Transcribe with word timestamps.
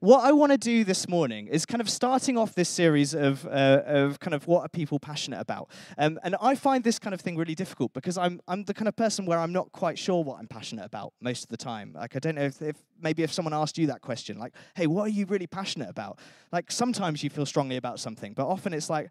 what 0.00 0.24
I 0.24 0.32
want 0.32 0.52
to 0.52 0.58
do 0.58 0.84
this 0.84 1.08
morning 1.08 1.48
is 1.48 1.66
kind 1.66 1.80
of 1.80 1.88
starting 1.88 2.36
off 2.36 2.54
this 2.54 2.68
series 2.68 3.14
of, 3.14 3.46
uh, 3.46 3.82
of 3.84 4.20
kind 4.20 4.34
of 4.34 4.46
what 4.46 4.62
are 4.62 4.68
people 4.68 4.98
passionate 4.98 5.40
about. 5.40 5.68
Um, 5.96 6.18
and 6.22 6.36
I 6.40 6.54
find 6.54 6.84
this 6.84 6.98
kind 6.98 7.14
of 7.14 7.20
thing 7.20 7.36
really 7.36 7.54
difficult 7.54 7.92
because 7.92 8.16
I'm, 8.16 8.40
I'm 8.46 8.64
the 8.64 8.74
kind 8.74 8.88
of 8.88 8.96
person 8.96 9.26
where 9.26 9.38
I'm 9.38 9.52
not 9.52 9.72
quite 9.72 9.98
sure 9.98 10.22
what 10.22 10.38
I'm 10.38 10.46
passionate 10.46 10.84
about 10.84 11.12
most 11.20 11.42
of 11.44 11.48
the 11.48 11.56
time. 11.56 11.92
Like, 11.94 12.16
I 12.16 12.18
don't 12.18 12.36
know 12.36 12.42
if, 12.42 12.62
if 12.62 12.76
maybe 13.00 13.22
if 13.22 13.32
someone 13.32 13.54
asked 13.54 13.78
you 13.78 13.86
that 13.88 14.00
question, 14.00 14.38
like, 14.38 14.54
hey, 14.74 14.86
what 14.86 15.02
are 15.02 15.10
you 15.10 15.26
really 15.26 15.46
passionate 15.46 15.88
about? 15.88 16.18
Like, 16.52 16.70
sometimes 16.70 17.22
you 17.22 17.30
feel 17.30 17.46
strongly 17.46 17.76
about 17.76 17.98
something, 18.00 18.34
but 18.34 18.46
often 18.46 18.72
it's 18.72 18.90
like, 18.90 19.10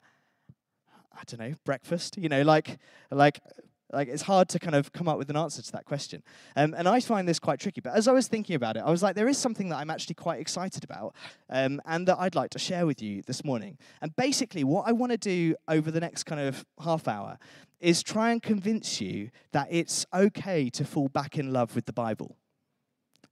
I 1.13 1.21
don't 1.25 1.39
know, 1.39 1.55
breakfast, 1.65 2.17
you 2.17 2.29
know, 2.29 2.43
like, 2.43 2.77
like 3.11 3.39
like 3.91 4.09
it's 4.09 4.23
hard 4.23 4.49
to 4.49 4.59
kind 4.59 4.75
of 4.75 4.91
come 4.91 5.07
up 5.07 5.17
with 5.17 5.29
an 5.29 5.37
answer 5.37 5.61
to 5.61 5.71
that 5.71 5.85
question. 5.85 6.21
Um, 6.55 6.73
and 6.77 6.87
I 6.87 6.99
find 6.99 7.27
this 7.27 7.39
quite 7.39 7.59
tricky. 7.59 7.81
But 7.81 7.93
as 7.93 8.07
I 8.07 8.11
was 8.11 8.27
thinking 8.27 8.55
about 8.55 8.75
it, 8.75 8.83
I 8.85 8.91
was 8.91 9.01
like, 9.01 9.15
there 9.15 9.27
is 9.27 9.37
something 9.37 9.69
that 9.69 9.77
I'm 9.77 9.89
actually 9.89 10.15
quite 10.15 10.41
excited 10.41 10.83
about 10.83 11.15
um, 11.49 11.81
and 11.85 12.07
that 12.07 12.17
I'd 12.19 12.35
like 12.35 12.49
to 12.51 12.59
share 12.59 12.85
with 12.85 13.01
you 13.01 13.21
this 13.23 13.45
morning. 13.45 13.77
And 14.01 14.15
basically, 14.15 14.63
what 14.63 14.87
I 14.87 14.91
want 14.91 15.13
to 15.13 15.17
do 15.17 15.55
over 15.67 15.89
the 15.89 15.99
next 15.99 16.25
kind 16.25 16.41
of 16.41 16.65
half 16.83 17.07
hour 17.07 17.37
is 17.79 18.03
try 18.03 18.31
and 18.31 18.41
convince 18.41 18.99
you 18.99 19.29
that 19.51 19.67
it's 19.69 20.05
okay 20.13 20.69
to 20.71 20.83
fall 20.83 21.07
back 21.07 21.37
in 21.37 21.53
love 21.53 21.75
with 21.75 21.85
the 21.85 21.93
Bible. 21.93 22.35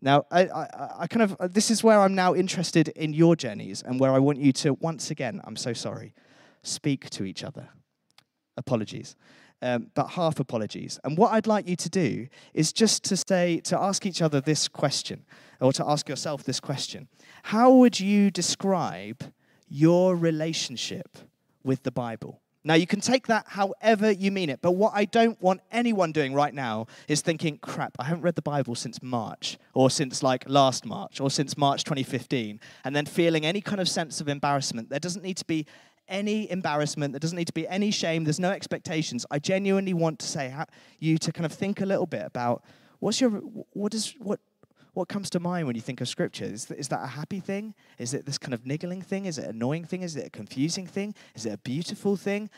Now, 0.01 0.25
I, 0.29 0.45
I, 0.45 0.89
I 0.99 1.07
kind 1.07 1.23
of, 1.23 1.53
this 1.53 1.71
is 1.71 1.83
where 1.83 1.99
I'm 1.99 2.13
now 2.13 2.35
interested 2.35 2.89
in 2.89 3.13
your 3.13 3.35
journeys 3.35 3.81
and 3.81 3.99
where 3.99 4.11
I 4.11 4.19
want 4.19 4.37
you 4.37 4.51
to, 4.53 4.73
once 4.75 5.09
again, 5.09 5.41
I'm 5.45 5.55
so 5.55 5.73
sorry, 5.73 6.13
speak 6.61 7.09
to 7.11 7.25
each 7.25 7.43
other. 7.43 7.69
Apologies 8.55 9.15
um, 9.65 9.87
but 9.95 10.09
half 10.09 10.39
apologies. 10.39 10.99
And 11.03 11.17
what 11.17 11.33
I'd 11.33 11.47
like 11.47 11.67
you 11.67 11.75
to 11.75 11.89
do 11.89 12.27
is 12.53 12.71
just 12.71 13.03
to 13.05 13.17
say, 13.17 13.59
to 13.61 13.79
ask 13.79 14.05
each 14.05 14.21
other 14.21 14.39
this 14.39 14.67
question, 14.67 15.25
or 15.59 15.73
to 15.73 15.85
ask 15.87 16.07
yourself 16.07 16.43
this 16.43 16.59
question 16.59 17.07
How 17.43 17.73
would 17.73 17.99
you 17.99 18.29
describe 18.29 19.23
your 19.67 20.15
relationship 20.15 21.17
with 21.63 21.81
the 21.83 21.91
Bible? 21.91 22.41
Now, 22.67 22.73
you 22.73 22.87
can 22.87 22.99
take 22.99 23.27
that 23.27 23.45
however 23.47 24.09
you 24.09 24.31
mean 24.31 24.49
it, 24.49 24.59
but 24.61 24.71
what 24.71 24.93
I 24.95 25.05
don't 25.05 25.39
want 25.39 25.61
anyone 25.71 26.11
doing 26.11 26.33
right 26.33 26.53
now 26.53 26.87
is 27.07 27.21
thinking, 27.21 27.59
crap, 27.59 27.95
I 27.99 28.05
haven't 28.05 28.23
read 28.23 28.33
the 28.33 28.41
Bible 28.41 28.73
since 28.73 29.03
March, 29.03 29.59
or 29.75 29.91
since 29.91 30.23
like 30.23 30.49
last 30.49 30.83
March, 30.83 31.19
or 31.19 31.29
since 31.29 31.57
March 31.57 31.83
2015, 31.83 32.59
and 32.83 32.95
then 32.95 33.05
feeling 33.05 33.45
any 33.45 33.61
kind 33.61 33.79
of 33.79 33.87
sense 33.87 34.19
of 34.19 34.27
embarrassment. 34.27 34.89
There 34.89 34.99
doesn't 34.99 35.23
need 35.23 35.37
to 35.37 35.45
be 35.45 35.67
any 36.07 36.49
embarrassment. 36.49 37.13
There 37.13 37.19
doesn't 37.19 37.37
need 37.37 37.47
to 37.47 37.53
be 37.53 37.67
any 37.67 37.91
shame. 37.91 38.23
There's 38.23 38.39
no 38.39 38.51
expectations. 38.51 39.25
I 39.31 39.39
genuinely 39.39 39.93
want 39.93 40.19
to 40.19 40.27
say 40.27 40.53
you 40.99 41.17
to 41.17 41.31
kind 41.31 41.45
of 41.45 41.51
think 41.51 41.81
a 41.81 41.85
little 41.85 42.05
bit 42.05 42.23
about 42.25 42.63
what's 42.99 43.21
your 43.21 43.31
what 43.31 43.93
is 43.93 44.15
what 44.19 44.39
what 44.93 45.09
comes 45.09 45.29
to 45.29 45.39
mind 45.41 45.67
when 45.67 45.75
you 45.75 45.81
think 45.81 45.99
of 45.99 46.07
scripture? 46.07 46.45
Is, 46.45 46.71
is 46.71 46.87
that 46.87 47.03
a 47.03 47.07
happy 47.07 47.41
thing? 47.41 47.75
Is 47.99 48.13
it 48.13 48.25
this 48.25 48.37
kind 48.37 48.53
of 48.53 48.65
niggling 48.65 49.01
thing? 49.01 49.25
Is 49.25 49.37
it 49.37 49.43
an 49.43 49.49
annoying 49.49 49.83
thing? 49.83 50.03
Is 50.03 50.15
it 50.15 50.27
a 50.27 50.29
confusing 50.29 50.87
thing? 50.87 51.13
Is 51.35 51.45
it 51.45 51.53
a 51.53 51.57
beautiful 51.57 52.15
thing? 52.15 52.49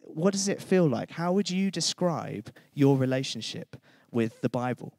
What 0.00 0.32
does 0.32 0.48
it 0.48 0.62
feel 0.62 0.88
like? 0.88 1.10
How 1.10 1.32
would 1.32 1.50
you 1.50 1.70
describe 1.70 2.50
your 2.72 2.96
relationship 2.96 3.76
with 4.10 4.40
the 4.40 4.48
Bible? 4.48 4.94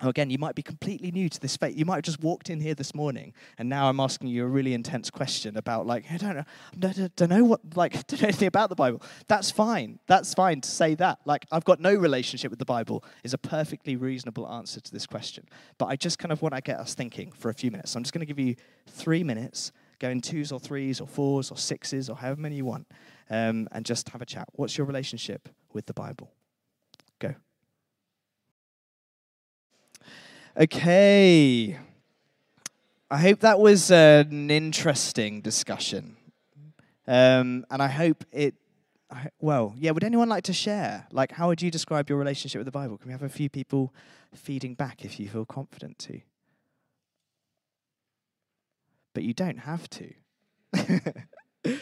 Again, 0.00 0.30
you 0.30 0.38
might 0.38 0.54
be 0.54 0.62
completely 0.62 1.10
new 1.10 1.28
to 1.28 1.40
this 1.40 1.56
faith. 1.56 1.76
You 1.76 1.84
might 1.84 1.96
have 1.96 2.04
just 2.04 2.20
walked 2.20 2.50
in 2.50 2.60
here 2.60 2.74
this 2.74 2.94
morning, 2.94 3.32
and 3.58 3.68
now 3.68 3.88
I'm 3.88 4.00
asking 4.00 4.28
you 4.28 4.44
a 4.44 4.48
really 4.48 4.74
intense 4.74 5.10
question 5.10 5.56
about, 5.56 5.86
like, 5.86 6.04
I 6.10 6.16
don't 6.16 6.36
know, 6.36 6.44
I 6.88 7.08
don't 7.16 7.30
know 7.30 7.44
what, 7.44 7.60
like, 7.76 7.92
don't 8.06 8.22
know 8.22 8.28
anything 8.28 8.48
about 8.48 8.70
the 8.70 8.76
Bible. 8.76 9.02
That's 9.28 9.50
fine. 9.50 10.00
That's 10.06 10.34
fine 10.34 10.60
to 10.62 10.68
say 10.68 10.94
that. 10.96 11.18
Like, 11.24 11.46
I've 11.52 11.64
got 11.64 11.80
no 11.80 11.94
relationship 11.94 12.50
with 12.50 12.58
the 12.58 12.64
Bible 12.64 13.04
is 13.22 13.34
a 13.34 13.38
perfectly 13.38 13.96
reasonable 13.96 14.48
answer 14.48 14.80
to 14.80 14.92
this 14.92 15.06
question. 15.06 15.46
But 15.78 15.86
I 15.86 15.96
just 15.96 16.18
kind 16.18 16.32
of 16.32 16.42
want 16.42 16.54
to 16.54 16.60
get 16.60 16.78
us 16.78 16.94
thinking 16.94 17.32
for 17.32 17.48
a 17.48 17.54
few 17.54 17.70
minutes. 17.70 17.92
So 17.92 17.98
I'm 17.98 18.02
just 18.02 18.12
going 18.12 18.20
to 18.20 18.26
give 18.26 18.38
you 18.38 18.56
three 18.88 19.22
minutes, 19.22 19.72
go 19.98 20.08
in 20.08 20.20
twos 20.20 20.50
or 20.52 20.58
threes 20.58 21.00
or 21.00 21.06
fours 21.06 21.50
or 21.50 21.56
sixes 21.56 22.10
or 22.10 22.16
however 22.16 22.40
many 22.40 22.56
you 22.56 22.64
want, 22.64 22.86
um, 23.30 23.68
and 23.72 23.84
just 23.84 24.08
have 24.10 24.22
a 24.22 24.26
chat. 24.26 24.48
What's 24.52 24.76
your 24.76 24.86
relationship 24.86 25.48
with 25.72 25.86
the 25.86 25.94
Bible? 25.94 26.32
Go. 27.18 27.34
Okay. 30.56 31.76
I 33.10 33.18
hope 33.18 33.40
that 33.40 33.58
was 33.58 33.90
an 33.90 34.50
interesting 34.50 35.40
discussion. 35.40 36.16
Um, 37.08 37.66
and 37.70 37.82
I 37.82 37.88
hope 37.88 38.24
it, 38.30 38.54
well, 39.40 39.74
yeah, 39.76 39.90
would 39.90 40.04
anyone 40.04 40.28
like 40.28 40.44
to 40.44 40.52
share? 40.52 41.08
Like, 41.10 41.32
how 41.32 41.48
would 41.48 41.60
you 41.60 41.72
describe 41.72 42.08
your 42.08 42.18
relationship 42.18 42.60
with 42.60 42.66
the 42.66 42.72
Bible? 42.72 42.98
Can 42.98 43.08
we 43.08 43.12
have 43.12 43.24
a 43.24 43.28
few 43.28 43.50
people 43.50 43.92
feeding 44.32 44.74
back 44.74 45.04
if 45.04 45.18
you 45.18 45.28
feel 45.28 45.44
confident 45.44 45.98
to? 46.00 46.20
But 49.12 49.24
you 49.24 49.34
don't 49.34 49.58
have 49.58 49.90
to. 49.90 50.12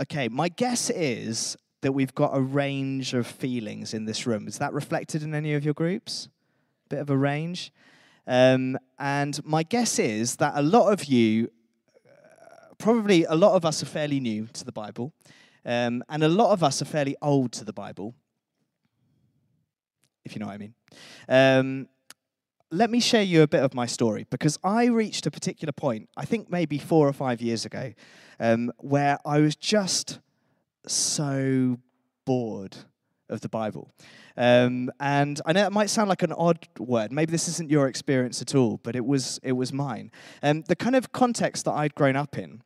okay, 0.00 0.28
my 0.28 0.48
guess 0.48 0.88
is 0.88 1.58
that 1.82 1.92
we've 1.92 2.14
got 2.14 2.36
a 2.36 2.40
range 2.40 3.14
of 3.14 3.26
feelings 3.26 3.94
in 3.94 4.04
this 4.04 4.26
room. 4.26 4.46
Is 4.46 4.58
that 4.58 4.72
reflected 4.72 5.22
in 5.22 5.34
any 5.34 5.54
of 5.54 5.64
your 5.64 5.74
groups? 5.74 6.28
Bit 6.88 6.98
of 6.98 7.10
a 7.10 7.16
range. 7.16 7.72
Um, 8.26 8.78
and 8.98 9.44
my 9.44 9.62
guess 9.62 9.98
is 9.98 10.36
that 10.36 10.52
a 10.54 10.62
lot 10.62 10.92
of 10.92 11.04
you, 11.06 11.50
uh, 12.06 12.74
probably 12.78 13.24
a 13.24 13.34
lot 13.34 13.54
of 13.54 13.64
us 13.64 13.82
are 13.82 13.86
fairly 13.86 14.20
new 14.20 14.46
to 14.52 14.64
the 14.64 14.72
Bible, 14.72 15.12
um, 15.64 16.04
and 16.08 16.22
a 16.22 16.28
lot 16.28 16.52
of 16.52 16.62
us 16.62 16.82
are 16.82 16.86
fairly 16.86 17.16
old 17.22 17.52
to 17.52 17.64
the 17.64 17.72
Bible, 17.72 18.14
if 20.24 20.34
you 20.34 20.40
know 20.40 20.46
what 20.46 20.54
I 20.54 20.58
mean. 20.58 20.74
Um, 21.28 21.88
let 22.70 22.90
me 22.90 23.00
share 23.00 23.22
you 23.22 23.42
a 23.42 23.48
bit 23.48 23.62
of 23.62 23.74
my 23.74 23.86
story 23.86 24.26
because 24.30 24.58
I 24.62 24.84
reached 24.84 25.26
a 25.26 25.30
particular 25.30 25.72
point, 25.72 26.08
I 26.16 26.24
think 26.24 26.50
maybe 26.50 26.78
four 26.78 27.08
or 27.08 27.12
five 27.12 27.42
years 27.42 27.64
ago, 27.64 27.94
um, 28.38 28.70
where 28.78 29.18
I 29.24 29.40
was 29.40 29.56
just 29.56 30.20
so 30.86 31.78
bored 32.24 32.76
of 33.28 33.40
the 33.40 33.48
Bible. 33.48 33.92
Um, 34.36 34.90
and 34.98 35.40
I 35.44 35.52
know 35.52 35.66
it 35.66 35.72
might 35.72 35.90
sound 35.90 36.08
like 36.08 36.22
an 36.22 36.32
odd 36.32 36.66
word. 36.78 37.12
Maybe 37.12 37.30
this 37.30 37.48
isn't 37.48 37.70
your 37.70 37.86
experience 37.88 38.42
at 38.42 38.54
all, 38.54 38.78
but 38.82 38.96
it 38.96 39.04
was, 39.04 39.38
it 39.42 39.52
was 39.52 39.72
mine. 39.72 40.10
Um, 40.42 40.62
the 40.62 40.76
kind 40.76 40.96
of 40.96 41.12
context 41.12 41.64
that 41.66 41.72
I'd 41.72 41.94
grown 41.94 42.16
up 42.16 42.38
in 42.38 42.62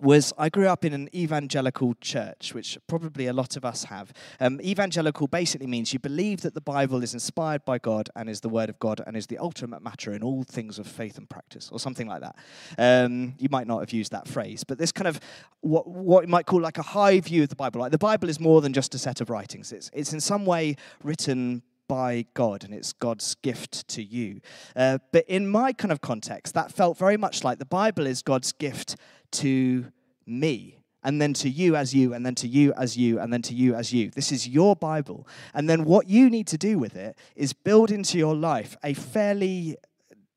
was 0.00 0.32
I 0.38 0.48
grew 0.48 0.68
up 0.68 0.84
in 0.84 0.92
an 0.92 1.08
evangelical 1.14 1.94
church, 2.00 2.54
which 2.54 2.78
probably 2.86 3.26
a 3.26 3.32
lot 3.32 3.56
of 3.56 3.64
us 3.64 3.84
have. 3.84 4.12
Um, 4.40 4.60
evangelical 4.60 5.26
basically 5.26 5.66
means 5.66 5.92
you 5.92 5.98
believe 5.98 6.42
that 6.42 6.54
the 6.54 6.60
Bible 6.60 7.02
is 7.02 7.14
inspired 7.14 7.64
by 7.64 7.78
God 7.78 8.10
and 8.16 8.28
is 8.28 8.40
the 8.40 8.48
Word 8.48 8.68
of 8.68 8.78
God 8.78 9.00
and 9.06 9.16
is 9.16 9.26
the 9.26 9.38
ultimate 9.38 9.82
matter 9.82 10.12
in 10.12 10.22
all 10.22 10.42
things 10.44 10.78
of 10.78 10.86
faith 10.86 11.18
and 11.18 11.28
practice, 11.28 11.70
or 11.72 11.78
something 11.78 12.06
like 12.06 12.22
that. 12.22 12.36
Um, 12.78 13.34
you 13.38 13.48
might 13.50 13.66
not 13.66 13.80
have 13.80 13.92
used 13.92 14.12
that 14.12 14.28
phrase, 14.28 14.64
but 14.64 14.78
this 14.78 14.92
kind 14.92 15.08
of 15.08 15.20
what, 15.60 15.86
what 15.86 16.24
you 16.24 16.28
might 16.28 16.46
call 16.46 16.60
like 16.60 16.78
a 16.78 16.82
high 16.82 17.20
view 17.20 17.42
of 17.42 17.48
the 17.48 17.56
Bible. 17.56 17.80
Like 17.80 17.92
the 17.92 17.98
Bible 17.98 18.28
is 18.28 18.40
more 18.40 18.60
than 18.60 18.72
just 18.72 18.94
a 18.94 18.98
set 18.98 19.20
of 19.20 19.30
writings, 19.30 19.72
it's, 19.72 19.90
it's 19.92 20.12
in 20.12 20.20
some 20.20 20.46
way 20.46 20.76
written 21.02 21.62
by 21.92 22.24
God 22.32 22.64
and 22.64 22.72
it's 22.72 22.94
God's 22.94 23.34
gift 23.42 23.86
to 23.88 24.02
you. 24.02 24.40
Uh, 24.74 24.96
but 25.12 25.26
in 25.28 25.46
my 25.46 25.74
kind 25.74 25.92
of 25.92 26.00
context, 26.00 26.54
that 26.54 26.72
felt 26.72 26.96
very 26.96 27.18
much 27.18 27.44
like 27.44 27.58
the 27.58 27.66
Bible 27.66 28.06
is 28.06 28.22
God's 28.22 28.50
gift 28.50 28.96
to 29.32 29.92
me 30.24 30.78
and 31.04 31.20
then 31.20 31.34
to 31.34 31.50
you 31.50 31.76
as 31.76 31.92
you, 31.94 32.14
and 32.14 32.24
then 32.24 32.34
to 32.36 32.48
you 32.48 32.72
as 32.78 32.96
you, 32.96 33.18
and 33.18 33.30
then 33.30 33.42
to 33.42 33.52
you 33.52 33.74
as 33.74 33.92
you. 33.92 34.08
This 34.08 34.32
is 34.32 34.48
your 34.48 34.74
Bible. 34.74 35.28
And 35.52 35.68
then 35.68 35.84
what 35.84 36.08
you 36.08 36.30
need 36.30 36.46
to 36.46 36.56
do 36.56 36.78
with 36.78 36.96
it 36.96 37.18
is 37.36 37.52
build 37.52 37.90
into 37.90 38.16
your 38.16 38.34
life 38.34 38.74
a 38.82 38.94
fairly 38.94 39.76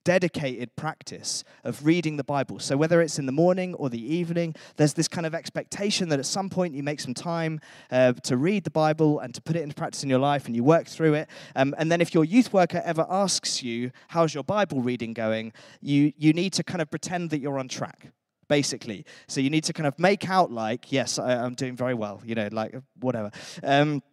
dedicated 0.05 0.73
practice 0.77 1.43
of 1.66 1.85
reading 1.85 2.16
the 2.16 2.23
Bible. 2.23 2.59
So, 2.59 2.77
whether 2.77 3.01
it's 3.01 3.19
in 3.19 3.25
the 3.25 3.33
morning 3.33 3.73
or 3.73 3.89
the 3.89 4.16
evening, 4.16 4.55
there's 4.77 4.93
this 4.93 5.09
kind 5.09 5.27
of 5.27 5.35
expectation 5.35 6.07
that 6.09 6.19
at 6.19 6.25
some 6.25 6.49
point 6.49 6.73
you 6.73 6.83
make 6.83 7.01
some 7.01 7.13
time 7.13 7.59
uh, 7.91 8.13
to 8.13 8.38
read 8.38 8.63
the 8.63 8.71
Bible 8.71 9.19
and 9.19 9.33
to 9.35 9.41
put 9.41 9.57
it 9.57 9.63
into 9.63 9.75
practice 9.75 10.03
in 10.03 10.09
your 10.09 10.19
life 10.19 10.45
and 10.45 10.55
you 10.55 10.63
work 10.63 10.88
through 10.88 11.16
it. 11.16 11.27
Um, 11.57 11.75
and 11.77 11.91
then, 11.91 11.99
if 11.99 12.13
your 12.13 12.23
youth 12.23 12.53
worker 12.53 12.81
ever 12.85 13.05
asks 13.09 13.61
you, 13.61 13.91
How's 14.07 14.33
your 14.33 14.45
Bible 14.45 14.81
reading 14.81 15.13
going? 15.13 15.51
you, 15.81 16.13
you 16.17 16.33
need 16.33 16.53
to 16.53 16.63
kind 16.63 16.81
of 16.81 16.90
pretend 16.90 17.29
that 17.29 17.40
you're 17.40 17.59
on 17.59 17.67
track 17.67 18.11
basically. 18.47 19.05
So 19.28 19.41
you 19.41 19.49
need 19.49 19.63
to 19.63 19.73
kind 19.73 19.87
of 19.87 19.97
make 19.97 20.29
out 20.29 20.52
like, 20.52 20.91
yes, 20.91 21.17
I, 21.17 21.34
am 21.46 21.55
doing 21.55 21.75
very 21.75 21.96
well, 21.96 22.22
you 22.23 22.35
know, 22.35 22.47
like 22.52 22.75
whatever. 22.99 23.31
Um, 23.63 24.03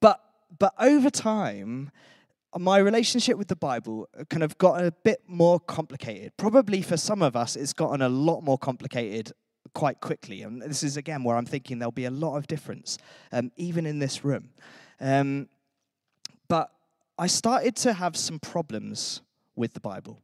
but 0.00 0.20
but 0.58 0.72
over 0.78 1.10
time, 1.10 1.90
my 2.58 2.78
relationship 2.78 3.36
with 3.36 3.48
the 3.48 3.56
Bible 3.56 4.08
kind 4.30 4.42
of 4.42 4.56
got 4.58 4.82
a 4.84 4.92
bit 4.92 5.22
more 5.26 5.58
complicated. 5.60 6.32
Probably 6.36 6.82
for 6.82 6.96
some 6.96 7.22
of 7.22 7.36
us, 7.36 7.56
it's 7.56 7.72
gotten 7.72 8.02
a 8.02 8.08
lot 8.08 8.42
more 8.42 8.58
complicated 8.58 9.32
quite 9.74 10.00
quickly. 10.00 10.42
And 10.42 10.62
this 10.62 10.82
is 10.82 10.96
again 10.96 11.24
where 11.24 11.36
I'm 11.36 11.46
thinking 11.46 11.78
there'll 11.78 11.92
be 11.92 12.04
a 12.04 12.10
lot 12.10 12.36
of 12.36 12.46
difference, 12.46 12.98
um, 13.32 13.50
even 13.56 13.86
in 13.86 13.98
this 13.98 14.24
room. 14.24 14.50
Um, 15.00 15.48
but 16.48 16.70
I 17.18 17.26
started 17.26 17.76
to 17.76 17.92
have 17.92 18.16
some 18.16 18.38
problems 18.38 19.22
with 19.56 19.74
the 19.74 19.80
Bible. 19.80 20.20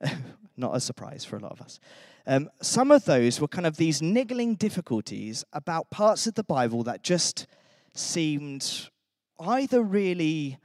Not 0.56 0.76
a 0.76 0.80
surprise 0.80 1.24
for 1.24 1.36
a 1.36 1.40
lot 1.40 1.52
of 1.52 1.60
us. 1.60 1.80
Um, 2.26 2.50
some 2.60 2.90
of 2.90 3.04
those 3.04 3.40
were 3.40 3.48
kind 3.48 3.66
of 3.66 3.76
these 3.76 4.02
niggling 4.02 4.56
difficulties 4.56 5.44
about 5.52 5.90
parts 5.90 6.26
of 6.26 6.34
the 6.34 6.42
Bible 6.42 6.82
that 6.84 7.02
just 7.02 7.46
seemed 7.94 8.88
either 9.38 9.82
really, 9.82 10.58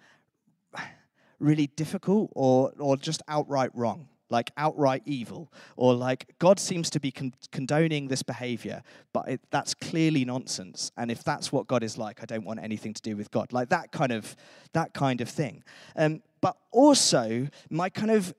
really 1.42 1.68
difficult 1.68 2.32
or, 2.36 2.72
or 2.80 2.96
just 2.98 3.22
outright 3.28 3.72
wrong. 3.74 4.08
like 4.32 4.52
outright 4.58 5.04
evil, 5.06 5.52
or 5.76 5.94
like 5.94 6.34
God 6.40 6.60
seems 6.60 6.90
to 6.92 7.00
be 7.00 7.12
con- 7.12 7.34
condoning 7.52 8.08
this 8.08 8.24
behavior, 8.24 8.82
but 9.14 9.28
it, 9.28 9.42
that's 9.52 9.74
clearly 9.74 10.26
nonsense. 10.26 10.92
And 10.98 11.12
if 11.12 11.24
that's 11.24 11.52
what 11.52 11.68
God 11.68 11.84
is 11.84 11.98
like, 11.98 12.24
I 12.24 12.26
don't 12.26 12.46
want 12.46 12.62
anything 12.62 12.94
to 12.94 13.02
do 13.02 13.18
with 13.18 13.30
God. 13.30 13.54
Like 13.54 13.70
that 13.70 13.92
kind 13.92 14.12
of 14.12 14.36
that 14.74 14.94
kind 14.94 15.22
of 15.22 15.30
thing. 15.30 15.64
Um, 15.96 16.22
but 16.40 16.56
also 16.72 17.48
my 17.70 17.90
kind 17.90 18.12
of 18.12 18.34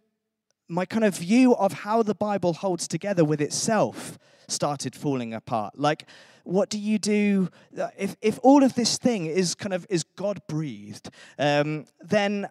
my 0.69 0.87
kind 0.87 1.04
of 1.04 1.16
view 1.16 1.54
of 1.54 1.72
how 1.72 2.02
the 2.02 2.14
Bible 2.14 2.54
holds 2.54 2.88
together 2.88 3.25
with 3.25 3.40
itself 3.40 4.19
started 4.49 4.96
falling 4.96 5.34
apart. 5.34 5.78
Like, 5.78 6.06
what 6.44 6.70
do 6.70 6.78
you 6.78 6.99
do 6.99 7.50
uh, 7.78 7.88
if, 7.99 8.16
if 8.22 8.38
all 8.43 8.64
of 8.64 8.75
this 8.75 8.96
thing 8.96 9.26
is 9.26 9.54
kind 9.54 9.75
of 9.75 9.87
is 9.90 10.02
God 10.16 10.40
breathed? 10.49 11.10
Um, 11.38 11.84
then 12.00 12.49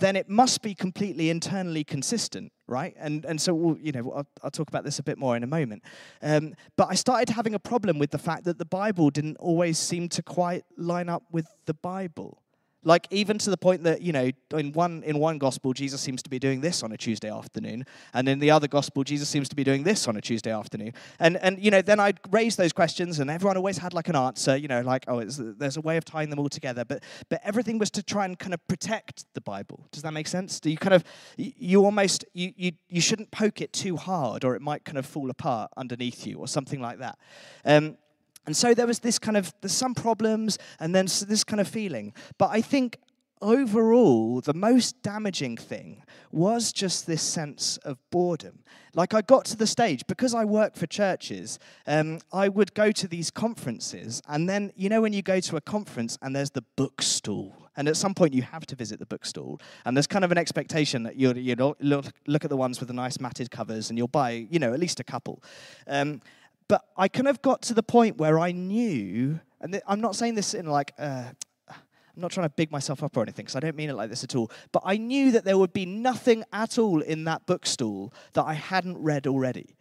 then 0.00 0.16
it 0.16 0.28
must 0.28 0.62
be 0.62 0.74
completely 0.74 1.30
internally 1.30 1.84
consistent, 1.84 2.52
right? 2.66 2.94
And 2.98 3.24
and 3.24 3.40
so 3.40 3.54
we'll, 3.54 3.78
you 3.78 3.92
know 3.92 4.12
I'll, 4.12 4.26
I'll, 4.42 4.50
talk 4.50 4.68
about 4.68 4.84
this 4.84 4.98
a 4.98 5.02
bit 5.02 5.18
more 5.18 5.36
in 5.36 5.42
a 5.42 5.46
moment. 5.46 5.82
Um, 6.22 6.54
but 6.76 6.88
I 6.90 6.94
started 6.94 7.30
having 7.30 7.54
a 7.54 7.58
problem 7.58 7.98
with 7.98 8.10
the 8.10 8.18
fact 8.18 8.44
that 8.44 8.58
the 8.58 8.64
Bible 8.64 9.10
didn't 9.10 9.36
always 9.36 9.78
seem 9.78 10.08
to 10.10 10.22
quite 10.22 10.64
line 10.76 11.08
up 11.08 11.22
with 11.30 11.46
the 11.66 11.74
Bible. 11.74 12.43
Like 12.84 13.06
even 13.10 13.38
to 13.38 13.50
the 13.50 13.56
point 13.56 13.82
that 13.84 14.02
you 14.02 14.12
know, 14.12 14.30
in 14.52 14.72
one 14.72 15.02
in 15.04 15.18
one 15.18 15.38
gospel, 15.38 15.72
Jesus 15.72 16.00
seems 16.00 16.22
to 16.22 16.30
be 16.30 16.38
doing 16.38 16.60
this 16.60 16.82
on 16.82 16.92
a 16.92 16.96
Tuesday 16.96 17.30
afternoon, 17.30 17.84
and 18.12 18.28
in 18.28 18.38
the 18.38 18.50
other 18.50 18.68
gospel, 18.68 19.04
Jesus 19.04 19.28
seems 19.28 19.48
to 19.48 19.56
be 19.56 19.64
doing 19.64 19.82
this 19.82 20.06
on 20.06 20.16
a 20.16 20.20
Tuesday 20.20 20.52
afternoon. 20.52 20.92
And 21.18 21.36
and 21.38 21.58
you 21.58 21.70
know, 21.70 21.82
then 21.82 22.00
I'd 22.00 22.20
raise 22.30 22.56
those 22.56 22.72
questions, 22.72 23.18
and 23.18 23.30
everyone 23.30 23.56
always 23.56 23.78
had 23.78 23.94
like 23.94 24.08
an 24.08 24.16
answer. 24.16 24.56
You 24.56 24.68
know, 24.68 24.82
like 24.82 25.04
oh, 25.08 25.24
there's 25.24 25.76
a 25.76 25.80
way 25.80 25.96
of 25.96 26.04
tying 26.04 26.30
them 26.30 26.38
all 26.38 26.48
together. 26.48 26.84
But 26.84 27.02
but 27.28 27.40
everything 27.44 27.78
was 27.78 27.90
to 27.92 28.02
try 28.02 28.24
and 28.24 28.38
kind 28.38 28.54
of 28.54 28.66
protect 28.68 29.24
the 29.34 29.40
Bible. 29.40 29.86
Does 29.90 30.02
that 30.02 30.12
make 30.12 30.28
sense? 30.28 30.60
Do 30.60 30.70
you 30.70 30.76
kind 30.76 30.94
of 30.94 31.04
you 31.36 31.84
almost 31.84 32.24
you 32.34 32.52
you 32.56 32.72
you 32.88 33.00
shouldn't 33.00 33.30
poke 33.30 33.60
it 33.60 33.72
too 33.72 33.96
hard, 33.96 34.44
or 34.44 34.54
it 34.54 34.62
might 34.62 34.84
kind 34.84 34.98
of 34.98 35.06
fall 35.06 35.30
apart 35.30 35.70
underneath 35.76 36.26
you, 36.26 36.38
or 36.38 36.48
something 36.48 36.80
like 36.80 36.98
that. 36.98 37.18
Um, 37.64 37.96
and 38.46 38.56
so 38.56 38.74
there 38.74 38.86
was 38.86 39.00
this 39.00 39.18
kind 39.18 39.36
of, 39.36 39.52
there's 39.60 39.72
some 39.72 39.94
problems 39.94 40.58
and 40.80 40.94
then 40.94 41.06
this 41.06 41.44
kind 41.44 41.60
of 41.60 41.68
feeling. 41.68 42.12
But 42.38 42.50
I 42.50 42.60
think 42.60 42.98
overall, 43.40 44.40
the 44.40 44.54
most 44.54 45.02
damaging 45.02 45.56
thing 45.56 46.02
was 46.32 46.72
just 46.72 47.06
this 47.06 47.22
sense 47.22 47.76
of 47.78 47.98
boredom. 48.10 48.60
Like 48.94 49.12
I 49.12 49.22
got 49.22 49.44
to 49.46 49.56
the 49.56 49.66
stage, 49.66 50.06
because 50.06 50.34
I 50.34 50.44
work 50.44 50.76
for 50.76 50.86
churches, 50.86 51.58
um, 51.86 52.20
I 52.32 52.48
would 52.48 52.74
go 52.74 52.90
to 52.92 53.08
these 53.08 53.30
conferences, 53.30 54.22
and 54.28 54.48
then, 54.48 54.72
you 54.76 54.88
know, 54.88 55.02
when 55.02 55.12
you 55.12 55.20
go 55.20 55.40
to 55.40 55.56
a 55.56 55.60
conference 55.60 56.16
and 56.22 56.34
there's 56.34 56.50
the 56.50 56.64
bookstall, 56.76 57.68
and 57.76 57.88
at 57.88 57.96
some 57.96 58.14
point 58.14 58.34
you 58.34 58.42
have 58.42 58.66
to 58.66 58.76
visit 58.76 58.98
the 58.98 59.06
bookstall, 59.06 59.60
and 59.84 59.96
there's 59.96 60.06
kind 60.06 60.24
of 60.24 60.30
an 60.32 60.38
expectation 60.38 61.02
that 61.02 61.16
you'll, 61.16 61.36
you 61.36 61.54
look, 61.80 62.06
look 62.26 62.44
at 62.44 62.50
the 62.50 62.56
ones 62.56 62.78
with 62.78 62.88
the 62.88 62.94
nice 62.94 63.20
matted 63.20 63.50
covers, 63.50 63.90
and 63.90 63.98
you'll 63.98 64.08
buy, 64.08 64.46
you 64.48 64.58
know, 64.58 64.72
at 64.72 64.80
least 64.80 65.00
a 65.00 65.04
couple. 65.04 65.42
Um, 65.86 66.20
but 66.68 66.84
I 66.96 67.08
kind 67.08 67.28
of 67.28 67.42
got 67.42 67.62
to 67.62 67.74
the 67.74 67.82
point 67.82 68.16
where 68.16 68.38
I 68.38 68.52
knew, 68.52 69.40
and 69.60 69.72
th- 69.72 69.84
I'm 69.86 70.00
not 70.00 70.16
saying 70.16 70.34
this 70.34 70.54
in 70.54 70.66
like, 70.66 70.92
uh, 70.98 71.30
I'm 71.68 72.20
not 72.22 72.30
trying 72.30 72.46
to 72.46 72.54
big 72.54 72.70
myself 72.70 73.02
up 73.02 73.16
or 73.16 73.22
anything, 73.22 73.44
because 73.44 73.56
I 73.56 73.60
don't 73.60 73.76
mean 73.76 73.90
it 73.90 73.94
like 73.94 74.08
this 74.08 74.24
at 74.24 74.34
all. 74.36 74.50
But 74.72 74.82
I 74.86 74.96
knew 74.96 75.32
that 75.32 75.44
there 75.44 75.58
would 75.58 75.72
be 75.72 75.84
nothing 75.84 76.44
at 76.52 76.78
all 76.78 77.00
in 77.00 77.24
that 77.24 77.44
bookstall 77.46 78.12
that 78.34 78.44
I 78.44 78.54
hadn't 78.54 78.98
read 78.98 79.26
already, 79.26 79.76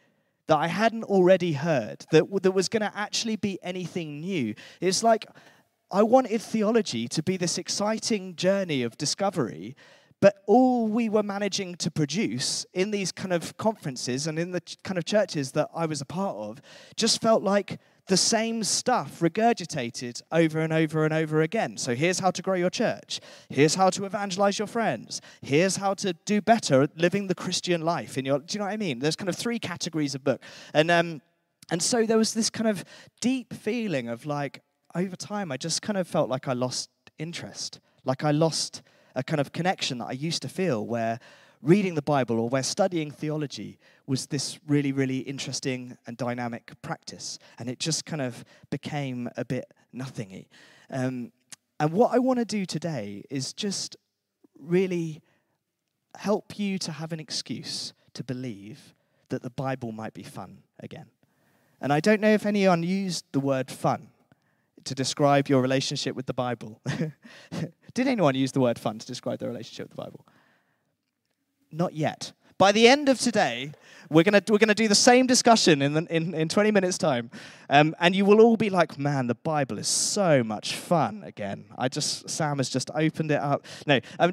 that 0.47 0.57
I 0.57 0.67
hadn't 0.67 1.03
already 1.03 1.53
heard, 1.53 2.05
that, 2.11 2.25
that 2.41 2.51
was 2.51 2.69
going 2.69 2.81
to 2.81 2.91
actually 2.97 3.35
be 3.35 3.59
anything 3.61 4.19
new. 4.19 4.55
It's 4.81 5.03
like 5.03 5.25
I 5.91 6.01
wanted 6.01 6.41
theology 6.41 7.07
to 7.09 7.21
be 7.21 7.37
this 7.37 7.59
exciting 7.59 8.35
journey 8.35 8.81
of 8.81 8.97
discovery 8.97 9.75
but 10.23 10.41
all 10.47 10.87
we 10.87 11.09
were 11.09 11.21
managing 11.21 11.75
to 11.75 11.91
produce 11.91 12.65
in 12.73 12.91
these 12.91 13.11
kind 13.11 13.33
of 13.33 13.57
conferences 13.57 14.25
and 14.25 14.39
in 14.39 14.51
the 14.51 14.61
kind 14.81 14.97
of 14.97 15.03
churches 15.03 15.51
that 15.51 15.69
I 15.75 15.85
was 15.85 15.99
a 15.99 16.05
part 16.05 16.37
of 16.37 16.61
just 16.95 17.21
felt 17.21 17.43
like 17.43 17.77
the 18.07 18.15
same 18.15 18.63
stuff 18.63 19.19
regurgitated 19.19 20.21
over 20.31 20.61
and 20.61 20.71
over 20.71 21.03
and 21.03 21.13
over 21.13 21.41
again. 21.41 21.75
So 21.75 21.93
here's 21.93 22.19
how 22.19 22.31
to 22.31 22.41
grow 22.41 22.53
your 22.53 22.69
church. 22.69 23.19
Here's 23.49 23.75
how 23.75 23.89
to 23.89 24.05
evangelize 24.05 24.57
your 24.57 24.67
friends. 24.69 25.19
Here's 25.41 25.75
how 25.75 25.93
to 25.95 26.13
do 26.13 26.39
better 26.39 26.83
at 26.83 26.97
living 26.97 27.27
the 27.27 27.35
Christian 27.35 27.81
life 27.81 28.17
in 28.17 28.23
your 28.23 28.39
do 28.39 28.53
you 28.53 28.59
know 28.59 28.65
what 28.67 28.75
I 28.75 28.77
mean? 28.77 28.99
There's 28.99 29.17
kind 29.17 29.27
of 29.27 29.35
three 29.35 29.59
categories 29.59 30.15
of 30.15 30.23
book. 30.23 30.41
And 30.73 30.89
um 30.89 31.21
and 31.69 31.83
so 31.83 32.05
there 32.05 32.17
was 32.17 32.33
this 32.33 32.49
kind 32.49 32.69
of 32.69 32.85
deep 33.19 33.53
feeling 33.53 34.07
of 34.07 34.25
like 34.25 34.61
over 34.95 35.17
time 35.17 35.51
I 35.51 35.57
just 35.57 35.81
kind 35.81 35.97
of 35.97 36.07
felt 36.07 36.29
like 36.29 36.47
I 36.47 36.53
lost 36.53 36.89
interest. 37.19 37.81
Like 38.05 38.23
I 38.23 38.31
lost 38.31 38.83
a 39.15 39.23
kind 39.23 39.39
of 39.39 39.51
connection 39.51 39.99
that 39.99 40.05
I 40.05 40.13
used 40.13 40.41
to 40.41 40.49
feel 40.49 40.85
where 40.85 41.19
reading 41.61 41.95
the 41.95 42.01
Bible 42.01 42.39
or 42.39 42.49
where 42.49 42.63
studying 42.63 43.09
theology 43.09 43.79
was 44.05 44.27
this 44.27 44.59
really, 44.67 44.91
really 44.91 45.19
interesting 45.19 45.97
and 46.05 46.17
dynamic 46.17 46.73
practice. 46.81 47.39
And 47.57 47.69
it 47.69 47.79
just 47.79 48.05
kind 48.05 48.21
of 48.21 48.43
became 48.69 49.29
a 49.37 49.45
bit 49.45 49.71
nothingy. 49.93 50.49
Um, 50.89 51.31
and 51.79 51.93
what 51.93 52.13
I 52.13 52.19
want 52.19 52.39
to 52.39 52.45
do 52.45 52.65
today 52.65 53.23
is 53.29 53.53
just 53.53 53.95
really 54.59 55.21
help 56.17 56.59
you 56.59 56.77
to 56.79 56.91
have 56.91 57.11
an 57.13 57.19
excuse 57.19 57.93
to 58.13 58.23
believe 58.23 58.93
that 59.29 59.41
the 59.41 59.49
Bible 59.49 59.91
might 59.91 60.13
be 60.13 60.23
fun 60.23 60.59
again. 60.79 61.07
And 61.81 61.91
I 61.91 61.99
don't 61.99 62.21
know 62.21 62.33
if 62.33 62.45
anyone 62.45 62.83
used 62.83 63.25
the 63.31 63.39
word 63.39 63.71
fun 63.71 64.09
to 64.85 64.95
describe 64.95 65.47
your 65.47 65.61
relationship 65.61 66.15
with 66.15 66.25
the 66.25 66.33
Bible. 66.33 66.81
Did 67.93 68.07
anyone 68.07 68.35
use 68.35 68.51
the 68.51 68.59
word 68.59 68.79
fun 68.79 68.99
to 68.99 69.05
describe 69.05 69.39
their 69.39 69.49
relationship 69.49 69.89
with 69.89 69.97
the 69.97 70.03
Bible? 70.03 70.25
Not 71.71 71.93
yet. 71.93 72.33
By 72.57 72.71
the 72.71 72.87
end 72.87 73.09
of 73.09 73.19
today, 73.19 73.71
we're 74.09 74.23
going 74.23 74.41
we're 74.47 74.57
gonna 74.57 74.75
do 74.75 74.87
the 74.87 74.95
same 74.95 75.25
discussion 75.25 75.81
in, 75.81 75.93
the, 75.93 76.07
in, 76.09 76.33
in 76.33 76.49
20 76.49 76.71
minutes' 76.71 76.97
time. 76.97 77.31
Um, 77.69 77.95
and 77.99 78.15
you 78.15 78.25
will 78.25 78.41
all 78.41 78.57
be 78.57 78.69
like, 78.69 78.97
man, 78.97 79.27
the 79.27 79.35
Bible 79.35 79.79
is 79.79 79.87
so 79.87 80.43
much 80.43 80.75
fun 80.75 81.23
again. 81.25 81.65
I 81.77 81.89
just, 81.89 82.29
Sam 82.29 82.57
has 82.57 82.69
just 82.69 82.91
opened 82.93 83.31
it 83.31 83.39
up. 83.39 83.65
No, 83.87 83.99
um, 84.19 84.31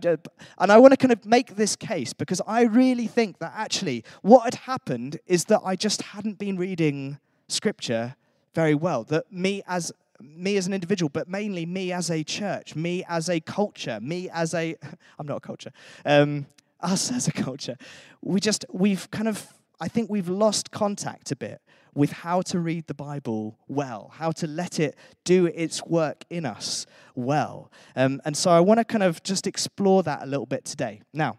and 0.59 0.71
I 0.73 0.79
want 0.79 0.93
to 0.93 0.97
kind 0.97 1.13
of 1.13 1.25
make 1.25 1.57
this 1.57 1.77
case 1.77 2.13
because 2.13 2.43
I 2.47 2.63
really 2.63 3.07
think 3.07 3.39
that 3.39 3.53
actually 3.57 4.05
what 4.23 4.45
had 4.45 4.55
happened 4.55 5.19
is 5.27 5.47
that 5.47 5.61
I 5.65 5.75
just 5.77 6.03
hadn't 6.03 6.39
been 6.39 6.57
reading 6.57 7.19
scripture 7.49 8.17
very 8.55 8.75
well. 8.75 9.05
That 9.05 9.33
me 9.33 9.63
as 9.67 9.93
me 10.23 10.57
as 10.57 10.67
an 10.67 10.73
individual, 10.73 11.09
but 11.09 11.29
mainly 11.29 11.67
me 11.67 11.93
as 11.93 12.11
a 12.11 12.23
church, 12.23 12.75
me 12.75 13.05
as 13.09 13.29
a 13.29 13.41
culture, 13.41 13.99
me 14.01 14.29
as 14.31 14.55
a, 14.55 14.77
I'm 15.19 15.27
not 15.27 15.39
a 15.39 15.41
culture, 15.41 15.73
um, 16.05 16.47
us 16.81 17.11
as 17.13 17.29
a 17.29 17.33
culture. 17.33 17.77
We 18.23 18.41
just, 18.41 18.65
we've 18.73 19.11
kind 19.11 19.29
of, 19.29 19.47
I 19.81 19.89
think 19.89 20.11
we've 20.11 20.29
lost 20.29 20.71
contact 20.71 21.31
a 21.33 21.37
bit 21.37 21.61
with 21.95 22.13
how 22.13 22.41
to 22.43 22.61
read 22.61 22.87
the 22.87 22.95
Bible 22.95 23.59
well, 23.67 24.13
how 24.15 24.31
to 24.33 24.47
let 24.47 24.79
it 24.79 24.97
do 25.25 25.47
its 25.47 25.85
work 25.85 26.25
in 26.31 26.47
us 26.47 26.87
well. 27.15 27.71
Um, 27.97 28.21
and 28.25 28.37
so 28.37 28.51
I 28.51 28.61
want 28.61 28.79
to 28.79 28.85
kind 28.85 29.03
of 29.03 29.23
just 29.23 29.47
explore 29.47 30.03
that 30.05 30.23
a 30.23 30.27
little 30.27 30.47
bit 30.47 30.65
today. 30.65 31.03
Now, 31.13 31.39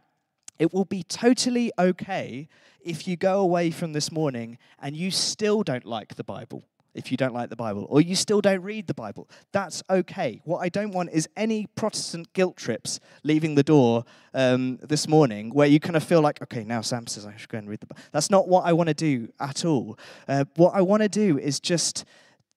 it 0.59 0.73
will 0.73 0.85
be 0.85 1.03
totally 1.03 1.71
okay 1.79 2.47
if 2.81 3.07
you 3.07 3.15
go 3.15 3.39
away 3.39 3.71
from 3.71 3.93
this 3.93 4.11
morning 4.11 4.57
and 4.79 4.95
you 4.95 5.09
still 5.11 5.63
don't 5.63 5.85
like 5.85 6.15
the 6.15 6.23
Bible 6.23 6.63
if 6.93 7.11
you 7.11 7.17
don't 7.17 7.33
like 7.33 7.49
the 7.49 7.55
Bible, 7.55 7.87
or 7.89 8.01
you 8.01 8.15
still 8.15 8.41
don't 8.41 8.61
read 8.61 8.87
the 8.87 8.93
Bible. 8.93 9.29
That's 9.51 9.81
okay. 9.89 10.41
What 10.43 10.59
I 10.59 10.69
don't 10.69 10.91
want 10.91 11.11
is 11.11 11.27
any 11.37 11.67
Protestant 11.67 12.33
guilt 12.33 12.57
trips 12.57 12.99
leaving 13.23 13.55
the 13.55 13.63
door 13.63 14.03
um, 14.33 14.77
this 14.81 15.07
morning 15.07 15.51
where 15.51 15.67
you 15.67 15.79
kind 15.79 15.95
of 15.95 16.03
feel 16.03 16.21
like, 16.21 16.41
okay, 16.41 16.63
now 16.63 16.81
Sam 16.81 17.07
says 17.07 17.25
I 17.25 17.35
should 17.37 17.49
go 17.49 17.57
and 17.57 17.69
read 17.69 17.79
the 17.79 17.87
Bible. 17.87 18.01
That's 18.11 18.29
not 18.29 18.47
what 18.47 18.65
I 18.65 18.73
want 18.73 18.87
to 18.87 18.93
do 18.93 19.31
at 19.39 19.63
all. 19.63 19.97
Uh, 20.27 20.45
what 20.55 20.73
I 20.75 20.81
want 20.81 21.01
to 21.03 21.09
do 21.09 21.37
is 21.37 21.59
just 21.59 22.05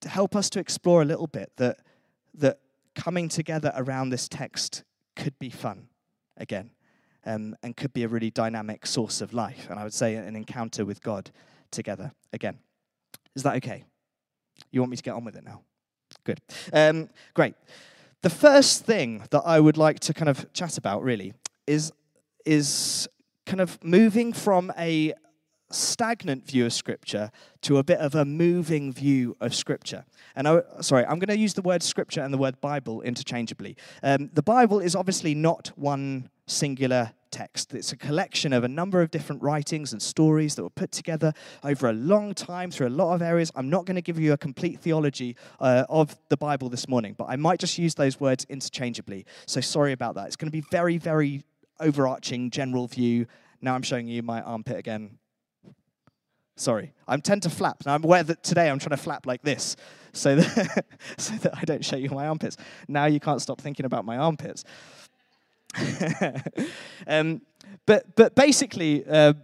help 0.04 0.34
us 0.34 0.50
to 0.50 0.60
explore 0.60 1.02
a 1.02 1.04
little 1.04 1.28
bit 1.28 1.52
that, 1.56 1.78
that 2.34 2.58
coming 2.94 3.28
together 3.28 3.72
around 3.76 4.10
this 4.10 4.28
text 4.28 4.82
could 5.16 5.38
be 5.38 5.50
fun 5.50 5.88
again 6.36 6.70
um, 7.24 7.56
and 7.62 7.76
could 7.76 7.92
be 7.92 8.02
a 8.02 8.08
really 8.08 8.30
dynamic 8.30 8.86
source 8.86 9.20
of 9.20 9.32
life. 9.32 9.68
And 9.70 9.78
I 9.78 9.84
would 9.84 9.94
say 9.94 10.16
an 10.16 10.36
encounter 10.36 10.84
with 10.84 11.02
God 11.02 11.30
together 11.70 12.12
again. 12.32 12.58
Is 13.34 13.42
that 13.42 13.56
okay? 13.56 13.84
You 14.74 14.80
want 14.80 14.90
me 14.90 14.96
to 14.96 15.02
get 15.02 15.14
on 15.14 15.24
with 15.24 15.36
it 15.36 15.44
now? 15.44 15.62
Good. 16.24 16.40
Um, 16.72 17.08
great. 17.32 17.54
The 18.22 18.30
first 18.30 18.84
thing 18.84 19.22
that 19.30 19.42
I 19.44 19.60
would 19.60 19.76
like 19.76 20.00
to 20.00 20.14
kind 20.14 20.28
of 20.28 20.52
chat 20.52 20.78
about 20.78 21.04
really 21.04 21.32
is, 21.66 21.92
is 22.44 23.08
kind 23.46 23.60
of 23.60 23.82
moving 23.84 24.32
from 24.32 24.72
a 24.76 25.14
stagnant 25.70 26.44
view 26.44 26.66
of 26.66 26.72
Scripture 26.72 27.30
to 27.62 27.78
a 27.78 27.84
bit 27.84 27.98
of 27.98 28.16
a 28.16 28.24
moving 28.24 28.92
view 28.92 29.36
of 29.40 29.54
Scripture. 29.54 30.04
And 30.34 30.48
I, 30.48 30.62
sorry, 30.80 31.04
I'm 31.04 31.20
going 31.20 31.28
to 31.28 31.38
use 31.38 31.54
the 31.54 31.62
word 31.62 31.82
Scripture 31.82 32.22
and 32.22 32.34
the 32.34 32.38
word 32.38 32.60
Bible 32.60 33.00
interchangeably. 33.02 33.76
Um, 34.02 34.30
the 34.32 34.42
Bible 34.42 34.80
is 34.80 34.96
obviously 34.96 35.36
not 35.36 35.70
one 35.76 36.30
singular 36.46 37.12
text. 37.34 37.74
It's 37.74 37.90
a 37.90 37.96
collection 37.96 38.52
of 38.52 38.62
a 38.62 38.68
number 38.68 39.02
of 39.02 39.10
different 39.10 39.42
writings 39.42 39.92
and 39.92 40.00
stories 40.00 40.54
that 40.54 40.62
were 40.62 40.70
put 40.70 40.92
together 40.92 41.32
over 41.64 41.88
a 41.88 41.92
long 41.92 42.32
time 42.32 42.70
through 42.70 42.86
a 42.86 42.96
lot 43.02 43.12
of 43.14 43.22
areas. 43.22 43.50
I'm 43.56 43.68
not 43.68 43.86
going 43.86 43.96
to 43.96 44.02
give 44.02 44.20
you 44.20 44.32
a 44.32 44.38
complete 44.38 44.78
theology 44.78 45.36
uh, 45.58 45.84
of 45.88 46.16
the 46.28 46.36
Bible 46.36 46.68
this 46.68 46.88
morning, 46.88 47.14
but 47.18 47.24
I 47.28 47.34
might 47.34 47.58
just 47.58 47.76
use 47.76 47.96
those 47.96 48.20
words 48.20 48.46
interchangeably. 48.48 49.26
So 49.46 49.60
sorry 49.60 49.92
about 49.92 50.14
that. 50.14 50.28
It's 50.28 50.36
going 50.36 50.46
to 50.46 50.52
be 50.52 50.64
very, 50.70 50.96
very 50.96 51.42
overarching, 51.80 52.50
general 52.50 52.86
view, 52.86 53.26
Now 53.60 53.74
I'm 53.74 53.82
showing 53.82 54.06
you 54.06 54.22
my 54.22 54.40
armpit 54.42 54.76
again. 54.76 55.18
Sorry, 56.56 56.92
I 57.08 57.16
tend 57.16 57.42
to 57.42 57.50
flap. 57.50 57.82
Now 57.84 57.94
I'm 57.94 58.04
aware 58.04 58.22
that 58.22 58.44
today 58.44 58.70
I'm 58.70 58.78
trying 58.78 58.96
to 58.96 59.02
flap 59.02 59.26
like 59.26 59.42
this 59.42 59.74
so 60.12 60.36
that, 60.36 60.84
so 61.18 61.34
that 61.34 61.54
I 61.56 61.64
don't 61.64 61.84
show 61.84 61.96
you 61.96 62.10
my 62.10 62.28
armpits. 62.28 62.56
Now 62.86 63.06
you 63.06 63.18
can't 63.18 63.42
stop 63.42 63.60
thinking 63.60 63.86
about 63.86 64.04
my 64.04 64.16
armpits. 64.16 64.62
um, 67.06 67.40
but, 67.86 68.16
but 68.16 68.34
basically, 68.34 69.04
uh, 69.06 69.34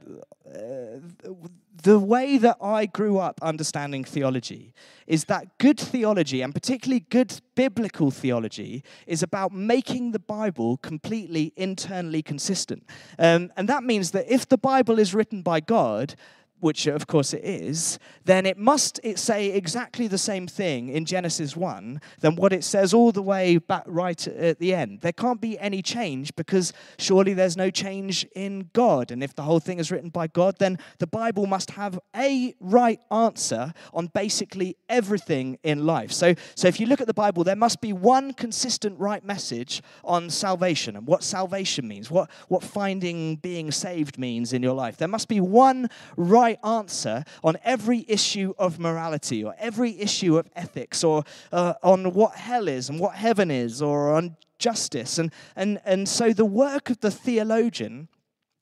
the 1.83 1.99
way 1.99 2.37
that 2.39 2.57
I 2.61 2.87
grew 2.87 3.19
up 3.19 3.41
understanding 3.43 4.05
theology 4.05 4.75
is 5.07 5.25
that 5.25 5.59
good 5.59 5.79
theology, 5.79 6.43
and 6.43 6.55
particularly 6.55 7.01
good 7.11 7.41
biblical 7.55 8.11
theology, 8.11 8.85
is 9.07 9.23
about 9.23 9.53
making 9.53 10.13
the 10.13 10.19
Bible 10.19 10.77
completely 10.79 11.53
internally 11.57 12.23
consistent. 12.23 12.85
Um, 13.19 13.51
and 13.57 13.69
that 13.69 13.83
means 13.83 14.11
that 14.13 14.33
if 14.33 14.49
the 14.49 14.59
Bible 14.59 14.99
is 14.99 15.15
written 15.15 15.43
by 15.43 15.61
God, 15.61 16.15
which 16.61 16.87
of 16.87 17.07
course 17.07 17.35
it 17.35 17.45
is, 17.45 17.99
then 18.25 18.47
it 18.47 18.57
must 18.57 19.01
it 19.03 19.19
say 19.19 19.53
exactly 19.53 20.07
the 20.07 20.19
same 20.19 20.47
thing 20.47 20.89
in 20.89 21.05
Genesis 21.05 21.57
1 21.57 22.01
than 22.21 22.37
what 22.37 22.53
it 22.53 22.65
says 22.65 22.95
all 22.95 23.13
the 23.13 23.23
way 23.23 23.59
back 23.59 23.85
right 23.87 24.27
at 24.29 24.59
the 24.59 24.75
end. 24.75 25.01
There 25.01 25.13
can't 25.13 25.41
be 25.41 25.59
any 25.59 25.83
change 25.83 26.35
because 26.37 26.73
surely 26.99 27.35
there's 27.35 27.57
no 27.57 27.71
change 27.71 28.27
in 28.35 28.71
God. 28.73 29.11
And 29.11 29.23
if 29.23 29.35
the 29.35 29.43
whole 29.43 29.61
thing 29.61 29.79
is 29.79 29.91
written 29.91 30.11
by 30.11 30.27
God, 30.27 30.57
then 30.59 30.79
the 30.99 31.07
Bible 31.07 31.47
must 31.47 31.73
have 31.73 31.99
a 32.15 32.55
right 32.61 33.01
answer 33.11 33.73
on 33.93 34.07
basically 34.09 34.77
everything 34.89 35.59
in 35.63 35.87
life. 35.87 36.13
So, 36.13 36.35
so 36.55 36.69
if 36.69 36.81
you 36.81 36.87
look 36.87 37.01
at 37.01 37.07
the 37.07 37.15
Bible, 37.15 37.45
there 37.45 37.57
must 37.57 37.81
be 37.81 37.93
one 37.93 38.33
consistent 38.33 38.99
right 38.99 39.25
message 39.25 39.83
on 40.05 40.31
salvation 40.31 40.97
and 40.97 41.07
what 41.07 41.23
salvation 41.23 41.87
means, 41.89 42.11
what, 42.11 42.31
what 42.49 42.63
finding 42.63 43.37
being 43.37 43.71
saved 43.71 44.19
means 44.19 44.53
in 44.53 44.63
your 44.63 44.75
life. 44.75 44.97
There 44.97 45.09
must 45.09 45.29
be 45.29 45.41
one 45.41 45.89
right 46.17 46.50
right 46.51 46.65
answer 46.65 47.25
on 47.43 47.57
every 47.65 48.05
issue 48.09 48.55
of 48.59 48.79
morality 48.79 49.45
or 49.45 49.55
every 49.59 49.99
issue 50.01 50.39
of 50.39 50.49
ethics 50.55 51.05
or 51.05 51.25
uh, 51.53 51.75
on 51.83 52.13
what 52.13 52.35
hell 52.37 52.69
is 52.69 52.89
and 52.89 52.99
what 52.99 53.15
heaven 53.15 53.51
is 53.51 53.83
or 53.83 54.15
on 54.15 54.37
justice. 54.59 55.19
And, 55.19 55.33
and, 55.57 55.81
and 55.85 56.09
so 56.09 56.33
the 56.33 56.45
work 56.45 56.91
of 56.91 57.01
the 57.01 57.11
theologian 57.11 58.09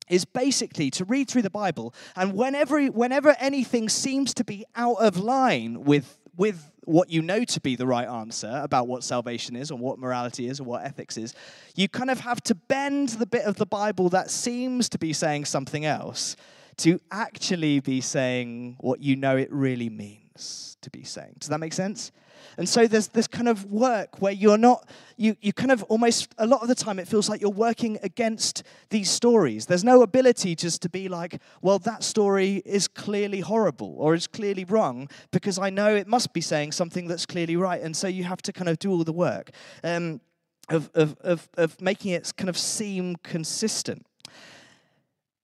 is 0.09 0.25
basically 0.25 0.91
to 0.91 1.05
read 1.05 1.29
through 1.29 1.43
the 1.43 1.51
Bible, 1.51 1.93
and 2.17 2.33
whenever, 2.33 2.87
whenever 2.87 3.37
anything 3.39 3.91
seems 3.91 4.33
to 4.33 4.43
be 4.43 4.65
out 4.75 4.97
of 5.01 5.19
line 5.19 5.85
with, 5.85 6.19
with 6.35 6.73
what 6.85 7.11
you 7.11 7.21
know 7.21 7.45
to 7.45 7.61
be 7.61 7.77
the 7.77 7.87
right 7.87 8.09
answer 8.09 8.51
about 8.65 8.89
what 8.89 9.05
salvation 9.05 9.55
is, 9.55 9.71
or 9.71 9.77
what 9.77 9.99
morality 9.99 10.49
is, 10.49 10.61
or 10.61 10.65
what 10.65 10.83
ethics 10.83 11.19
is, 11.19 11.35
you 11.77 11.91
kind 11.91 12.09
of 12.09 12.21
have 12.21 12.41
to 12.45 12.55
bend 12.55 13.11
the 13.11 13.27
bit 13.27 13.45
of 13.45 13.57
the 13.57 13.67
Bible 13.67 14.09
that 14.09 14.31
seems 14.31 14.89
to 14.89 14.99
be 14.99 15.13
saying 15.13 15.45
something 15.45 15.85
else 15.85 16.37
to 16.79 17.01
actually 17.11 17.81
be 17.81 18.01
saying 18.01 18.77
what 18.81 19.01
you 19.01 19.17
know 19.17 19.37
it 19.37 19.53
really 19.53 19.91
means 19.91 20.77
to 20.81 20.91
be 20.91 21.05
saying. 21.05 21.35
Does 21.39 21.49
that 21.49 21.59
make 21.59 21.73
sense? 21.73 22.13
And 22.57 22.69
so 22.69 22.87
there's 22.87 23.09
this 23.09 23.29
kind 23.29 23.49
of 23.49 23.67
work 23.67 24.21
where 24.21 24.33
you're 24.33 24.59
not, 24.59 24.89
you, 25.17 25.37
you 25.41 25.53
kind 25.53 25.71
of 25.71 25.83
almost, 25.85 26.35
a 26.39 26.47
lot 26.47 26.63
of 26.63 26.69
the 26.69 26.75
time, 26.75 26.99
it 26.99 27.07
feels 27.07 27.29
like 27.29 27.41
you're 27.41 27.51
working 27.51 27.99
against 28.03 28.65
these 28.91 29.11
stories. 29.11 29.67
There's 29.67 29.85
no 29.85 30.03
ability 30.03 30.57
just 30.57 30.83
to 30.83 30.89
be 30.89 31.09
like, 31.09 31.41
well, 31.63 31.79
that 31.81 32.03
story 32.03 32.63
is 32.65 32.89
clearly 32.89 33.41
horrible 33.41 33.95
or 33.99 34.15
is 34.15 34.27
clearly 34.27 34.65
wrong 34.65 35.09
because 35.31 35.59
I 35.59 35.71
know 35.71 35.95
it 35.95 36.09
must 36.09 36.33
be 36.33 36.41
saying 36.41 36.73
something 36.73 37.07
that's 37.07 37.27
clearly 37.27 37.57
right. 37.57 37.81
And 37.81 37.97
so 37.97 38.09
you 38.09 38.25
have 38.25 38.43
to 38.43 38.53
kind 38.53 38.69
of 38.69 38.79
do 38.79 38.91
all 38.91 39.05
the 39.05 39.13
work 39.13 39.51
um, 39.85 40.21
of, 40.69 40.91
of, 40.95 41.17
of, 41.21 41.49
of 41.57 41.81
making 41.81 42.13
it 42.13 42.33
kind 42.37 42.49
of 42.49 42.59
seem 42.59 43.17
consistent. 43.23 44.05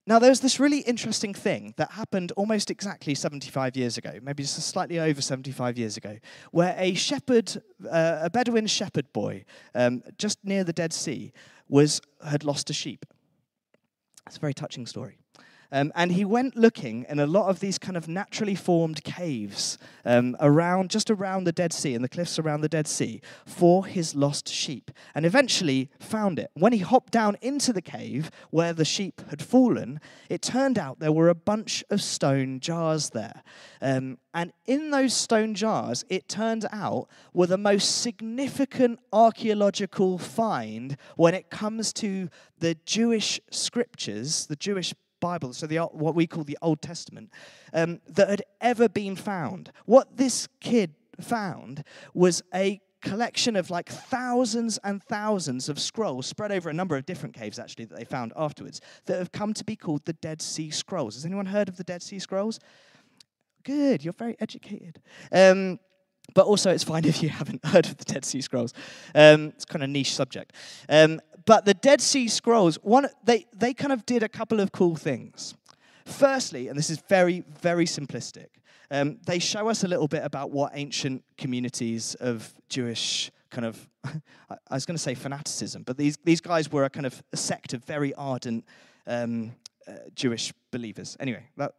Now, 0.07 0.19
there's 0.19 0.41
this 0.41 0.61
really 0.61 0.81
interesting 0.81 1.33
thing 1.33 1.73
that 1.79 1.93
happened 1.93 2.31
almost 2.33 2.71
exactly 2.71 3.15
75 3.15 3.75
years 3.75 3.97
ago, 3.97 4.19
maybe 4.23 4.43
just 4.43 4.61
slightly 4.61 4.99
over 5.01 5.23
75 5.23 5.79
years 5.79 5.97
ago, 5.97 6.19
where 6.51 6.75
a 6.79 6.93
shepherd, 6.93 7.57
uh, 7.91 8.19
a 8.23 8.29
Bedouin 8.29 8.67
shepherd 8.67 9.11
boy, 9.15 9.45
um, 9.75 10.03
just 10.19 10.45
near 10.45 10.63
the 10.63 10.75
Dead 10.75 10.93
Sea, 10.93 11.33
was 11.69 12.03
had 12.27 12.45
lost 12.45 12.69
a 12.69 12.75
sheep. 12.75 13.07
It's 14.27 14.37
a 14.37 14.41
very 14.41 14.53
touching 14.53 14.85
story. 14.85 15.19
Um, 15.73 15.93
and 15.95 16.13
he 16.13 16.25
went 16.25 16.57
looking 16.57 17.07
in 17.09 17.19
a 17.19 17.27
lot 17.27 17.49
of 17.49 17.61
these 17.61 17.79
kind 17.79 17.97
of 17.97 18.09
naturally 18.09 18.55
formed 18.55 19.03
caves 19.05 19.79
um, 20.05 20.37
around, 20.41 20.91
just 20.91 21.11
around 21.11 21.45
the 21.45 21.53
Dead 21.53 21.73
Sea, 21.73 21.95
and 21.95 22.05
the 22.05 22.09
cliffs 22.09 22.39
around 22.39 22.61
the 22.61 22.69
Dead 22.69 22.87
Sea, 22.87 23.21
for 23.45 23.87
his 23.87 24.15
lost 24.15 24.49
sheep. 24.49 24.91
And 25.15 25.27
eventually 25.27 25.91
found 25.99 26.39
it. 26.39 26.51
When 26.55 26.73
he 26.73 26.79
hopped 26.79 27.13
down 27.13 27.37
into 27.41 27.73
the 27.73 27.83
cave 27.83 28.31
where 28.51 28.73
the 28.73 28.85
sheep 28.85 29.23
had 29.31 29.43
fallen, 29.43 30.01
it 30.29 30.43
turned 30.43 30.79
out 30.79 31.01
there 31.01 31.13
were 31.13 31.29
a 31.29 31.35
bunch 31.35 31.85
of 31.91 32.03
stone 32.03 32.61
jars 32.61 33.11
there. 33.11 33.43
Um, 33.81 34.19
and 34.33 34.53
in 34.67 34.91
those 34.91 35.15
stone 35.15 35.55
jars, 35.55 36.05
it 36.09 36.29
turned 36.29 36.67
out, 36.73 37.09
were 37.33 37.47
the 37.47 37.59
most 37.59 38.03
significant 38.03 38.99
archaeological 39.13 40.19
find 40.19 40.97
when 41.17 41.35
it 41.35 41.51
comes 41.51 41.93
to 41.95 42.29
the 42.59 42.77
Jewish 42.87 43.41
scriptures, 43.51 44.47
the 44.47 44.57
Jewish 44.57 44.95
Bible, 45.25 45.55
so 45.55 45.67
the, 45.67 45.79
what 45.79 46.15
we 46.15 46.27
call 46.27 46.45
the 46.45 46.59
Old 46.61 46.83
Testament, 46.83 47.31
um, 47.73 47.99
that 48.07 48.29
had 48.29 48.43
ever 48.61 48.91
been 48.91 49.17
found. 49.17 49.73
What 49.87 50.19
this 50.19 50.49
kid 50.61 50.93
found 51.19 51.83
was 52.13 52.43
a 52.55 52.83
collection 53.01 53.57
of 53.57 53.71
like 53.71 53.89
thousands 53.89 54.79
and 54.85 55.03
thousands 55.03 55.71
of 55.71 55.79
scrolls 55.79 56.27
spread 56.27 56.53
over 56.53 56.69
a 56.69 56.75
number 56.75 56.95
of 56.95 57.07
different 57.07 57.35
caves 57.35 57.59
actually 57.59 57.87
that 57.87 57.99
they 57.99 58.05
found 58.05 58.35
afterwards 58.37 58.83
that 59.07 59.19
have 59.19 59.33
come 59.33 59.55
to 59.55 59.65
be 59.65 59.77
called 59.77 60.05
the 60.05 60.13
Dead 60.13 60.43
Sea 60.43 60.71
Scrolls. 60.71 61.15
Has 61.15 61.25
anyone 61.25 61.47
heard 61.47 61.71
of 61.71 61.79
the 61.79 61.85
Dead 61.85 62.03
Sea 62.03 62.19
Scrolls? 62.19 62.61
Good, 63.63 64.05
you're 64.05 64.13
very 64.13 64.37
educated. 64.41 65.01
Um, 65.33 65.79
but 66.35 66.45
also, 66.45 66.71
it's 66.71 66.85
fine 66.85 67.05
if 67.07 67.23
you 67.23 67.31
haven't 67.31 67.65
heard 67.65 67.87
of 67.87 67.97
the 67.97 68.05
Dead 68.05 68.27
Sea 68.27 68.43
Scrolls. 68.43 68.75
Um, 69.15 69.55
it's 69.57 69.65
kind 69.65 69.83
of 69.83 69.89
niche 69.89 70.15
subject. 70.15 70.53
Um, 70.87 71.21
but 71.47 71.65
the 71.65 71.75
Dead 71.75 72.01
Sea 72.01 72.29
Scrolls, 72.29 72.77
one, 72.83 73.09
they, 73.25 73.47
they 73.55 73.75
kind 73.75 73.93
of 73.93 74.07
did 74.07 74.23
a 74.23 74.29
couple 74.29 74.61
of 74.61 74.73
cool 74.73 74.97
things. 74.97 75.55
Firstly, 76.07 76.69
and 76.69 76.79
this 76.79 76.91
is 76.91 77.03
very, 77.09 77.45
very 77.61 77.87
simplistic, 77.87 78.49
um, 78.91 79.19
they 79.27 79.39
show 79.39 79.69
us 79.69 79.83
a 79.83 79.89
little 79.89 80.09
bit 80.09 80.23
about 80.25 80.51
what 80.51 80.73
ancient 80.75 81.25
communities 81.39 82.15
of 82.17 82.53
Jewish 82.69 83.31
kind 83.51 83.67
of, 83.67 83.89
I 84.05 84.75
was 84.75 84.85
going 84.85 84.97
to 84.97 85.03
say 85.03 85.15
fanaticism, 85.15 85.85
but 85.85 85.97
these, 85.97 86.19
these 86.25 86.41
guys 86.41 86.71
were 86.71 86.85
a 86.85 86.91
kind 86.91 87.07
of 87.07 87.23
a 87.33 87.37
sect 87.37 87.73
of 87.73 87.85
very 87.85 88.15
ardent 88.15 88.65
um, 89.07 89.53
uh, 89.89 89.93
Jewish 90.15 90.53
believers. 90.71 91.17
Anyway, 91.21 91.45
that, 91.57 91.73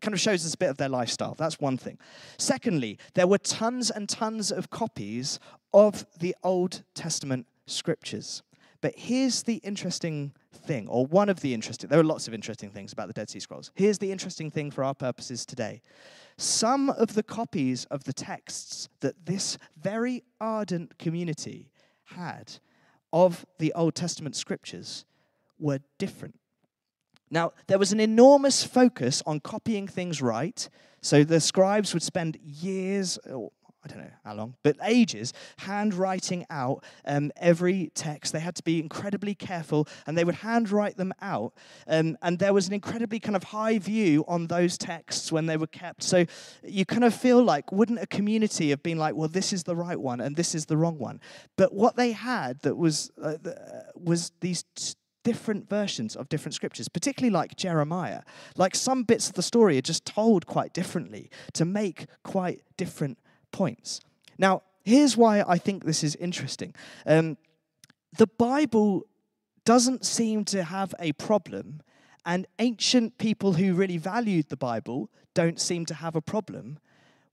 kind 0.00 0.14
of 0.14 0.20
shows 0.20 0.46
us 0.46 0.54
a 0.54 0.56
bit 0.56 0.70
of 0.70 0.76
their 0.76 0.88
lifestyle. 0.88 1.34
That's 1.36 1.60
one 1.60 1.76
thing. 1.76 1.98
Secondly, 2.38 2.98
there 3.14 3.26
were 3.26 3.38
tons 3.38 3.90
and 3.90 4.08
tons 4.08 4.50
of 4.50 4.70
copies 4.70 5.38
of 5.72 6.06
the 6.18 6.34
Old 6.42 6.82
Testament 6.94 7.46
scriptures. 7.66 8.42
But 8.84 8.98
here's 8.98 9.44
the 9.44 9.54
interesting 9.64 10.34
thing, 10.52 10.88
or 10.88 11.06
one 11.06 11.30
of 11.30 11.40
the 11.40 11.54
interesting, 11.54 11.88
there 11.88 11.98
are 11.98 12.04
lots 12.04 12.28
of 12.28 12.34
interesting 12.34 12.68
things 12.68 12.92
about 12.92 13.06
the 13.06 13.14
Dead 13.14 13.30
Sea 13.30 13.40
Scrolls. 13.40 13.70
Here's 13.74 13.96
the 13.96 14.12
interesting 14.12 14.50
thing 14.50 14.70
for 14.70 14.84
our 14.84 14.92
purposes 14.92 15.46
today. 15.46 15.80
Some 16.36 16.90
of 16.90 17.14
the 17.14 17.22
copies 17.22 17.86
of 17.86 18.04
the 18.04 18.12
texts 18.12 18.90
that 19.00 19.24
this 19.24 19.56
very 19.80 20.22
ardent 20.38 20.98
community 20.98 21.70
had 22.14 22.58
of 23.10 23.46
the 23.58 23.72
Old 23.72 23.94
Testament 23.94 24.36
scriptures 24.36 25.06
were 25.58 25.78
different. 25.96 26.38
Now, 27.30 27.52
there 27.68 27.78
was 27.78 27.90
an 27.90 28.00
enormous 28.00 28.64
focus 28.64 29.22
on 29.24 29.40
copying 29.40 29.88
things 29.88 30.20
right. 30.20 30.68
So 31.00 31.24
the 31.24 31.40
scribes 31.40 31.94
would 31.94 32.02
spend 32.02 32.36
years, 32.36 33.18
I 33.84 33.88
don't 33.88 33.98
know 33.98 34.10
how 34.24 34.34
long, 34.34 34.54
but 34.62 34.76
ages, 34.82 35.34
handwriting 35.58 36.46
out 36.48 36.82
um, 37.04 37.30
every 37.36 37.90
text. 37.94 38.32
They 38.32 38.40
had 38.40 38.54
to 38.56 38.62
be 38.62 38.80
incredibly 38.80 39.34
careful 39.34 39.86
and 40.06 40.16
they 40.16 40.24
would 40.24 40.36
handwrite 40.36 40.96
them 40.96 41.12
out. 41.20 41.52
Um, 41.86 42.16
and 42.22 42.38
there 42.38 42.54
was 42.54 42.66
an 42.66 42.72
incredibly 42.72 43.20
kind 43.20 43.36
of 43.36 43.44
high 43.44 43.78
view 43.78 44.24
on 44.26 44.46
those 44.46 44.78
texts 44.78 45.30
when 45.30 45.46
they 45.46 45.58
were 45.58 45.66
kept. 45.66 46.02
So 46.02 46.24
you 46.62 46.86
kind 46.86 47.04
of 47.04 47.14
feel 47.14 47.42
like, 47.42 47.72
wouldn't 47.72 48.00
a 48.00 48.06
community 48.06 48.70
have 48.70 48.82
been 48.82 48.98
like, 48.98 49.14
well, 49.14 49.28
this 49.28 49.52
is 49.52 49.64
the 49.64 49.76
right 49.76 50.00
one 50.00 50.20
and 50.20 50.34
this 50.34 50.54
is 50.54 50.66
the 50.66 50.78
wrong 50.78 50.98
one? 50.98 51.20
But 51.56 51.74
what 51.74 51.96
they 51.96 52.12
had 52.12 52.60
that 52.62 52.76
was, 52.76 53.10
uh, 53.22 53.34
was 53.94 54.32
these 54.40 54.64
t- 54.74 54.94
different 55.24 55.68
versions 55.68 56.14
of 56.14 56.28
different 56.28 56.54
scriptures, 56.54 56.88
particularly 56.88 57.32
like 57.32 57.56
Jeremiah. 57.56 58.22
Like 58.56 58.74
some 58.74 59.02
bits 59.02 59.28
of 59.28 59.34
the 59.34 59.42
story 59.42 59.76
are 59.78 59.82
just 59.82 60.04
told 60.04 60.46
quite 60.46 60.72
differently 60.72 61.30
to 61.54 61.64
make 61.64 62.06
quite 62.22 62.62
different 62.76 63.18
points. 63.54 64.00
Now, 64.36 64.62
here's 64.82 65.16
why 65.16 65.42
I 65.54 65.58
think 65.58 65.84
this 65.84 66.02
is 66.02 66.16
interesting. 66.16 66.74
Um, 67.06 67.36
the 68.18 68.26
Bible 68.26 69.06
doesn't 69.64 70.04
seem 70.04 70.44
to 70.44 70.64
have 70.64 70.94
a 70.98 71.12
problem, 71.12 71.80
and 72.24 72.46
ancient 72.58 73.16
people 73.18 73.52
who 73.54 73.74
really 73.74 73.98
valued 73.98 74.48
the 74.48 74.56
Bible 74.70 75.08
don't 75.34 75.60
seem 75.60 75.86
to 75.86 75.94
have 75.94 76.16
a 76.16 76.20
problem 76.20 76.78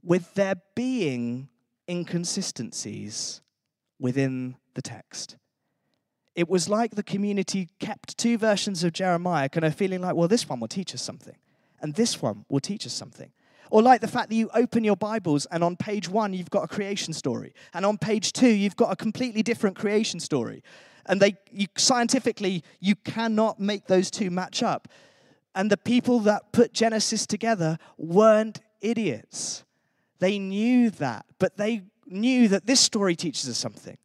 with 0.03 0.33
there 0.33 0.55
being 0.75 1.49
inconsistencies 1.87 3.41
within 3.99 4.55
the 4.75 4.81
text. 4.81 5.37
it 6.35 6.47
was 6.47 6.69
like 6.69 6.95
the 6.95 7.03
community 7.03 7.69
kept 7.79 8.17
two 8.17 8.37
versions 8.37 8.83
of 8.83 8.93
Jeremiah, 8.93 9.49
kind 9.49 9.65
of 9.65 9.75
feeling 9.75 10.01
like, 10.01 10.15
well, 10.15 10.27
this 10.27 10.47
one 10.47 10.59
will 10.59 10.67
teach 10.67 10.95
us 10.95 11.01
something, 11.01 11.35
and 11.81 11.95
this 11.95 12.21
one 12.21 12.45
will 12.49 12.59
teach 12.59 12.85
us 12.85 12.93
something. 12.93 13.31
Or 13.71 13.81
like 13.81 14.01
the 14.01 14.07
fact 14.07 14.29
that 14.29 14.35
you 14.35 14.49
open 14.53 14.83
your 14.83 14.97
Bibles 14.97 15.47
and 15.47 15.63
on 15.63 15.77
page 15.77 16.09
one 16.09 16.33
you've 16.33 16.49
got 16.49 16.65
a 16.65 16.67
creation 16.67 17.13
story, 17.13 17.53
and 17.73 17.85
on 17.85 17.97
page 17.97 18.33
two 18.33 18.49
you've 18.49 18.75
got 18.75 18.91
a 18.91 18.95
completely 18.95 19.41
different 19.41 19.77
creation 19.77 20.19
story. 20.19 20.61
And 21.05 21.21
they 21.21 21.37
you, 21.51 21.67
scientifically 21.77 22.63
you 22.79 22.95
cannot 22.95 23.59
make 23.59 23.87
those 23.87 24.11
two 24.11 24.29
match 24.29 24.61
up. 24.61 24.89
And 25.55 25.71
the 25.71 25.77
people 25.77 26.19
that 26.19 26.51
put 26.51 26.73
Genesis 26.73 27.25
together 27.25 27.77
weren't 27.97 28.59
idiots. 28.81 29.63
They 30.19 30.37
knew 30.37 30.89
that, 30.91 31.25
but 31.39 31.57
they 31.57 31.83
knew 32.05 32.49
that 32.49 32.67
this 32.67 32.81
story 32.81 33.15
teaches 33.15 33.49
us 33.49 33.57
something 33.57 33.97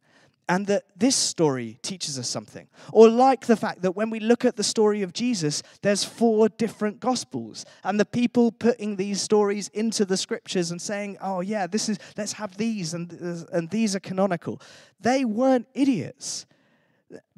and 0.49 0.65
that 0.67 0.83
this 0.95 1.15
story 1.15 1.77
teaches 1.81 2.17
us 2.17 2.29
something. 2.29 2.67
Or 2.91 3.09
like 3.09 3.47
the 3.47 3.57
fact 3.57 3.81
that 3.81 3.95
when 3.95 4.09
we 4.09 4.19
look 4.19 4.45
at 4.45 4.55
the 4.55 4.63
story 4.63 5.01
of 5.01 5.11
Jesus, 5.11 5.61
there's 5.81 6.03
four 6.03 6.49
different 6.49 6.99
gospels. 6.99 7.65
And 7.83 7.99
the 7.99 8.05
people 8.05 8.51
putting 8.51 8.95
these 8.95 9.21
stories 9.21 9.67
into 9.69 10.05
the 10.05 10.17
scriptures 10.17 10.71
and 10.71 10.81
saying, 10.81 11.17
oh, 11.21 11.41
yeah, 11.41 11.67
this 11.67 11.89
is, 11.89 11.99
let's 12.15 12.33
have 12.33 12.57
these, 12.57 12.93
and, 12.93 13.11
and 13.51 13.69
these 13.69 13.95
are 13.95 13.99
canonical. 13.99 14.61
They 14.99 15.25
weren't 15.25 15.67
idiots. 15.73 16.45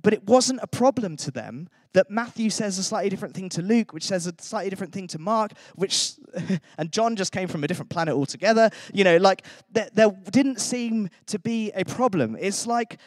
But 0.01 0.13
it 0.13 0.25
wasn't 0.25 0.59
a 0.61 0.67
problem 0.67 1.17
to 1.17 1.31
them 1.31 1.69
that 1.93 2.09
Matthew 2.09 2.49
says 2.49 2.77
a 2.77 2.83
slightly 2.83 3.09
different 3.09 3.33
thing 3.33 3.49
to 3.49 3.61
Luke, 3.61 3.93
which 3.93 4.05
says 4.05 4.27
a 4.27 4.33
slightly 4.39 4.69
different 4.69 4.93
thing 4.93 5.07
to 5.07 5.19
Mark, 5.19 5.53
which, 5.75 6.13
and 6.77 6.91
John 6.91 7.15
just 7.15 7.31
came 7.31 7.47
from 7.47 7.63
a 7.63 7.67
different 7.67 7.89
planet 7.89 8.13
altogether. 8.13 8.69
You 8.93 9.03
know, 9.03 9.17
like 9.17 9.45
there, 9.71 9.89
there 9.93 10.11
didn't 10.31 10.59
seem 10.59 11.09
to 11.27 11.39
be 11.39 11.71
a 11.75 11.83
problem. 11.85 12.37
It's 12.39 12.67
like 12.67 12.99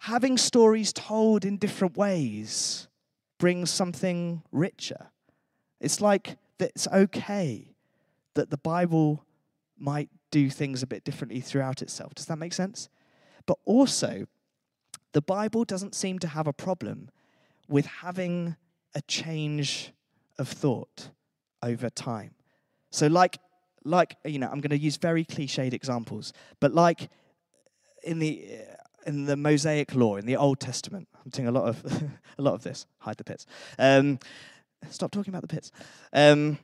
having 0.00 0.36
stories 0.36 0.92
told 0.92 1.44
in 1.44 1.56
different 1.56 1.96
ways 1.96 2.88
brings 3.38 3.70
something 3.70 4.42
richer. 4.52 5.08
It's 5.80 6.00
like 6.00 6.36
that 6.58 6.72
it's 6.74 6.86
okay 6.88 7.74
that 8.34 8.50
the 8.50 8.58
Bible 8.58 9.24
might 9.78 10.10
do 10.30 10.50
things 10.50 10.82
a 10.82 10.86
bit 10.86 11.04
differently 11.04 11.40
throughout 11.40 11.80
itself. 11.80 12.14
Does 12.14 12.26
that 12.26 12.36
make 12.36 12.52
sense? 12.52 12.90
But 13.46 13.58
also, 13.64 14.26
the 15.12 15.22
Bible 15.22 15.64
doesn't 15.64 15.94
seem 15.94 16.18
to 16.20 16.28
have 16.28 16.46
a 16.46 16.52
problem 16.52 17.10
with 17.70 17.86
having 17.86 18.56
a 18.94 19.00
change 19.02 19.92
of 20.38 20.48
thought 20.48 21.08
over 21.62 21.88
time. 21.88 22.34
So, 22.90 23.06
like, 23.06 23.38
like 23.84 24.16
you 24.24 24.38
know, 24.38 24.48
I'm 24.48 24.60
going 24.60 24.70
to 24.70 24.78
use 24.78 24.96
very 24.96 25.24
cliched 25.24 25.72
examples, 25.72 26.34
but 26.58 26.74
like 26.74 27.08
in 28.02 28.18
the 28.18 28.44
in 29.06 29.24
the 29.24 29.36
Mosaic 29.36 29.94
law 29.94 30.16
in 30.16 30.26
the 30.26 30.36
Old 30.36 30.60
Testament, 30.60 31.08
I'm 31.24 31.30
doing 31.30 31.48
a 31.48 31.52
lot 31.52 31.64
of 31.64 31.84
a 32.38 32.42
lot 32.42 32.54
of 32.54 32.62
this. 32.62 32.86
Hide 32.98 33.16
the 33.16 33.24
pits. 33.24 33.46
Um, 33.78 34.18
stop 34.90 35.12
talking 35.12 35.32
about 35.32 35.42
the 35.42 35.48
pits. 35.48 35.70
Um, 36.12 36.58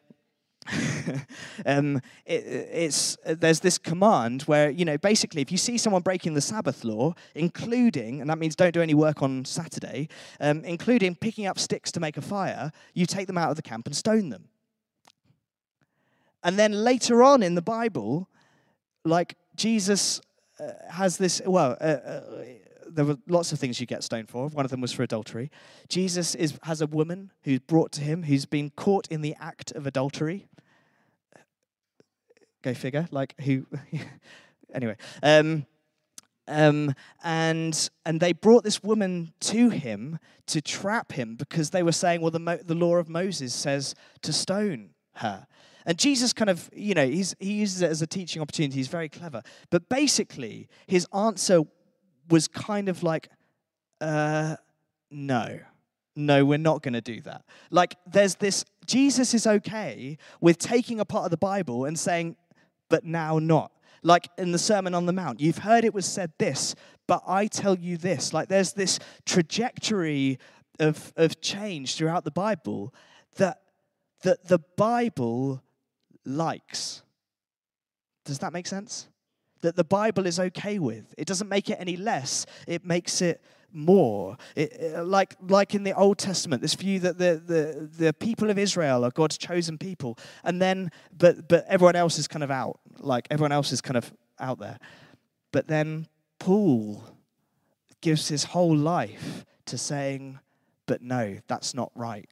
um, 1.67 2.01
it, 2.25 2.45
it's 2.45 3.17
there's 3.25 3.61
this 3.61 3.79
command 3.79 4.43
where 4.43 4.71
you 4.71 4.85
know 4.85 4.99
basically 4.99 5.43
if 5.43 5.53
you 5.53 5.59
see 5.59 5.79
someone 5.79 6.03
breaking 6.03 6.35
the 6.35 6.41
Sabbath 6.41 6.85
law, 6.85 7.15
including 7.35 8.21
and 8.21 8.31
that 8.31 8.39
means 8.39 8.57
don't 8.57 8.73
do 8.73 8.83
any 8.83 8.95
work 8.95 9.23
on 9.23 9.45
Saturday, 9.45 10.09
um, 10.41 10.65
including 10.65 11.15
picking 11.15 11.47
up 11.47 11.59
sticks 11.59 11.93
to 11.93 12.01
make 12.01 12.17
a 12.17 12.23
fire, 12.23 12.73
you 12.95 13.07
take 13.07 13.27
them 13.27 13.39
out 13.39 13.51
of 13.51 13.57
the 13.57 13.63
camp 13.63 13.87
and 13.87 13.97
stone 13.97 14.31
them. 14.31 14.49
And 16.43 16.59
then 16.59 16.73
later 16.73 17.23
on 17.23 17.43
in 17.43 17.55
the 17.55 17.63
Bible, 17.63 18.29
like 19.05 19.37
Jesus 19.57 20.21
uh, 20.61 20.73
has 20.91 21.19
this 21.19 21.43
well. 21.45 21.77
Uh, 21.81 21.85
uh, 21.85 22.21
there 22.89 23.05
were 23.05 23.19
lots 23.29 23.53
of 23.53 23.59
things 23.59 23.81
you 23.81 23.87
get 23.87 24.03
stoned 24.03 24.29
for. 24.29 24.49
One 24.49 24.65
of 24.65 24.71
them 24.71 24.81
was 24.81 24.93
for 24.93 25.03
adultery. 25.03 25.51
Jesus 25.89 26.35
is, 26.35 26.59
has 26.63 26.81
a 26.81 26.87
woman 26.87 27.31
who's 27.43 27.59
brought 27.61 27.93
to 27.93 28.01
him 28.01 28.23
who's 28.23 28.47
been 28.47 28.71
caught 28.71 29.07
in 29.09 29.21
the 29.21 29.37
act 29.39 29.73
of 29.73 29.87
adultery. 29.87 30.47
Go 32.67 32.75
figure. 32.75 33.07
Like 33.13 33.41
who? 33.43 33.65
anyway, 34.75 34.97
um, 35.23 35.67
um, 36.49 36.97
and 37.23 37.91
and 38.05 38.19
they 38.19 38.33
brought 38.33 38.65
this 38.65 38.83
woman 38.83 39.33
to 39.43 39.71
him 39.71 40.19
to 40.47 40.61
trap 40.61 41.13
him 41.13 41.37
because 41.37 41.71
they 41.71 41.85
were 41.85 41.93
saying, 41.93 42.23
well, 42.23 42.33
the 42.33 42.41
Mo- 42.41 42.59
the 42.65 42.75
law 42.75 42.97
of 42.97 43.09
Moses 43.09 43.55
says 43.55 43.95
to 44.23 44.33
stone 44.33 44.91
her. 45.15 45.47
And 45.89 45.97
Jesus 45.97 46.33
kind 46.33 46.51
of, 46.51 46.69
you 46.75 46.95
know, 46.95 47.07
he's, 47.07 47.37
he 47.39 47.53
uses 47.53 47.83
it 47.83 47.89
as 47.89 48.03
a 48.03 48.09
teaching 48.09 48.43
opportunity. 48.43 48.75
He's 48.75 48.89
very 48.89 49.09
clever. 49.09 49.43
But 49.71 49.89
basically, 49.89 50.69
his 50.89 51.07
answer 51.15 51.61
was 52.29 52.49
kind 52.49 52.89
of 52.89 53.05
like, 53.05 53.29
uh, 54.01 54.57
no, 55.13 55.61
no, 56.17 56.45
we're 56.45 56.59
not 56.59 56.83
going 56.83 56.95
to 56.95 57.01
do 57.01 57.21
that. 57.21 57.45
Like, 57.71 57.95
there's 58.05 58.35
this, 58.35 58.65
Jesus 58.85 59.33
is 59.35 59.47
okay 59.47 60.19
with 60.41 60.59
taking 60.59 60.99
a 60.99 61.05
part 61.05 61.27
of 61.27 61.31
the 61.31 61.37
Bible 61.37 61.85
and 61.85 61.97
saying, 61.97 62.35
but 62.89 63.05
now 63.05 63.39
not. 63.39 63.73
Like 64.03 64.29
in 64.39 64.53
the 64.53 64.59
Sermon 64.59 64.95
on 64.95 65.07
the 65.07 65.13
Mount, 65.13 65.41
you've 65.41 65.59
heard 65.59 65.85
it 65.85 65.95
was 65.95 66.07
said 66.07 66.33
this, 66.39 66.75
but 67.07 67.23
I 67.27 67.47
tell 67.47 67.79
you 67.79 67.97
this. 67.97 68.33
Like, 68.33 68.49
there's 68.49 68.73
this 68.73 68.99
trajectory 69.25 70.39
of, 70.79 71.13
of 71.17 71.41
change 71.41 71.97
throughout 71.97 72.25
the 72.25 72.31
Bible 72.31 72.95
that, 73.37 73.63
that 74.23 74.49
the 74.49 74.59
Bible 74.77 75.63
likes. 76.25 77.03
Does 78.25 78.41
that 78.41 78.53
make 78.53 78.67
sense? 78.67 79.09
that 79.67 79.77
the 79.77 79.85
Bible 79.85 80.27
is 80.27 80.39
okay 80.39 80.79
with. 80.79 81.13
It 81.19 81.27
doesn't 81.27 81.49
make 81.49 81.71
it 81.71 81.77
any 81.81 81.97
less, 81.97 82.47
it 82.67 82.85
makes 82.85 83.21
it 83.21 83.43
more. 83.73 84.37
It, 84.55 84.73
it, 84.73 85.07
like, 85.07 85.37
like 85.41 85.75
in 85.75 85.85
the 85.85 85.93
Old 85.93 86.19
Testament, 86.19 86.63
this 86.63 86.75
view 86.75 86.99
that 87.01 87.19
the, 87.19 87.43
the, 87.45 88.05
the 88.05 88.13
people 88.13 88.51
of 88.51 88.59
Israel 88.59 89.05
are 89.05 89.11
God's 89.11 89.39
chosen 89.39 89.79
people, 89.79 90.19
and 90.45 90.61
then, 90.61 90.91
but, 91.17 91.49
but 91.49 91.65
everyone 91.69 91.97
else 91.97 92.19
is 92.19 92.29
kind 92.29 92.43
of 92.43 92.51
out. 92.51 92.81
Like, 92.99 93.27
everyone 93.31 93.53
else 93.53 93.73
is 93.73 93.81
kind 93.81 93.97
of 93.97 94.13
out 94.39 94.59
there. 94.59 94.79
But 95.53 95.69
then 95.69 96.07
Paul 96.39 97.05
gives 98.01 98.29
his 98.29 98.45
whole 98.45 98.77
life 98.77 99.45
to 99.67 99.79
saying, 99.79 100.39
but 100.87 101.03
no, 101.03 101.39
that's 101.49 101.75
not 101.75 101.91
right 101.95 102.29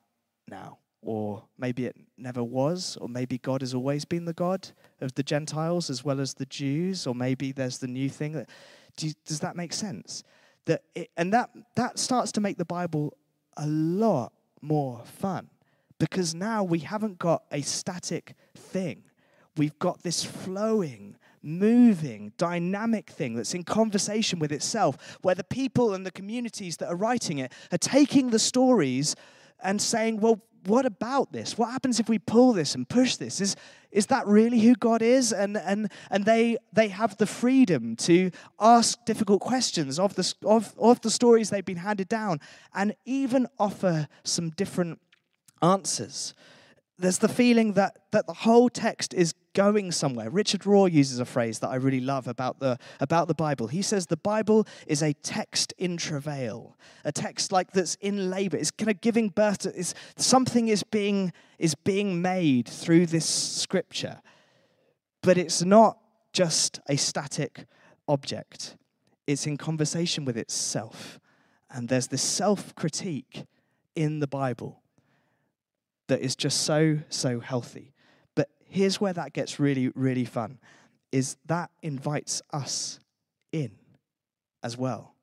now 0.49 0.79
or 1.05 1.45
maybe 1.59 1.87
it 1.87 1.97
never 2.17 2.43
was, 2.43 2.97
or 3.01 3.09
maybe 3.09 3.39
God 3.39 3.61
has 3.61 3.75
always 3.75 4.05
been 4.05 4.25
the 4.25 4.33
God 4.33 4.69
of 5.01 5.15
the 5.15 5.23
Gentiles 5.23 5.91
as 5.91 6.05
well 6.05 6.21
as 6.21 6.35
the 6.35 6.47
Jews, 6.47 7.07
or 7.07 7.15
maybe 7.15 7.53
there's 7.53 7.79
the 7.79 7.87
new 7.87 8.09
thing. 8.09 8.33
That, 8.33 8.49
do 8.97 9.09
you, 9.09 9.13
does 9.27 9.41
that 9.41 9.57
make 9.57 9.73
sense? 9.73 10.25
That 10.67 10.83
it, 10.95 11.11
and 11.17 11.33
that 11.33 11.51
that 11.77 11.99
starts 11.99 12.33
to 12.33 12.41
make 12.41 12.57
the 12.57 12.65
Bible 12.65 13.17
a 13.57 13.67
lot 13.67 14.33
more 14.61 15.03
fun 15.05 15.51
because 15.99 16.35
now 16.35 16.65
we 16.65 16.81
haven't 16.81 17.19
got 17.19 17.45
a 17.53 17.61
static 17.61 18.35
thing. 18.57 19.05
We've 19.57 19.79
got 19.79 20.03
this 20.03 20.25
flowing, 20.25 21.17
moving, 21.43 22.33
dynamic 22.37 23.11
thing 23.11 23.37
that's 23.37 23.55
in 23.55 23.63
conversation 23.63 24.39
with 24.39 24.51
itself, 24.51 25.19
where 25.23 25.35
the 25.35 25.45
people 25.45 25.95
and 25.95 26.05
the 26.05 26.11
communities 26.11 26.79
that 26.79 26.89
are 26.89 26.97
writing 26.97 27.39
it 27.39 27.53
are 27.71 27.79
taking 27.79 28.31
the 28.31 28.39
stories 28.39 29.15
and 29.63 29.81
saying, 29.81 30.21
well, 30.21 30.43
what 30.67 30.87
about 30.87 31.33
this? 31.33 31.59
What 31.59 31.71
happens 31.71 32.01
if 32.01 32.09
we 32.09 32.19
pull 32.19 32.53
this 32.53 32.75
and 32.75 32.89
push 32.89 33.17
this? 33.17 33.41
Is, 33.41 33.55
is 33.91 34.07
that 34.07 34.27
really 34.27 34.61
who 34.61 34.75
God 34.75 35.03
is? 35.03 35.33
And, 35.33 35.57
and, 35.57 35.91
and 36.11 36.25
they, 36.25 36.57
they 36.73 36.89
have 36.89 37.17
the 37.19 37.27
freedom 37.27 37.97
to 37.97 38.31
ask 38.59 39.05
difficult 39.05 39.41
questions 39.41 39.99
of 39.99 40.15
the, 40.15 40.35
of, 40.45 40.75
of 40.79 41.01
the 41.03 41.11
stories 41.11 41.51
they've 41.51 41.65
been 41.65 41.77
handed 41.77 42.09
down 42.09 42.41
and 42.75 42.95
even 43.05 43.47
offer 43.59 44.09
some 44.25 44.51
different 44.51 45.01
answers 45.63 46.35
there's 47.05 47.19
the 47.19 47.29
feeling 47.29 47.75
that, 47.75 47.99
that 48.13 48.27
the 48.27 48.33
whole 48.33 48.69
text 48.69 49.13
is 49.15 49.35
going 49.53 49.93
somewhere. 49.93 50.31
Richard 50.31 50.63
Rohr 50.63 50.91
uses 50.91 51.19
a 51.19 51.25
phrase 51.25 51.59
that 51.61 51.69
I 51.69 51.77
really 51.77 52.01
love 52.01 52.27
about 52.27 52.61
the, 52.61 52.79
about 53.01 53.29
the 53.29 53.35
Bible. 53.35 53.69
He 53.69 53.83
says 53.83 54.07
the 54.07 54.17
Bible 54.17 54.67
is 54.87 55.03
a 55.03 55.13
text 55.13 55.73
in 55.79 55.97
travail, 55.97 56.77
a 57.05 57.13
text 57.13 57.53
like 57.53 57.73
that's 57.73 57.95
in 57.97 58.31
labor. 58.31 58.57
It's 58.57 58.71
kind 58.71 58.91
of 58.91 59.01
giving 59.01 59.29
birth 59.29 59.59
to 59.59 59.75
is 59.75 59.95
something 60.17 60.69
is 60.69 60.83
being 60.83 61.33
is 61.59 61.75
being 61.75 62.21
made 62.21 62.69
through 62.69 63.07
this 63.07 63.27
scripture, 63.27 64.21
but 65.23 65.39
it's 65.39 65.63
not 65.63 65.99
just 66.33 66.81
a 66.89 66.97
static 66.97 67.67
object. 68.09 68.77
It's 69.27 69.47
in 69.47 69.57
conversation 69.57 70.25
with 70.25 70.37
itself, 70.37 71.21
and 71.71 71.89
there's 71.89 72.09
this 72.09 72.23
self 72.23 72.75
critique 72.75 73.45
in 73.95 74.19
the 74.19 74.27
Bible 74.27 74.83
that 76.09 76.21
is 76.21 76.37
just 76.37 76.63
so, 76.63 76.99
so 77.09 77.41
healthy. 77.41 77.93
But 78.35 78.51
here's 78.65 79.01
where 79.01 79.13
that 79.13 79.33
gets 79.33 79.59
really, 79.59 79.91
really 79.95 80.25
fun 80.25 80.59
is 81.13 81.37
that 81.47 81.71
invites 81.81 82.43
us 82.53 82.99
in 83.53 83.71
as 84.65 84.77
well. 84.77 85.15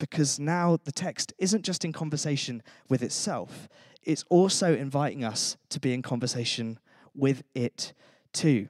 Because 0.00 0.40
now 0.40 0.78
the 0.82 0.92
text 0.92 1.32
isn't 1.38 1.62
just 1.62 1.84
in 1.84 1.92
conversation 1.92 2.62
with 2.88 3.02
itself, 3.02 3.68
it's 4.02 4.24
also 4.28 4.74
inviting 4.74 5.22
us 5.24 5.56
to 5.68 5.78
be 5.78 5.92
in 5.92 6.02
conversation 6.02 6.80
with 7.14 7.42
it 7.54 7.92
too. 8.32 8.68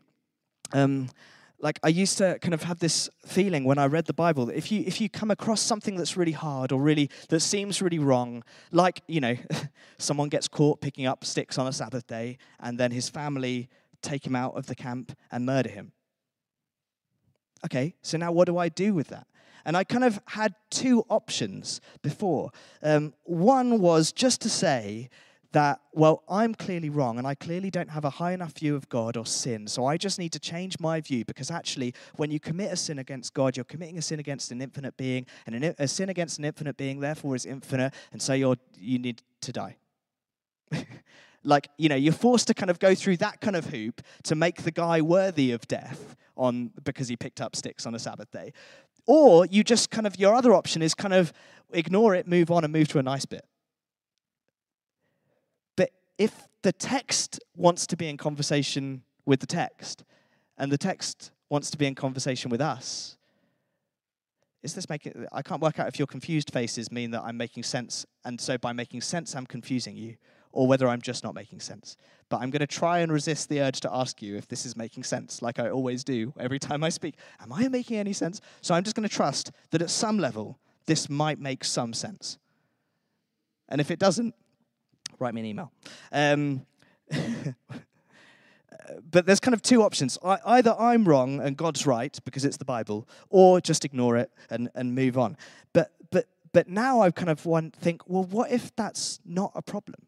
Um, 0.73 1.09
like 1.61 1.81
I 1.83 1.89
used 1.89 2.19
to 2.19 2.39
kind 2.41 2.55
of 2.55 2.63
have 2.63 2.79
this 2.79 3.11
feeling 3.27 3.65
when 3.65 3.79
I 3.79 3.87
read 3.87 4.07
the 4.07 4.15
Bible 4.15 4.47
that 4.47 4.57
if 4.57 4.71
you 4.71 4.85
if 4.87 5.01
you 5.01 5.09
come 5.09 5.31
across 5.31 5.61
something 5.61 5.97
that's 5.97 6.17
really 6.17 6.33
hard 6.33 6.73
or 6.73 6.81
really 6.81 7.11
that 7.29 7.41
seems 7.41 7.83
really 7.83 7.99
wrong, 7.99 8.45
like 8.71 9.03
you 9.07 9.21
know, 9.21 9.37
someone 9.99 10.29
gets 10.29 10.49
caught 10.49 10.81
picking 10.81 11.07
up 11.07 11.25
sticks 11.25 11.59
on 11.59 11.67
a 11.67 11.73
Sabbath 11.73 12.07
day, 12.07 12.39
and 12.61 12.79
then 12.79 12.91
his 12.91 13.09
family 13.09 13.69
take 14.03 14.27
him 14.27 14.37
out 14.37 14.57
of 14.57 14.67
the 14.67 14.75
camp 14.75 15.17
and 15.33 15.45
murder 15.45 15.71
him. 15.71 15.93
Okay, 17.65 17.95
so 18.03 18.17
now 18.17 18.31
what 18.31 18.47
do 18.47 18.57
I 18.57 18.69
do 18.69 18.95
with 18.95 19.09
that? 19.09 19.27
And 19.65 19.77
I 19.77 19.85
kind 19.85 20.05
of 20.05 20.21
had 20.29 20.55
two 20.71 21.05
options 21.11 21.81
before. 22.03 22.51
Um, 22.83 23.13
one 23.25 23.81
was 23.81 24.13
just 24.13 24.41
to 24.43 24.49
say, 24.49 25.11
that, 25.53 25.81
well, 25.93 26.23
I'm 26.29 26.55
clearly 26.55 26.91
wrong 26.91 27.17
and 27.19 27.27
I 27.27 27.35
clearly 27.35 27.71
don't 27.71 27.91
have 27.91 28.05
a 28.05 28.11
high 28.11 28.33
enough 28.33 28.59
view 28.59 28.77
of 28.77 28.89
God 28.89 29.17
or 29.17 29.25
sin. 29.25 29.67
So 29.67 29.87
I 29.87 29.97
just 29.97 30.19
need 30.19 30.33
to 30.33 30.39
change 30.39 30.79
my 30.79 31.01
view 31.01 31.25
because 31.25 31.51
actually, 31.51 31.95
when 32.17 32.31
you 32.31 32.39
commit 32.39 32.73
a 32.73 32.77
sin 32.77 32.99
against 32.99 33.33
God, 33.33 33.57
you're 33.57 33.65
committing 33.65 33.97
a 33.99 34.03
sin 34.03 34.21
against 34.21 34.53
an 34.53 34.61
infinite 34.61 34.97
being, 34.97 35.27
and 35.47 35.75
a 35.79 35.89
sin 35.89 36.09
against 36.11 36.39
an 36.39 36.45
infinite 36.45 36.77
being, 36.77 37.01
therefore, 37.01 37.35
is 37.35 37.47
infinite, 37.47 37.95
and 38.13 38.21
so 38.21 38.35
you're, 38.35 38.57
you 38.77 38.99
need 38.99 39.23
to 39.41 39.53
die. 39.53 39.77
like, 41.45 41.69
you 41.79 41.89
know, 41.89 41.97
you're 41.97 42.13
forced 42.13 42.47
to 42.49 42.55
kind 42.55 42.71
of 42.71 42.79
go 42.79 42.95
through 42.95 43.17
that 43.19 43.41
kind 43.41 43.57
of 43.57 43.67
hoop 43.67 44.03
to 44.25 44.35
make 44.35 44.63
the 44.63 44.71
guy 44.71 45.01
worthy 45.01 45.53
of 45.53 45.67
death 45.67 46.15
on 46.37 46.71
because 46.85 47.09
he 47.09 47.17
picked 47.17 47.41
up 47.41 47.57
sticks 47.57 47.87
on 47.87 47.95
a 47.95 47.99
Sabbath 47.99 48.31
day. 48.31 48.53
Or 49.07 49.47
you 49.47 49.65
just 49.65 49.91
kind 49.91 50.07
of, 50.07 50.19
your 50.19 50.35
other 50.35 50.53
option 50.53 50.83
is 50.83 50.95
kind 50.95 51.15
of 51.15 51.33
ignore 51.73 52.15
it, 52.15 52.29
move 52.29 52.51
on, 52.51 52.65
and 52.65 52.73
move 52.73 52.89
to 52.89 52.99
a 52.99 53.03
nice 53.03 53.25
bit 53.25 53.45
if 56.19 56.49
the 56.63 56.73
text 56.73 57.41
wants 57.57 57.87
to 57.87 57.97
be 57.97 58.09
in 58.09 58.17
conversation 58.17 59.03
with 59.25 59.41
the 59.41 59.47
text, 59.47 60.05
and 60.59 60.71
the 60.71 60.79
text 60.79 61.31
wants 61.49 61.71
to 61.71 61.79
be 61.79 61.87
in 61.87 61.95
conversation 61.95 62.51
with 62.51 62.61
us, 62.61 63.17
is 64.63 64.75
this 64.75 64.89
making 64.89 65.27
i 65.33 65.41
can't 65.41 65.63
work 65.63 65.79
out 65.79 65.89
if 65.89 65.99
your 65.99 66.07
confused 66.07 66.53
faces 66.53 66.91
mean 66.91 67.13
that 67.13 67.23
i'm 67.23 67.37
making 67.37 67.63
sense 67.63 68.05
and 68.25 68.41
so 68.41 68.59
by 68.59 68.73
making 68.73 69.01
sense 69.01 69.37
i'm 69.37 69.47
confusing 69.47 69.97
you 69.97 70.17
or 70.51 70.67
whether 70.67 70.89
i'm 70.89 71.01
just 71.01 71.23
not 71.23 71.35
making 71.35 71.61
sense. 71.61 71.97
But 72.29 72.39
i'm 72.39 72.51
going 72.51 72.61
to 72.61 72.67
try 72.67 72.99
and 72.99 73.13
resist 73.13 73.49
the 73.49 73.61
urge 73.61 73.81
to 73.81 73.95
ask 73.95 74.21
you 74.21 74.37
if 74.37 74.49
this 74.49 74.67
is 74.67 74.77
making 74.77 75.05
sense 75.05 75.43
like 75.43 75.59
i 75.59 75.71
always 75.71 76.03
do 76.05 76.33
every 76.41 76.59
time 76.59 76.83
i 76.83 76.89
speak. 76.89 77.15
Am 77.41 77.53
i 77.53 77.69
making 77.69 77.99
any 77.99 78.13
sense? 78.13 78.41
So 78.61 78.75
i'm 78.75 78.83
just 78.83 78.97
going 78.97 79.09
to 79.09 79.15
trust 79.15 79.53
that 79.71 79.83
at 79.83 79.91
some 79.91 80.19
level 80.19 80.59
this 80.87 81.11
might 81.11 81.39
make 81.39 81.65
some 81.65 81.93
sense. 81.93 82.39
And 83.69 83.79
if 83.81 83.91
it 83.91 83.99
doesn't 83.99 84.35
write 85.19 85.35
me 85.35 85.41
an 85.41 85.47
email. 85.47 85.73
Um, 86.13 86.67
but 89.11 89.27
there's 89.27 89.41
kind 89.41 89.55
of 89.55 89.63
two 89.63 89.83
options. 89.83 90.19
I, 90.25 90.39
either 90.45 90.75
I'm 90.79 91.05
wrong 91.05 91.41
and 91.41 91.57
God's 91.57 91.87
right 91.87 92.19
because 92.25 92.45
it's 92.45 92.57
the 92.57 92.65
Bible, 92.65 93.09
or 93.31 93.61
just 93.61 93.85
ignore 93.85 94.17
it 94.17 94.31
and, 94.51 94.71
and 94.75 94.95
move 94.95 95.19
on. 95.19 95.37
But 95.73 95.93
but 96.11 96.27
but 96.53 96.69
now 96.69 97.01
I've 97.01 97.15
kind 97.15 97.31
of 97.31 97.45
want 97.47 97.75
think, 97.75 98.03
well, 98.09 98.25
what 98.25 98.51
if 98.51 98.75
that's 98.77 99.21
not 99.25 99.53
a 99.55 99.63
problem? 99.63 100.07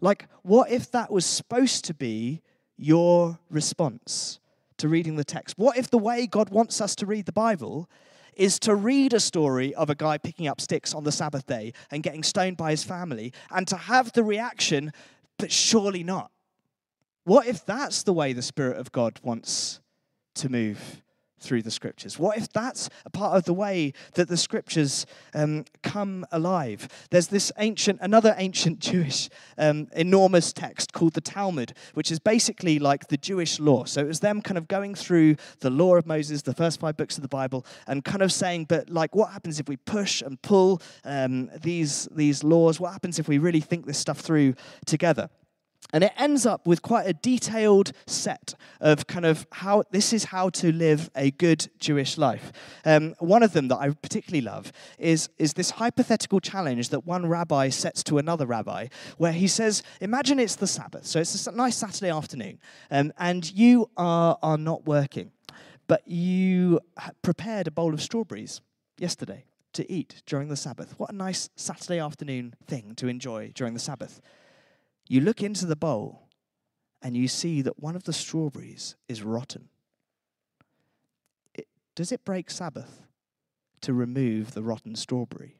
Like, 0.00 0.28
what 0.42 0.70
if 0.70 0.90
that 0.92 1.10
was 1.10 1.26
supposed 1.26 1.84
to 1.86 1.94
be 1.94 2.42
your 2.76 3.38
response 3.50 4.38
to 4.76 4.88
reading 4.88 5.16
the 5.16 5.24
text? 5.24 5.58
What 5.58 5.76
if 5.76 5.90
the 5.90 5.98
way 5.98 6.26
God 6.26 6.50
wants 6.50 6.80
us 6.80 6.94
to 6.96 7.06
read 7.06 7.26
the 7.26 7.32
Bible 7.32 7.88
is 8.38 8.58
to 8.60 8.74
read 8.74 9.12
a 9.12 9.20
story 9.20 9.74
of 9.74 9.90
a 9.90 9.94
guy 9.94 10.16
picking 10.16 10.46
up 10.46 10.60
sticks 10.60 10.94
on 10.94 11.04
the 11.04 11.12
Sabbath 11.12 11.46
day 11.46 11.72
and 11.90 12.02
getting 12.02 12.22
stoned 12.22 12.56
by 12.56 12.70
his 12.70 12.84
family 12.84 13.32
and 13.50 13.66
to 13.68 13.76
have 13.76 14.12
the 14.12 14.24
reaction, 14.24 14.92
but 15.38 15.52
surely 15.52 16.04
not. 16.04 16.30
What 17.24 17.46
if 17.46 17.66
that's 17.66 18.04
the 18.04 18.12
way 18.12 18.32
the 18.32 18.40
Spirit 18.40 18.78
of 18.78 18.92
God 18.92 19.20
wants 19.22 19.80
to 20.36 20.48
move 20.48 21.02
through 21.40 21.62
the 21.62 21.70
scriptures? 21.70 22.18
What 22.18 22.36
if 22.36 22.52
that's 22.52 22.88
a 23.04 23.10
part 23.10 23.36
of 23.36 23.44
the 23.44 23.54
way 23.54 23.92
that 24.14 24.28
the 24.28 24.36
scriptures 24.36 25.06
um, 25.34 25.64
come 25.82 26.26
alive? 26.32 26.88
There's 27.10 27.28
this 27.28 27.52
ancient, 27.58 27.98
another 28.00 28.34
ancient 28.38 28.78
Jewish 28.88 29.28
um, 29.56 29.88
enormous 29.94 30.52
text 30.52 30.92
called 30.92 31.14
the 31.14 31.20
Talmud, 31.20 31.74
which 31.94 32.10
is 32.10 32.18
basically 32.18 32.78
like 32.78 33.08
the 33.08 33.16
Jewish 33.16 33.60
law. 33.60 33.84
So 33.84 34.00
it 34.00 34.06
was 34.06 34.20
them 34.20 34.42
kind 34.42 34.58
of 34.58 34.68
going 34.68 34.94
through 34.94 35.36
the 35.60 35.70
law 35.70 35.96
of 35.96 36.06
Moses, 36.06 36.42
the 36.42 36.54
first 36.54 36.80
five 36.80 36.96
books 36.96 37.16
of 37.16 37.22
the 37.22 37.28
Bible, 37.28 37.64
and 37.86 38.04
kind 38.04 38.22
of 38.22 38.32
saying, 38.32 38.66
but 38.68 38.90
like, 38.90 39.14
what 39.14 39.30
happens 39.30 39.60
if 39.60 39.68
we 39.68 39.76
push 39.76 40.22
and 40.22 40.40
pull 40.42 40.82
um, 41.04 41.50
these, 41.62 42.08
these 42.12 42.44
laws? 42.44 42.80
What 42.80 42.92
happens 42.92 43.18
if 43.18 43.28
we 43.28 43.38
really 43.38 43.60
think 43.60 43.86
this 43.86 43.98
stuff 43.98 44.20
through 44.20 44.54
together? 44.86 45.30
And 45.92 46.04
it 46.04 46.12
ends 46.18 46.44
up 46.44 46.66
with 46.66 46.82
quite 46.82 47.06
a 47.06 47.14
detailed 47.14 47.92
set 48.06 48.54
of 48.80 49.06
kind 49.06 49.24
of 49.24 49.46
how 49.52 49.84
this 49.90 50.12
is 50.12 50.24
how 50.24 50.50
to 50.50 50.70
live 50.70 51.10
a 51.16 51.30
good 51.30 51.68
Jewish 51.78 52.18
life. 52.18 52.52
Um, 52.84 53.14
one 53.18 53.42
of 53.42 53.52
them 53.52 53.68
that 53.68 53.76
I 53.76 53.90
particularly 53.90 54.42
love 54.42 54.70
is, 54.98 55.30
is 55.38 55.54
this 55.54 55.70
hypothetical 55.70 56.40
challenge 56.40 56.90
that 56.90 57.06
one 57.06 57.26
rabbi 57.26 57.70
sets 57.70 58.02
to 58.04 58.18
another 58.18 58.44
rabbi, 58.44 58.88
where 59.16 59.32
he 59.32 59.48
says, 59.48 59.82
Imagine 60.00 60.38
it's 60.38 60.56
the 60.56 60.66
Sabbath. 60.66 61.06
So 61.06 61.20
it's 61.20 61.46
a 61.46 61.52
nice 61.52 61.76
Saturday 61.76 62.10
afternoon, 62.10 62.58
um, 62.90 63.12
and 63.18 63.50
you 63.52 63.88
are, 63.96 64.38
are 64.42 64.58
not 64.58 64.84
working, 64.84 65.32
but 65.86 66.06
you 66.06 66.80
prepared 67.22 67.66
a 67.66 67.70
bowl 67.70 67.94
of 67.94 68.02
strawberries 68.02 68.60
yesterday 68.98 69.44
to 69.72 69.90
eat 69.90 70.22
during 70.26 70.48
the 70.48 70.56
Sabbath. 70.56 70.98
What 70.98 71.10
a 71.10 71.14
nice 71.14 71.48
Saturday 71.56 71.98
afternoon 71.98 72.54
thing 72.66 72.94
to 72.96 73.08
enjoy 73.08 73.52
during 73.54 73.74
the 73.74 73.80
Sabbath. 73.80 74.20
You 75.08 75.22
look 75.22 75.42
into 75.42 75.66
the 75.66 75.76
bowl 75.76 76.28
and 77.02 77.16
you 77.16 77.28
see 77.28 77.62
that 77.62 77.80
one 77.80 77.96
of 77.96 78.04
the 78.04 78.12
strawberries 78.12 78.96
is 79.08 79.22
rotten. 79.22 79.68
It, 81.54 81.66
does 81.94 82.12
it 82.12 82.24
break 82.24 82.50
Sabbath 82.50 83.02
to 83.80 83.92
remove 83.92 84.52
the 84.52 84.62
rotten 84.62 84.94
strawberry? 84.94 85.56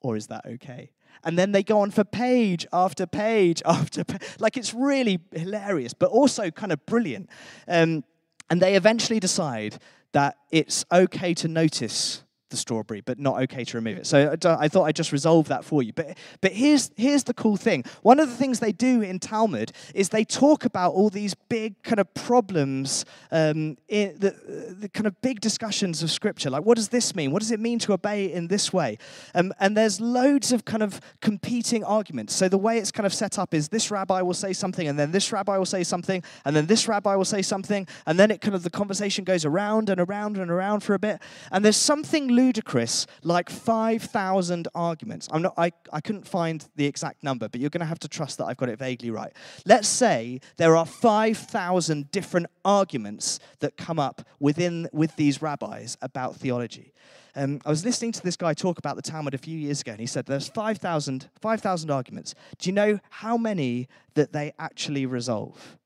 Or 0.00 0.16
is 0.16 0.26
that 0.28 0.46
okay? 0.46 0.92
And 1.22 1.38
then 1.38 1.52
they 1.52 1.62
go 1.62 1.80
on 1.80 1.90
for 1.90 2.04
page 2.04 2.66
after 2.72 3.06
page 3.06 3.62
after 3.64 4.04
page. 4.04 4.22
Like 4.38 4.56
it's 4.56 4.74
really 4.74 5.20
hilarious, 5.32 5.92
but 5.92 6.10
also 6.10 6.50
kind 6.50 6.72
of 6.72 6.84
brilliant. 6.86 7.28
Um, 7.68 8.04
and 8.48 8.60
they 8.60 8.74
eventually 8.74 9.20
decide 9.20 9.78
that 10.12 10.36
it's 10.50 10.84
okay 10.90 11.34
to 11.34 11.48
notice 11.48 12.24
the 12.50 12.56
strawberry, 12.56 13.00
but 13.00 13.18
not 13.18 13.40
okay 13.42 13.64
to 13.64 13.76
remove 13.76 13.98
it. 13.98 14.06
So 14.06 14.36
I 14.44 14.68
thought 14.68 14.84
I'd 14.84 14.96
just 14.96 15.12
resolve 15.12 15.48
that 15.48 15.64
for 15.64 15.82
you. 15.82 15.92
But, 15.92 16.18
but 16.40 16.52
here's, 16.52 16.90
here's 16.96 17.24
the 17.24 17.34
cool 17.34 17.56
thing. 17.56 17.84
One 18.02 18.20
of 18.20 18.28
the 18.28 18.36
things 18.36 18.60
they 18.60 18.72
do 18.72 19.02
in 19.02 19.18
Talmud 19.18 19.72
is 19.94 20.10
they 20.10 20.24
talk 20.24 20.64
about 20.64 20.92
all 20.92 21.10
these 21.10 21.34
big 21.34 21.82
kind 21.82 21.98
of 21.98 22.12
problems, 22.14 23.04
um, 23.30 23.76
in 23.88 24.16
the, 24.18 24.76
the 24.78 24.88
kind 24.88 25.06
of 25.06 25.20
big 25.22 25.40
discussions 25.40 26.02
of 26.02 26.10
Scripture. 26.10 26.50
Like, 26.50 26.64
what 26.64 26.76
does 26.76 26.88
this 26.88 27.14
mean? 27.14 27.30
What 27.30 27.40
does 27.40 27.50
it 27.50 27.60
mean 27.60 27.78
to 27.80 27.92
obey 27.92 28.32
in 28.32 28.48
this 28.48 28.72
way? 28.72 28.98
Um, 29.34 29.52
and 29.60 29.76
there's 29.76 30.00
loads 30.00 30.52
of 30.52 30.64
kind 30.64 30.82
of 30.82 31.00
competing 31.20 31.84
arguments. 31.84 32.34
So 32.34 32.48
the 32.48 32.58
way 32.58 32.78
it's 32.78 32.90
kind 32.90 33.06
of 33.06 33.14
set 33.14 33.38
up 33.38 33.54
is 33.54 33.68
this 33.68 33.90
rabbi 33.90 34.20
will 34.22 34.34
say 34.34 34.52
something, 34.52 34.88
and 34.88 34.98
then 34.98 35.12
this 35.12 35.32
rabbi 35.32 35.56
will 35.56 35.66
say 35.66 35.82
something, 35.82 36.22
and 36.44 36.56
then 36.56 36.66
this 36.66 36.88
rabbi 36.88 37.14
will 37.14 37.24
say 37.24 37.42
something, 37.42 37.86
and 38.06 38.18
then 38.18 38.30
it 38.30 38.40
kind 38.40 38.54
of 38.54 38.62
the 38.62 38.70
conversation 38.70 39.24
goes 39.24 39.44
around 39.44 39.88
and 39.88 40.00
around 40.00 40.36
and 40.36 40.50
around 40.50 40.80
for 40.80 40.94
a 40.94 40.98
bit. 40.98 41.20
And 41.52 41.64
there's 41.64 41.76
something 41.76 42.28
ludicrous 42.40 43.06
like 43.22 43.50
5,000 43.50 44.68
arguments. 44.74 45.28
I'm 45.30 45.42
not, 45.42 45.54
I, 45.56 45.72
I 45.92 46.00
couldn't 46.00 46.26
find 46.26 46.66
the 46.76 46.86
exact 46.86 47.22
number, 47.22 47.48
but 47.48 47.60
you're 47.60 47.70
going 47.70 47.80
to 47.80 47.86
have 47.86 47.98
to 48.00 48.08
trust 48.08 48.38
that 48.38 48.46
I've 48.46 48.56
got 48.56 48.68
it 48.68 48.78
vaguely 48.78 49.10
right. 49.10 49.32
Let's 49.66 49.88
say 49.88 50.40
there 50.56 50.76
are 50.76 50.86
5,000 50.86 52.10
different 52.10 52.46
arguments 52.64 53.40
that 53.60 53.76
come 53.76 53.98
up 53.98 54.26
within 54.38 54.88
with 54.92 55.16
these 55.16 55.42
rabbis 55.42 55.96
about 56.00 56.36
theology. 56.36 56.92
Um, 57.36 57.60
I 57.64 57.70
was 57.70 57.84
listening 57.84 58.12
to 58.12 58.22
this 58.22 58.36
guy 58.36 58.54
talk 58.54 58.78
about 58.78 58.96
the 58.96 59.02
Talmud 59.02 59.34
a 59.34 59.38
few 59.38 59.56
years 59.56 59.82
ago, 59.82 59.92
and 59.92 60.00
he 60.00 60.06
said 60.06 60.26
there's 60.26 60.48
5,000 60.48 61.28
5, 61.40 61.90
arguments. 61.90 62.34
Do 62.58 62.68
you 62.68 62.74
know 62.74 62.98
how 63.10 63.36
many 63.36 63.88
that 64.14 64.32
they 64.32 64.52
actually 64.58 65.06
resolve? 65.06 65.78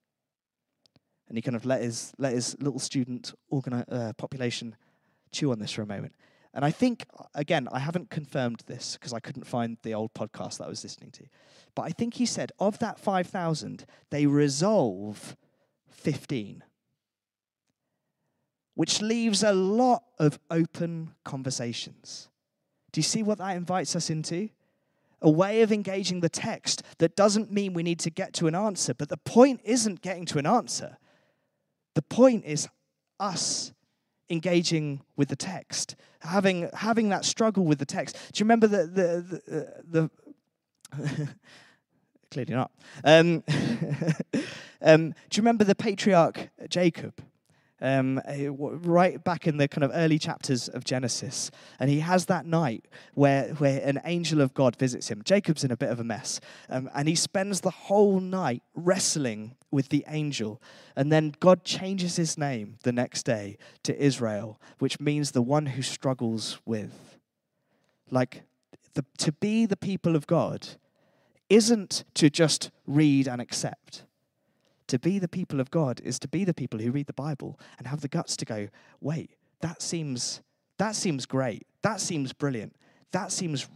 And 1.28 1.36
he 1.36 1.42
kind 1.42 1.56
of 1.56 1.64
let 1.64 1.82
his, 1.82 2.12
let 2.18 2.32
his 2.32 2.56
little 2.60 2.78
student 2.78 3.34
organi- 3.52 3.84
uh, 3.90 4.12
population 4.14 4.76
chew 5.32 5.50
on 5.52 5.58
this 5.58 5.72
for 5.72 5.82
a 5.82 5.86
moment. 5.86 6.14
And 6.54 6.64
I 6.64 6.70
think, 6.70 7.06
again, 7.34 7.68
I 7.72 7.80
haven't 7.80 8.10
confirmed 8.10 8.62
this 8.66 8.96
because 8.96 9.12
I 9.12 9.18
couldn't 9.18 9.44
find 9.44 9.76
the 9.82 9.92
old 9.92 10.14
podcast 10.14 10.58
that 10.58 10.66
I 10.66 10.68
was 10.68 10.84
listening 10.84 11.10
to. 11.10 11.24
But 11.74 11.82
I 11.82 11.90
think 11.90 12.14
he 12.14 12.26
said 12.26 12.52
of 12.60 12.78
that 12.78 13.00
5,000, 13.00 13.84
they 14.10 14.26
resolve 14.26 15.36
15, 15.90 16.62
which 18.74 19.02
leaves 19.02 19.42
a 19.42 19.52
lot 19.52 20.04
of 20.20 20.38
open 20.48 21.14
conversations. 21.24 22.28
Do 22.92 23.00
you 23.00 23.02
see 23.02 23.24
what 23.24 23.38
that 23.38 23.56
invites 23.56 23.96
us 23.96 24.08
into? 24.08 24.48
A 25.22 25.30
way 25.30 25.62
of 25.62 25.72
engaging 25.72 26.20
the 26.20 26.28
text 26.28 26.84
that 26.98 27.16
doesn't 27.16 27.50
mean 27.50 27.74
we 27.74 27.82
need 27.82 27.98
to 28.00 28.10
get 28.10 28.32
to 28.34 28.46
an 28.46 28.54
answer, 28.54 28.94
but 28.94 29.08
the 29.08 29.16
point 29.16 29.60
isn't 29.64 30.02
getting 30.02 30.26
to 30.26 30.38
an 30.38 30.46
answer. 30.46 30.98
The 31.94 32.02
point 32.02 32.44
is 32.44 32.68
us 33.18 33.72
engaging 34.30 35.02
with 35.16 35.28
the 35.28 35.36
text, 35.36 35.96
having, 36.20 36.70
having 36.74 37.08
that 37.10 37.24
struggle 37.24 37.64
with 37.64 37.78
the 37.78 37.86
text. 37.86 38.16
Do 38.32 38.40
you 38.40 38.44
remember 38.44 38.66
the, 38.66 38.86
the, 38.86 39.70
the, 39.88 40.10
the 40.96 41.28
clearly 42.30 42.54
not. 42.54 42.70
Um, 43.04 43.42
um, 44.82 45.10
do 45.10 45.36
you 45.36 45.42
remember 45.42 45.64
the 45.64 45.74
patriarch 45.74 46.48
Jacob? 46.68 47.22
um, 47.84 48.20
right 48.48 49.22
back 49.22 49.46
in 49.46 49.58
the 49.58 49.68
kind 49.68 49.84
of 49.84 49.90
early 49.92 50.18
chapters 50.18 50.68
of 50.68 50.84
Genesis. 50.84 51.50
And 51.78 51.90
he 51.90 52.00
has 52.00 52.26
that 52.26 52.46
night 52.46 52.86
where, 53.12 53.48
where 53.54 53.80
an 53.84 54.00
angel 54.04 54.40
of 54.40 54.54
God 54.54 54.76
visits 54.76 55.10
him. 55.10 55.22
Jacob's 55.22 55.64
in 55.64 55.70
a 55.70 55.76
bit 55.76 55.90
of 55.90 56.00
a 56.00 56.04
mess. 56.04 56.40
Um, 56.70 56.88
and 56.94 57.08
he 57.08 57.14
spends 57.14 57.60
the 57.60 57.70
whole 57.70 58.20
night 58.20 58.62
wrestling 58.74 59.56
with 59.74 59.88
the 59.88 60.04
angel. 60.08 60.62
And 60.96 61.12
then 61.12 61.34
God 61.40 61.64
changes 61.64 62.16
his 62.16 62.38
name 62.38 62.78
the 62.84 62.92
next 62.92 63.24
day 63.24 63.58
to 63.82 64.02
Israel, 64.02 64.60
which 64.78 65.00
means 65.00 65.32
the 65.32 65.42
one 65.42 65.66
who 65.66 65.82
struggles 65.82 66.60
with. 66.64 67.18
Like, 68.10 68.44
the, 68.94 69.04
to 69.18 69.32
be 69.32 69.66
the 69.66 69.76
people 69.76 70.14
of 70.14 70.26
God 70.26 70.68
isn't 71.50 72.04
to 72.14 72.30
just 72.30 72.70
read 72.86 73.26
and 73.26 73.40
accept. 73.40 74.04
To 74.86 74.98
be 74.98 75.18
the 75.18 75.28
people 75.28 75.60
of 75.60 75.70
God 75.70 76.00
is 76.04 76.18
to 76.20 76.28
be 76.28 76.44
the 76.44 76.54
people 76.54 76.78
who 76.78 76.92
read 76.92 77.06
the 77.06 77.12
Bible 77.12 77.58
and 77.76 77.86
have 77.86 78.00
the 78.00 78.08
guts 78.08 78.36
to 78.36 78.44
go, 78.44 78.68
wait, 79.00 79.30
that 79.60 79.82
seems 79.82 80.40
that 80.78 80.96
seems 80.96 81.24
great. 81.26 81.66
That 81.82 82.00
seems 82.00 82.32
brilliant. 82.32 82.74
That 83.12 83.30
seems 83.30 83.68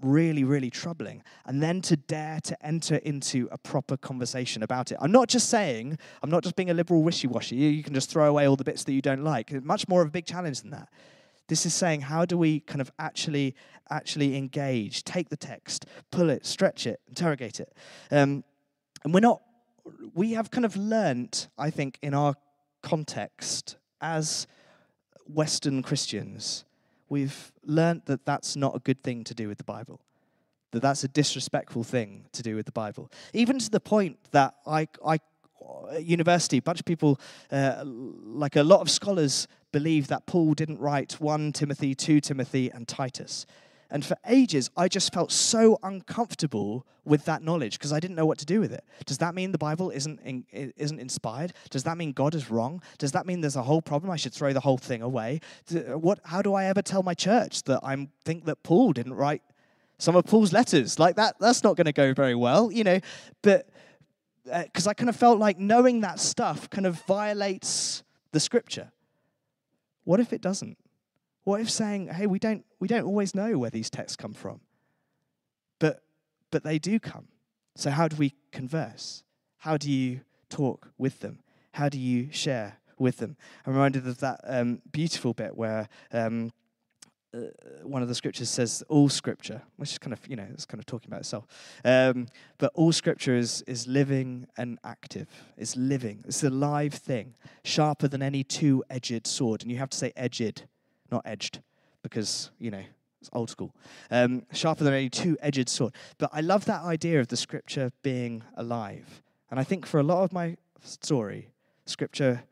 really, 0.00 0.44
really 0.44 0.70
troubling. 0.70 1.22
And 1.46 1.62
then 1.62 1.80
to 1.82 1.96
dare 1.96 2.40
to 2.44 2.66
enter 2.66 2.96
into 2.96 3.48
a 3.52 3.58
proper 3.58 3.96
conversation 3.96 4.62
about 4.62 4.90
it. 4.92 4.98
I'm 5.00 5.12
not 5.12 5.28
just 5.28 5.48
saying, 5.48 5.98
I'm 6.22 6.30
not 6.30 6.42
just 6.42 6.56
being 6.56 6.70
a 6.70 6.74
liberal 6.74 7.02
wishy 7.02 7.26
washy. 7.26 7.56
You 7.56 7.82
can 7.82 7.94
just 7.94 8.10
throw 8.10 8.28
away 8.28 8.46
all 8.46 8.56
the 8.56 8.64
bits 8.64 8.84
that 8.84 8.92
you 8.92 9.02
don't 9.02 9.22
like. 9.22 9.50
It's 9.50 9.64
much 9.64 9.88
more 9.88 10.02
of 10.02 10.08
a 10.08 10.10
big 10.10 10.26
challenge 10.26 10.60
than 10.62 10.70
that. 10.70 10.88
This 11.48 11.66
is 11.66 11.74
saying, 11.74 12.02
how 12.02 12.24
do 12.24 12.38
we 12.38 12.60
kind 12.60 12.80
of 12.80 12.90
actually, 12.98 13.54
actually 13.90 14.36
engage, 14.36 15.04
take 15.04 15.28
the 15.28 15.36
text, 15.36 15.86
pull 16.10 16.30
it, 16.30 16.46
stretch 16.46 16.86
it, 16.86 17.00
interrogate 17.08 17.60
it? 17.60 17.72
Um, 18.10 18.44
and 19.04 19.12
we're 19.12 19.20
not, 19.20 19.42
we 20.14 20.32
have 20.32 20.50
kind 20.50 20.64
of 20.64 20.76
learnt, 20.76 21.48
I 21.58 21.70
think, 21.70 21.98
in 22.02 22.14
our 22.14 22.34
context 22.82 23.76
as 24.00 24.46
Western 25.26 25.82
Christians, 25.82 26.64
we've 27.12 27.52
learnt 27.64 28.06
that 28.06 28.24
that's 28.24 28.56
not 28.56 28.74
a 28.74 28.78
good 28.78 29.02
thing 29.02 29.22
to 29.24 29.34
do 29.34 29.46
with 29.46 29.58
the 29.58 29.64
Bible. 29.64 30.00
That 30.70 30.80
that's 30.80 31.04
a 31.04 31.08
disrespectful 31.08 31.84
thing 31.84 32.24
to 32.32 32.42
do 32.42 32.56
with 32.56 32.64
the 32.64 32.72
Bible. 32.72 33.12
Even 33.34 33.58
to 33.58 33.70
the 33.70 33.80
point 33.80 34.16
that 34.30 34.54
I, 34.66 34.88
I 35.06 35.18
at 35.92 36.06
university, 36.06 36.56
a 36.56 36.62
bunch 36.62 36.80
of 36.80 36.86
people, 36.86 37.20
uh, 37.50 37.82
like 37.84 38.56
a 38.56 38.62
lot 38.62 38.80
of 38.80 38.90
scholars, 38.90 39.46
believe 39.70 40.08
that 40.08 40.26
Paul 40.26 40.54
didn't 40.54 40.80
write 40.80 41.20
1 41.20 41.52
Timothy, 41.52 41.94
2 41.94 42.20
Timothy, 42.20 42.70
and 42.70 42.88
Titus. 42.88 43.46
And 43.92 44.04
for 44.04 44.16
ages, 44.26 44.70
I 44.74 44.88
just 44.88 45.12
felt 45.12 45.30
so 45.30 45.78
uncomfortable 45.82 46.86
with 47.04 47.26
that 47.26 47.42
knowledge 47.42 47.78
because 47.78 47.92
I 47.92 48.00
didn't 48.00 48.16
know 48.16 48.24
what 48.24 48.38
to 48.38 48.46
do 48.46 48.58
with 48.58 48.72
it. 48.72 48.82
Does 49.04 49.18
that 49.18 49.34
mean 49.34 49.52
the 49.52 49.58
Bible 49.58 49.90
isn't, 49.90 50.18
in, 50.20 50.44
isn't 50.50 50.98
inspired? 50.98 51.52
Does 51.68 51.84
that 51.84 51.98
mean 51.98 52.12
God 52.12 52.34
is 52.34 52.50
wrong? 52.50 52.82
Does 52.96 53.12
that 53.12 53.26
mean 53.26 53.42
there's 53.42 53.54
a 53.54 53.62
whole 53.62 53.82
problem? 53.82 54.10
I 54.10 54.16
should 54.16 54.32
throw 54.32 54.54
the 54.54 54.60
whole 54.60 54.78
thing 54.78 55.02
away? 55.02 55.40
What, 55.70 56.20
how 56.24 56.40
do 56.40 56.54
I 56.54 56.64
ever 56.64 56.80
tell 56.80 57.02
my 57.02 57.12
church 57.12 57.64
that 57.64 57.80
I 57.82 58.08
think 58.24 58.46
that 58.46 58.62
Paul 58.62 58.94
didn't 58.94 59.14
write 59.14 59.42
some 59.98 60.16
of 60.16 60.24
Paul's 60.24 60.54
letters? 60.54 60.98
Like 60.98 61.16
that, 61.16 61.36
that's 61.38 61.62
not 61.62 61.76
going 61.76 61.84
to 61.84 61.92
go 61.92 62.14
very 62.14 62.34
well, 62.34 62.72
you 62.72 62.84
know. 62.84 62.98
But 63.42 63.68
because 64.44 64.86
uh, 64.86 64.90
I 64.90 64.94
kind 64.94 65.10
of 65.10 65.16
felt 65.16 65.38
like 65.38 65.58
knowing 65.58 66.00
that 66.00 66.18
stuff 66.18 66.70
kind 66.70 66.86
of 66.86 67.04
violates 67.06 68.02
the 68.32 68.40
scripture. 68.40 68.90
What 70.04 70.18
if 70.18 70.32
it 70.32 70.40
doesn't? 70.40 70.78
What 71.44 71.60
if 71.60 71.68
saying, 71.68 72.08
hey, 72.08 72.26
we 72.26 72.38
don't, 72.38 72.64
we 72.82 72.88
don't 72.88 73.04
always 73.04 73.32
know 73.32 73.58
where 73.58 73.70
these 73.70 73.88
texts 73.88 74.16
come 74.16 74.34
from, 74.34 74.58
but, 75.78 76.02
but 76.50 76.64
they 76.64 76.80
do 76.80 76.98
come. 76.98 77.28
So, 77.76 77.90
how 77.90 78.08
do 78.08 78.16
we 78.16 78.34
converse? 78.50 79.22
How 79.58 79.76
do 79.76 79.88
you 79.88 80.22
talk 80.50 80.90
with 80.98 81.20
them? 81.20 81.38
How 81.74 81.88
do 81.88 81.96
you 81.96 82.32
share 82.32 82.78
with 82.98 83.18
them? 83.18 83.36
I'm 83.64 83.74
reminded 83.74 84.08
of 84.08 84.18
that 84.18 84.40
um, 84.42 84.82
beautiful 84.90 85.32
bit 85.32 85.56
where 85.56 85.88
um, 86.10 86.50
uh, 87.32 87.42
one 87.84 88.02
of 88.02 88.08
the 88.08 88.16
scriptures 88.16 88.50
says 88.50 88.82
all 88.88 89.08
scripture, 89.08 89.62
which 89.76 89.92
is 89.92 89.98
kind 89.98 90.12
of 90.12 90.18
you 90.28 90.34
know 90.34 90.48
it's 90.52 90.66
kind 90.66 90.80
of 90.80 90.86
talking 90.86 91.08
about 91.08 91.20
itself. 91.20 91.46
Um, 91.84 92.26
but 92.58 92.72
all 92.74 92.90
scripture 92.90 93.36
is 93.36 93.62
is 93.68 93.86
living 93.86 94.48
and 94.56 94.80
active. 94.82 95.28
It's 95.56 95.76
living. 95.76 96.24
It's 96.26 96.42
a 96.42 96.50
live 96.50 96.94
thing, 96.94 97.36
sharper 97.62 98.08
than 98.08 98.22
any 98.22 98.42
two-edged 98.42 99.28
sword. 99.28 99.62
And 99.62 99.70
you 99.70 99.78
have 99.78 99.90
to 99.90 99.96
say 99.96 100.12
edged, 100.16 100.64
not 101.12 101.22
edged, 101.24 101.60
because 102.02 102.50
you 102.58 102.70
know 102.70 102.82
it's 103.20 103.30
old 103.32 103.50
school. 103.50 103.74
Um, 104.10 104.44
sharper 104.52 104.82
than 104.82 104.94
any 104.94 105.08
two-edged 105.08 105.68
sword. 105.68 105.94
But 106.18 106.30
I 106.32 106.40
love 106.40 106.64
that 106.64 106.82
idea 106.82 107.20
of 107.20 107.28
the 107.28 107.36
scripture 107.36 107.92
being 108.02 108.42
alive. 108.56 109.22
And 109.48 109.60
I 109.60 109.64
think 109.64 109.86
for 109.86 110.00
a 110.00 110.02
lot 110.02 110.24
of 110.24 110.32
my 110.32 110.56
story, 110.80 111.48
scripture 111.86 112.42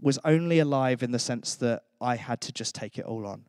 was 0.00 0.18
only 0.24 0.58
alive 0.58 1.02
in 1.04 1.12
the 1.12 1.18
sense 1.18 1.54
that 1.56 1.84
I 2.00 2.16
had 2.16 2.40
to 2.42 2.52
just 2.52 2.74
take 2.74 2.98
it 2.98 3.04
all 3.04 3.24
on. 3.24 3.44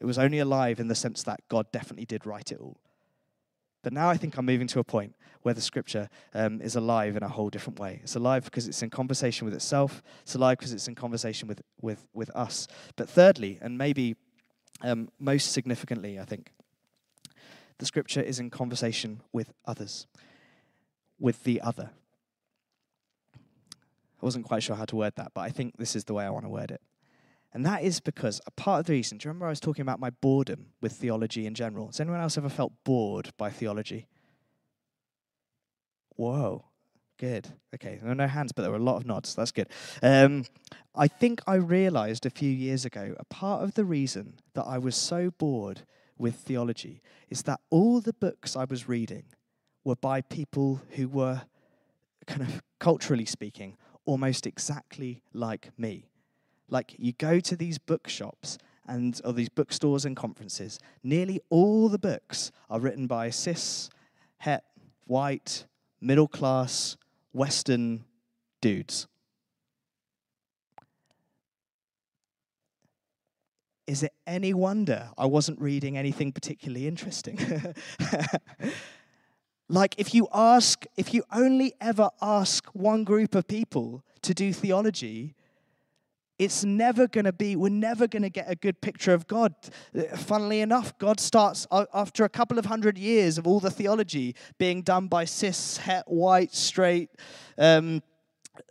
It 0.00 0.06
was 0.06 0.18
only 0.18 0.38
alive 0.38 0.80
in 0.80 0.88
the 0.88 0.94
sense 0.94 1.22
that 1.24 1.40
God 1.48 1.70
definitely 1.72 2.06
did 2.06 2.24
write 2.24 2.52
it 2.52 2.58
all. 2.58 2.78
But 3.82 3.92
now 3.92 4.08
I 4.08 4.16
think 4.16 4.36
I'm 4.36 4.46
moving 4.46 4.66
to 4.68 4.78
a 4.78 4.84
point 4.84 5.14
where 5.42 5.54
the 5.54 5.60
scripture 5.60 6.08
um, 6.34 6.60
is 6.60 6.74
alive 6.74 7.16
in 7.16 7.22
a 7.22 7.28
whole 7.28 7.50
different 7.50 7.78
way. 7.78 8.00
It's 8.02 8.16
alive 8.16 8.44
because 8.44 8.66
it's 8.66 8.82
in 8.82 8.90
conversation 8.90 9.44
with 9.44 9.54
itself. 9.54 10.02
It's 10.22 10.34
alive 10.34 10.58
because 10.58 10.72
it's 10.72 10.88
in 10.88 10.94
conversation 10.94 11.48
with, 11.48 11.62
with, 11.80 12.06
with 12.14 12.30
us. 12.30 12.66
But 12.96 13.08
thirdly, 13.08 13.58
and 13.60 13.76
maybe 13.78 14.16
um, 14.82 15.08
most 15.18 15.52
significantly, 15.52 16.18
I 16.18 16.24
think, 16.24 16.52
the 17.78 17.86
scripture 17.86 18.20
is 18.20 18.38
in 18.38 18.50
conversation 18.50 19.22
with 19.32 19.52
others, 19.64 20.06
with 21.18 21.44
the 21.44 21.60
other. 21.60 21.90
I 23.34 24.24
wasn't 24.26 24.44
quite 24.44 24.62
sure 24.62 24.76
how 24.76 24.84
to 24.84 24.96
word 24.96 25.14
that, 25.16 25.32
but 25.34 25.42
I 25.42 25.48
think 25.48 25.78
this 25.78 25.96
is 25.96 26.04
the 26.04 26.14
way 26.14 26.24
I 26.24 26.30
want 26.30 26.44
to 26.44 26.50
word 26.50 26.70
it. 26.70 26.82
And 27.52 27.64
that 27.66 27.82
is 27.82 27.98
because 27.98 28.40
a 28.46 28.50
part 28.50 28.80
of 28.80 28.86
the 28.86 28.92
reason, 28.92 29.18
do 29.18 29.26
you 29.26 29.30
remember 29.30 29.46
I 29.46 29.50
was 29.50 29.60
talking 29.60 29.82
about 29.82 29.98
my 29.98 30.10
boredom 30.10 30.66
with 30.80 30.92
theology 30.92 31.46
in 31.46 31.54
general? 31.54 31.86
Has 31.86 32.00
anyone 32.00 32.20
else 32.20 32.38
ever 32.38 32.48
felt 32.48 32.72
bored 32.84 33.32
by 33.36 33.50
theology? 33.50 34.06
Whoa, 36.16 36.66
good. 37.20 37.48
Okay, 37.74 37.98
there 38.00 38.10
are 38.10 38.14
no 38.14 38.26
hands, 38.26 38.50
but 38.50 38.62
there 38.62 38.70
were 38.70 38.78
a 38.78 38.82
lot 38.82 38.96
of 38.96 39.04
nods. 39.04 39.34
That's 39.34 39.52
good. 39.52 39.68
Um, 40.02 40.46
I 40.94 41.06
think 41.06 41.42
I 41.46 41.56
realized 41.56 42.24
a 42.24 42.30
few 42.30 42.50
years 42.50 42.86
ago 42.86 43.14
a 43.18 43.24
part 43.24 43.62
of 43.62 43.74
the 43.74 43.84
reason 43.84 44.38
that 44.54 44.64
I 44.64 44.78
was 44.78 44.96
so 44.96 45.30
bored 45.30 45.82
with 46.16 46.36
theology 46.36 47.02
is 47.28 47.42
that 47.42 47.60
all 47.68 48.00
the 48.00 48.14
books 48.14 48.56
I 48.56 48.64
was 48.64 48.88
reading 48.88 49.24
were 49.84 49.96
by 49.96 50.22
people 50.22 50.80
who 50.92 51.08
were, 51.08 51.42
kind 52.26 52.40
of 52.40 52.62
culturally 52.78 53.26
speaking, 53.26 53.76
almost 54.06 54.46
exactly 54.46 55.22
like 55.34 55.70
me. 55.76 56.08
Like 56.70 56.94
you 56.98 57.12
go 57.12 57.38
to 57.38 57.54
these 57.54 57.76
bookshops 57.76 58.56
and 58.88 59.20
or 59.26 59.34
these 59.34 59.50
bookstores 59.50 60.06
and 60.06 60.16
conferences, 60.16 60.78
nearly 61.02 61.40
all 61.50 61.90
the 61.90 61.98
books 61.98 62.50
are 62.70 62.80
written 62.80 63.06
by 63.06 63.28
cis, 63.28 63.90
het, 64.38 64.64
white, 65.06 65.66
middle 66.00 66.28
class, 66.28 66.96
Western 67.32 68.04
dudes. 68.60 69.06
Is 73.86 74.02
it 74.04 74.12
any 74.26 74.54
wonder 74.54 75.10
I 75.18 75.26
wasn't 75.26 75.60
reading 75.60 75.98
anything 75.98 76.30
particularly 76.30 76.86
interesting? 76.86 77.74
like, 79.68 79.98
if 79.98 80.14
you 80.14 80.28
ask, 80.32 80.84
if 80.96 81.12
you 81.12 81.24
only 81.32 81.74
ever 81.80 82.10
ask 82.22 82.66
one 82.68 83.02
group 83.02 83.34
of 83.34 83.48
people 83.48 84.04
to 84.22 84.32
do 84.32 84.52
theology, 84.52 85.34
it's 86.40 86.64
never 86.64 87.06
going 87.06 87.26
to 87.26 87.34
be, 87.34 87.54
we're 87.54 87.68
never 87.68 88.08
going 88.08 88.22
to 88.22 88.30
get 88.30 88.50
a 88.50 88.56
good 88.56 88.80
picture 88.80 89.12
of 89.12 89.26
God. 89.26 89.54
Funnily 90.16 90.62
enough, 90.62 90.96
God 90.96 91.20
starts 91.20 91.66
after 91.70 92.24
a 92.24 92.30
couple 92.30 92.58
of 92.58 92.64
hundred 92.64 92.96
years 92.96 93.36
of 93.36 93.46
all 93.46 93.60
the 93.60 93.70
theology 93.70 94.34
being 94.56 94.80
done 94.80 95.06
by 95.06 95.26
cis, 95.26 95.76
het, 95.76 96.04
white, 96.06 96.54
straight, 96.54 97.10
um, 97.58 98.02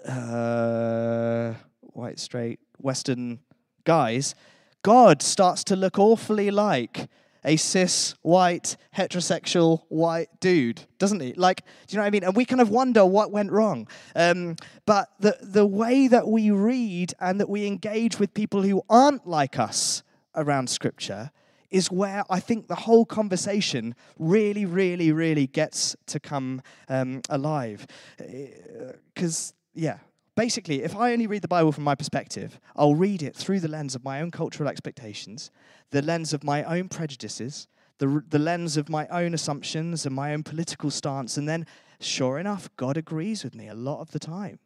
uh, 0.04 1.54
white, 1.82 2.18
straight, 2.18 2.60
Western 2.80 3.40
guys. 3.84 4.34
God 4.82 5.22
starts 5.22 5.64
to 5.66 5.76
look 5.76 6.00
awfully 6.00 6.50
like 6.50 7.08
a 7.44 7.56
cis, 7.56 8.16
white, 8.22 8.76
heterosexual, 8.96 9.84
white 9.90 10.28
dude, 10.40 10.82
doesn't 10.98 11.22
he? 11.22 11.34
Like, 11.34 11.66
do 11.88 11.94
you 11.94 11.98
know 11.98 12.04
what 12.04 12.08
I 12.08 12.10
mean? 12.12 12.24
And 12.24 12.36
we 12.36 12.46
kind 12.46 12.62
of 12.62 12.70
wonder 12.70 13.06
what 13.06 13.32
went 13.32 13.52
wrong. 13.52 13.88
Um, 14.16 14.56
but 14.86 15.10
the, 15.20 15.38
the 15.42 15.66
way 15.66 16.08
that 16.08 16.28
we 16.28 16.52
read 16.52 17.14
and 17.20 17.40
that 17.40 17.50
we 17.50 17.66
engage 17.66 18.20
with 18.20 18.34
people 18.34 18.62
who 18.62 18.82
aren't 18.90 19.28
like 19.28 19.58
us 19.58 20.04
around 20.36 20.70
Scripture 20.70 21.32
is 21.70 21.92
where 21.92 22.24
I 22.30 22.40
think 22.40 22.68
the 22.68 22.76
whole 22.76 23.06
conversation 23.06 23.96
really, 24.18 24.66
really, 24.66 25.12
really 25.12 25.48
gets 25.48 25.96
to 26.08 26.20
come 26.20 26.62
um, 26.88 27.22
alive. 27.30 27.86
Because, 28.18 29.54
uh, 29.54 29.56
yeah, 29.76 29.98
basically, 30.40 30.84
if 30.84 30.96
I 30.96 31.12
only 31.12 31.28
read 31.28 31.42
the 31.42 31.50
Bible 31.50 31.74
from 31.74 31.84
my 31.84 31.96
perspective, 31.96 32.62
I'll 32.74 32.96
read 32.96 33.22
it 33.22 33.36
through 33.36 33.60
the 33.60 33.68
lens 33.68 33.94
of 33.94 34.06
my 34.06 34.22
own 34.22 34.32
cultural 34.32 34.70
expectations, 34.70 35.52
the 35.92 36.02
lens 36.02 36.32
of 36.32 36.46
my 36.46 36.64
own 36.64 36.88
prejudices, 36.88 37.68
the, 37.98 38.24
the 38.30 38.40
lens 38.40 38.78
of 38.78 38.88
my 38.88 39.06
own 39.10 39.34
assumptions 39.34 40.06
and 40.06 40.16
my 40.16 40.34
own 40.34 40.44
political 40.44 40.92
stance. 40.92 41.36
And 41.36 41.50
then, 41.50 41.66
sure 42.00 42.40
enough, 42.40 42.70
God 42.78 42.96
agrees 42.96 43.44
with 43.44 43.54
me 43.54 43.68
a 43.68 43.74
lot 43.74 44.00
of 44.00 44.12
the 44.12 44.20
time. 44.20 44.60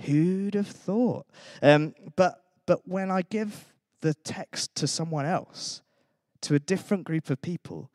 Who'd 0.00 0.52
have 0.52 0.68
thought? 0.68 1.26
Um, 1.62 1.94
but, 2.16 2.44
but 2.66 2.86
when 2.86 3.10
I 3.10 3.22
give 3.22 3.72
the 4.02 4.12
text 4.12 4.74
to 4.74 4.86
someone 4.86 5.24
else, 5.24 5.80
to 6.42 6.54
a 6.54 6.58
different 6.58 7.04
group 7.04 7.30
of 7.30 7.40
people, 7.40 7.90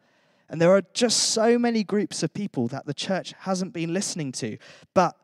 and 0.49 0.59
there 0.59 0.71
are 0.71 0.81
just 0.95 1.19
so 1.19 1.59
many 1.59 1.83
groups 1.83 2.23
of 2.23 2.33
people 2.33 2.67
that 2.69 2.87
the 2.87 2.93
church 2.95 3.35
hasn't 3.41 3.71
been 3.71 3.93
listening 3.93 4.31
to, 4.31 4.57
but 4.95 5.15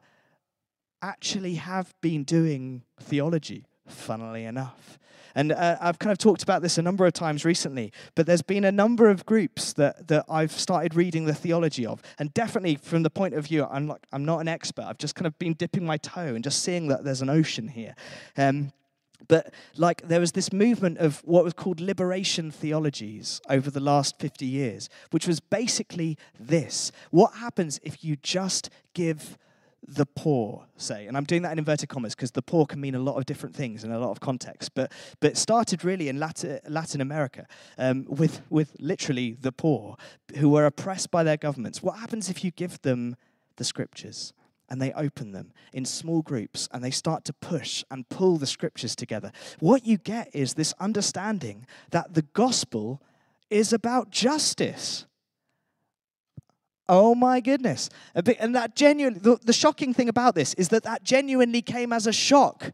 actually 1.05 1.55
have 1.55 1.93
been 2.01 2.23
doing 2.23 2.81
theology, 2.99 3.65
funnily 3.87 4.43
enough. 4.43 4.97
And 5.35 5.51
uh, 5.51 5.77
I've 5.81 5.99
kind 5.99 6.11
of 6.11 6.17
talked 6.17 6.43
about 6.43 6.61
this 6.61 6.77
a 6.77 6.81
number 6.81 7.05
of 7.05 7.13
times 7.13 7.43
recently, 7.43 7.91
but 8.15 8.25
there's 8.25 8.41
been 8.41 8.63
a 8.63 8.71
number 8.71 9.09
of 9.09 9.25
groups 9.25 9.73
that, 9.73 10.07
that 10.07 10.25
I've 10.29 10.53
started 10.53 10.95
reading 10.95 11.25
the 11.25 11.33
theology 11.33 11.85
of. 11.85 12.01
And 12.17 12.33
definitely 12.33 12.77
from 12.77 13.03
the 13.03 13.09
point 13.09 13.33
of 13.33 13.45
view, 13.45 13.67
I'm, 13.69 13.87
like, 13.87 14.01
I'm 14.13 14.23
not 14.23 14.39
an 14.39 14.47
expert. 14.47 14.85
I've 14.85 14.97
just 14.97 15.13
kind 15.13 15.27
of 15.27 15.37
been 15.37 15.53
dipping 15.53 15.85
my 15.85 15.97
toe 15.97 16.33
and 16.33 16.43
just 16.43 16.63
seeing 16.63 16.87
that 16.87 17.03
there's 17.03 17.21
an 17.21 17.29
ocean 17.29 17.67
here. 17.67 17.95
Um, 18.37 18.71
but 19.27 19.53
like 19.75 20.07
there 20.07 20.19
was 20.19 20.33
this 20.33 20.53
movement 20.53 20.99
of 20.99 21.21
what 21.25 21.43
was 21.43 21.53
called 21.53 21.79
liberation 21.79 22.51
theologies 22.51 23.41
over 23.49 23.69
the 23.71 23.79
last 23.79 24.19
50 24.19 24.45
years, 24.45 24.89
which 25.11 25.27
was 25.27 25.39
basically 25.39 26.17
this. 26.39 26.91
What 27.11 27.35
happens 27.35 27.79
if 27.83 28.03
you 28.03 28.15
just 28.17 28.69
give 28.93 29.37
the 29.87 30.05
poor, 30.05 30.65
say, 30.77 31.07
and 31.07 31.15
I'm 31.15 31.23
doing 31.23 31.43
that 31.43 31.51
in 31.51 31.59
inverted 31.59 31.89
commas 31.89 32.15
because 32.15 32.31
the 32.31 32.41
poor 32.41 32.65
can 32.65 32.81
mean 32.81 32.95
a 32.95 32.99
lot 32.99 33.17
of 33.17 33.25
different 33.25 33.55
things 33.55 33.83
in 33.83 33.91
a 33.91 33.99
lot 33.99 34.11
of 34.11 34.19
contexts, 34.19 34.69
but, 34.69 34.91
but 35.19 35.37
started 35.37 35.83
really 35.83 36.09
in 36.09 36.19
Latin, 36.19 36.59
Latin 36.67 37.01
America 37.01 37.45
um, 37.77 38.05
with, 38.07 38.41
with 38.49 38.75
literally 38.79 39.37
the 39.39 39.51
poor 39.51 39.95
who 40.37 40.49
were 40.49 40.65
oppressed 40.65 41.11
by 41.11 41.23
their 41.23 41.37
governments. 41.37 41.83
What 41.83 41.99
happens 41.99 42.29
if 42.29 42.43
you 42.43 42.51
give 42.51 42.81
them 42.81 43.15
the 43.57 43.63
scriptures? 43.63 44.33
and 44.67 44.81
they 44.81 44.91
open 44.93 45.31
them 45.31 45.51
in 45.73 45.85
small 45.85 46.23
groups 46.23 46.67
and 46.71 46.83
they 46.83 46.89
start 46.89 47.23
to 47.25 47.33
push 47.33 47.83
and 47.91 48.09
pull 48.09 48.37
the 48.37 48.47
scriptures 48.47 48.95
together. 48.95 49.31
What 49.59 49.85
you 49.85 49.97
get 49.97 50.29
is 50.33 50.55
this 50.55 50.73
understanding 50.79 51.67
that 51.91 52.15
the 52.15 52.23
gospel 52.23 52.99
is 53.49 53.71
about 53.71 54.09
justice. 54.09 55.05
Oh 56.87 57.15
my 57.15 57.39
goodness. 57.39 57.89
And 58.13 58.55
that 58.55 58.75
genuinely, 58.75 59.19
the, 59.19 59.37
the 59.43 59.53
shocking 59.53 59.93
thing 59.93 60.09
about 60.09 60.35
this 60.35 60.53
is 60.53 60.69
that 60.69 60.83
that 60.83 61.03
genuinely 61.03 61.61
came 61.61 61.91
as 61.91 62.05
a 62.05 62.13
shock 62.13 62.71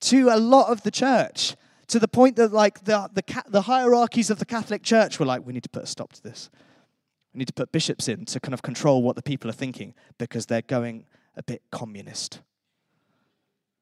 to 0.00 0.28
a 0.28 0.36
lot 0.36 0.70
of 0.70 0.82
the 0.82 0.90
church 0.90 1.56
to 1.88 1.98
the 1.98 2.08
point 2.08 2.36
that 2.36 2.52
like 2.52 2.84
the, 2.84 3.08
the, 3.14 3.42
the 3.48 3.62
hierarchies 3.62 4.30
of 4.30 4.38
the 4.38 4.44
Catholic 4.44 4.82
Church 4.82 5.18
were 5.18 5.26
like, 5.26 5.46
we 5.46 5.52
need 5.52 5.62
to 5.62 5.68
put 5.68 5.82
a 5.82 5.86
stop 5.86 6.12
to 6.14 6.22
this. 6.22 6.50
We 7.32 7.38
need 7.38 7.48
to 7.48 7.52
put 7.54 7.72
bishops 7.72 8.08
in 8.08 8.24
to 8.26 8.40
kind 8.40 8.54
of 8.54 8.62
control 8.62 9.02
what 9.02 9.16
the 9.16 9.22
people 9.22 9.48
are 9.48 9.54
thinking 9.54 9.94
because 10.18 10.46
they're 10.46 10.62
going 10.62 11.06
a 11.36 11.42
bit 11.42 11.62
communist 11.70 12.40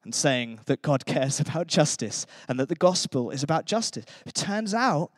and 0.03 0.15
saying 0.15 0.61
that 0.65 0.81
God 0.81 1.05
cares 1.05 1.39
about 1.39 1.67
justice 1.67 2.25
and 2.47 2.59
that 2.59 2.69
the 2.69 2.75
gospel 2.75 3.29
is 3.31 3.43
about 3.43 3.65
justice. 3.65 4.05
It 4.25 4.33
turns 4.33 4.73
out 4.73 5.11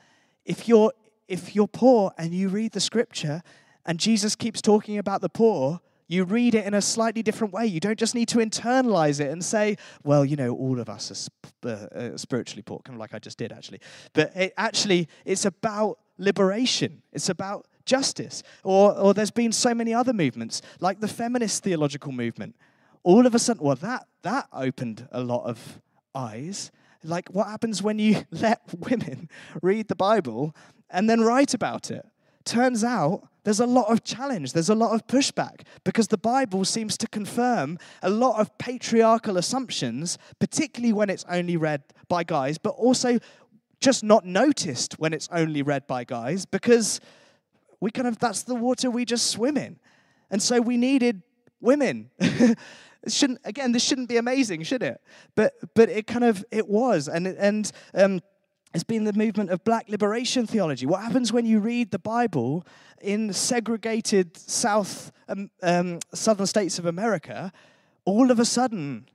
if 0.46 0.67
you're 0.67 0.93
if 1.28 1.56
you're 1.56 1.69
poor 1.69 2.12
and 2.17 2.34
you 2.34 2.50
read 2.50 2.74
the 2.74 2.82
scripture 2.82 3.41
and 3.86 4.00
Jesus 4.00 4.36
keeps 4.36 4.62
talking 4.62 4.98
about 4.98 5.22
the 5.22 5.30
poor, 5.30 5.82
you 6.08 6.24
read 6.24 6.56
it 6.56 6.65
in 6.65 6.74
a 6.74 6.82
slightly 6.82 7.24
different 7.24 7.54
way. 7.54 7.65
You 7.65 7.80
don't 7.80 7.98
just 7.98 8.15
need 8.15 8.28
to 8.30 8.38
internalize 8.38 9.19
it 9.19 9.32
and 9.32 9.43
say, 9.43 9.78
well, 10.04 10.24
you 10.24 10.36
know, 10.36 10.54
all 10.54 10.80
of 10.80 10.89
us 10.89 11.12
are 11.12 11.15
sp- 11.15 11.48
uh, 11.65 11.69
uh, 11.69 12.17
spiritually 12.17 12.62
poor, 12.62 12.80
kind 12.80 12.96
of 12.96 13.00
like 13.00 13.13
I 13.13 13.19
just 13.19 13.38
did 13.38 13.52
actually. 13.52 13.80
But 14.13 14.36
it 14.36 14.54
actually, 14.58 15.08
it's 15.26 15.46
about 15.46 16.00
liberation, 16.17 17.02
it's 17.12 17.30
about 17.30 17.67
justice. 17.86 18.43
Or, 18.63 18.98
or 18.98 19.13
there's 19.13 19.32
been 19.32 19.52
so 19.52 19.74
many 19.74 19.93
other 19.93 20.13
movements, 20.13 20.62
like 20.80 21.00
the 21.00 21.08
feminist 21.08 21.63
theological 21.63 22.12
movement. 22.12 22.56
All 23.04 23.26
of 23.26 23.36
a 23.36 23.39
sudden, 23.39 23.63
well, 23.63 23.76
that, 23.78 24.08
that 24.22 24.48
opened 24.54 25.08
a 25.12 25.22
lot 25.22 25.46
of 25.46 25.82
eyes. 26.15 26.72
Like, 27.04 27.30
what 27.30 27.48
happens 27.48 27.84
when 27.84 28.00
you 28.00 28.24
let 28.32 28.62
women 28.78 29.30
read 29.62 29.88
the 29.88 29.96
Bible 29.96 30.56
and 30.89 31.10
then 31.10 31.22
write 31.22 31.54
about 31.54 31.91
it? 31.91 32.06
Turns 32.46 32.84
out 32.84 33.28
there's 33.44 33.60
a 33.60 33.66
lot 33.66 33.92
of 33.92 34.04
challenge, 34.04 34.54
there's 34.54 34.70
a 34.70 34.76
lot 34.76 34.94
of 34.94 35.06
pushback 35.08 35.62
because 35.84 36.08
the 36.08 36.18
Bible 36.18 36.64
seems 36.66 36.98
to 36.98 37.08
confirm 37.08 37.78
a 38.02 38.10
lot 38.10 38.40
of 38.40 38.58
patriarchal 38.58 39.38
assumptions, 39.38 40.18
particularly 40.40 40.94
when 40.94 41.10
it's 41.10 41.26
only 41.30 41.58
read 41.58 41.84
by 42.08 42.24
guys, 42.24 42.58
but 42.58 42.72
also 42.72 43.20
just 43.80 44.04
not 44.04 44.26
noticed 44.26 44.94
when 44.94 45.14
it's 45.14 45.28
only 45.32 45.62
read 45.62 45.86
by 45.88 46.06
guys 46.06 46.46
because 46.46 47.02
we 47.82 47.92
kind 47.92 48.08
of 48.08 48.18
that's 48.18 48.44
the 48.44 48.56
water 48.56 48.90
we 48.90 49.04
just 49.04 49.30
swim 49.30 49.58
in. 49.58 49.78
And 50.32 50.42
so 50.42 50.62
we 50.62 50.78
needed 50.78 51.22
women. 51.60 52.10
shouldn't 53.08 53.40
again, 53.44 53.74
this 53.74 53.84
shouldn't 53.84 54.08
be 54.08 54.18
amazing, 54.18 54.64
should 54.64 54.84
it? 54.84 55.02
But 55.36 55.54
but 55.76 55.90
it 55.90 56.08
kind 56.08 56.24
of 56.24 56.46
it 56.50 56.68
was. 56.68 57.10
And 57.10 57.28
and 57.28 57.70
um 57.94 58.22
it's 58.74 58.84
been 58.84 59.04
the 59.04 59.14
movement 59.14 59.52
of 59.52 59.64
black 59.64 59.88
liberation 59.88 60.48
theology. 60.48 60.86
What 60.86 61.04
happens 61.04 61.32
when 61.32 61.46
you 61.46 61.60
read 61.60 61.92
the 61.92 62.00
Bible 62.00 62.66
in 63.02 63.32
segregated 63.32 64.36
South 64.36 65.12
um, 65.28 65.52
um, 65.62 66.00
southern 66.14 66.48
states 66.48 66.80
of 66.80 66.86
America? 66.86 67.52
All 68.06 68.32
of 68.32 68.40
a 68.40 68.46
sudden, 68.46 69.06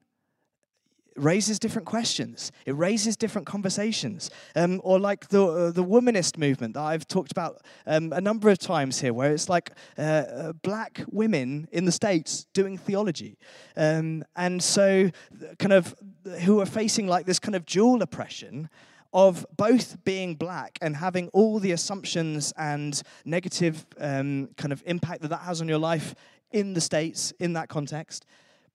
raises 1.18 1.58
different 1.58 1.86
questions. 1.86 2.52
It 2.64 2.76
raises 2.76 3.16
different 3.16 3.46
conversations. 3.46 4.30
Um, 4.54 4.80
or 4.84 4.98
like 4.98 5.28
the 5.28 5.44
uh, 5.44 5.70
the 5.72 5.84
womanist 5.84 6.38
movement 6.38 6.74
that 6.74 6.82
I've 6.82 7.06
talked 7.06 7.32
about 7.32 7.62
um, 7.86 8.12
a 8.12 8.20
number 8.20 8.48
of 8.50 8.58
times 8.58 9.00
here, 9.00 9.12
where 9.12 9.32
it's 9.32 9.48
like 9.48 9.72
uh, 9.98 10.02
uh, 10.02 10.52
black 10.52 11.02
women 11.10 11.68
in 11.72 11.84
the 11.84 11.92
states 11.92 12.46
doing 12.52 12.78
theology, 12.78 13.38
um, 13.76 14.24
and 14.36 14.62
so 14.62 15.10
kind 15.58 15.72
of 15.72 15.94
who 16.42 16.60
are 16.60 16.66
facing 16.66 17.08
like 17.08 17.26
this 17.26 17.38
kind 17.38 17.56
of 17.56 17.66
dual 17.66 18.02
oppression 18.02 18.68
of 19.12 19.46
both 19.56 20.02
being 20.04 20.34
black 20.34 20.78
and 20.82 20.96
having 20.96 21.28
all 21.28 21.58
the 21.58 21.72
assumptions 21.72 22.52
and 22.56 23.02
negative 23.24 23.86
um, 23.98 24.48
kind 24.56 24.72
of 24.72 24.82
impact 24.86 25.22
that 25.22 25.28
that 25.28 25.40
has 25.40 25.60
on 25.60 25.68
your 25.68 25.78
life 25.78 26.14
in 26.50 26.74
the 26.74 26.80
states 26.80 27.32
in 27.38 27.54
that 27.54 27.68
context 27.68 28.26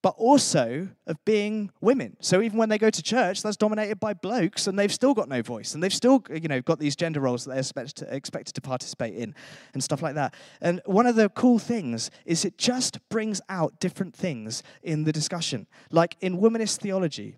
but 0.03 0.15
also 0.17 0.89
of 1.07 1.23
being 1.23 1.71
women. 1.79 2.17
So 2.19 2.41
even 2.41 2.59
when 2.59 2.67
they 2.67 2.77
go 2.77 2.89
to 2.89 3.01
church, 3.01 3.41
that's 3.41 3.55
dominated 3.55 4.01
by 4.01 4.13
blokes, 4.13 4.67
and 4.67 4.77
they've 4.77 4.93
still 4.93 5.13
got 5.13 5.29
no 5.29 5.41
voice, 5.41 5.73
and 5.73 5.81
they've 5.81 5.93
still, 5.93 6.21
you 6.29 6.49
know, 6.49 6.61
got 6.61 6.77
these 6.77 6.95
gender 6.95 7.21
roles 7.21 7.45
that 7.45 7.51
they're 7.51 7.59
expected 7.59 7.95
to, 7.95 8.13
expected 8.13 8.53
to 8.55 8.61
participate 8.61 9.15
in, 9.15 9.33
and 9.73 9.81
stuff 9.81 10.01
like 10.01 10.15
that. 10.15 10.35
And 10.59 10.81
one 10.85 11.07
of 11.07 11.15
the 11.15 11.29
cool 11.29 11.57
things 11.57 12.11
is 12.25 12.43
it 12.43 12.57
just 12.57 12.99
brings 13.07 13.39
out 13.47 13.79
different 13.79 14.13
things 14.13 14.61
in 14.83 15.05
the 15.05 15.13
discussion. 15.13 15.67
Like 15.89 16.17
in 16.19 16.37
womanist 16.37 16.79
theology, 16.79 17.37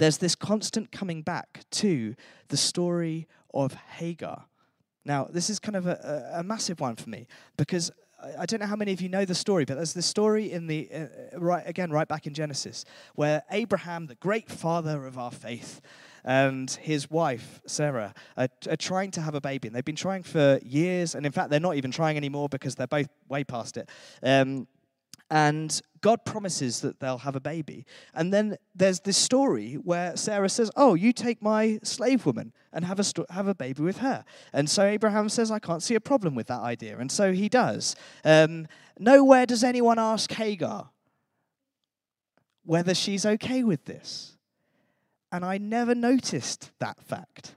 there's 0.00 0.16
this 0.16 0.34
constant 0.34 0.90
coming 0.90 1.20
back 1.20 1.60
to 1.70 2.14
the 2.48 2.56
story 2.56 3.28
of 3.52 3.74
Hagar. 3.74 4.46
Now, 5.04 5.24
this 5.24 5.50
is 5.50 5.58
kind 5.58 5.76
of 5.76 5.86
a, 5.86 6.36
a, 6.36 6.42
massive 6.42 6.80
one 6.80 6.96
for 6.96 7.10
me 7.10 7.26
because 7.58 7.90
I 8.38 8.46
don't 8.46 8.60
know 8.60 8.66
how 8.66 8.76
many 8.76 8.92
of 8.92 9.02
you 9.02 9.10
know 9.10 9.26
the 9.26 9.34
story, 9.34 9.66
but 9.66 9.74
there's 9.74 9.92
this 9.92 10.06
story 10.06 10.52
in 10.52 10.66
the 10.66 10.88
uh, 10.90 11.38
right 11.38 11.62
again, 11.66 11.90
right 11.90 12.08
back 12.08 12.26
in 12.26 12.32
Genesis, 12.32 12.86
where 13.14 13.42
Abraham, 13.50 14.06
the 14.06 14.14
great 14.14 14.50
father 14.50 15.06
of 15.06 15.18
our 15.18 15.30
faith, 15.30 15.82
and 16.24 16.70
his 16.70 17.10
wife 17.10 17.60
Sarah 17.66 18.14
are, 18.38 18.48
are, 18.70 18.76
trying 18.76 19.10
to 19.12 19.20
have 19.20 19.34
a 19.34 19.40
baby, 19.40 19.68
and 19.68 19.76
they've 19.76 19.84
been 19.84 19.96
trying 19.96 20.22
for 20.22 20.60
years, 20.62 21.14
and 21.14 21.26
in 21.26 21.32
fact, 21.32 21.50
they're 21.50 21.60
not 21.60 21.76
even 21.76 21.90
trying 21.90 22.16
anymore 22.16 22.48
because 22.48 22.74
they're 22.74 22.86
both 22.86 23.08
way 23.28 23.44
past 23.44 23.76
it. 23.76 23.88
Um, 24.22 24.66
and 25.30 25.80
God 26.00 26.24
promises 26.24 26.80
that 26.80 26.98
they'll 26.98 27.18
have 27.18 27.36
a 27.36 27.40
baby. 27.40 27.86
And 28.14 28.32
then 28.32 28.56
there's 28.74 29.00
this 29.00 29.16
story 29.16 29.74
where 29.74 30.16
Sarah 30.16 30.48
says, 30.48 30.70
Oh, 30.76 30.94
you 30.94 31.12
take 31.12 31.40
my 31.40 31.78
slave 31.82 32.26
woman 32.26 32.52
and 32.72 32.84
have 32.84 32.98
a, 32.98 33.04
sto- 33.04 33.26
have 33.30 33.46
a 33.46 33.54
baby 33.54 33.82
with 33.82 33.98
her. 33.98 34.24
And 34.52 34.68
so 34.68 34.84
Abraham 34.84 35.28
says, 35.28 35.50
I 35.50 35.58
can't 35.58 35.82
see 35.82 35.94
a 35.94 36.00
problem 36.00 36.34
with 36.34 36.48
that 36.48 36.60
idea. 36.60 36.98
And 36.98 37.12
so 37.12 37.32
he 37.32 37.48
does. 37.48 37.94
Um, 38.24 38.66
nowhere 38.98 39.46
does 39.46 39.62
anyone 39.62 39.98
ask 39.98 40.32
Hagar 40.32 40.90
whether 42.64 42.94
she's 42.94 43.26
okay 43.26 43.62
with 43.62 43.84
this. 43.84 44.36
And 45.32 45.44
I 45.44 45.58
never 45.58 45.94
noticed 45.94 46.72
that 46.80 47.00
fact 47.02 47.54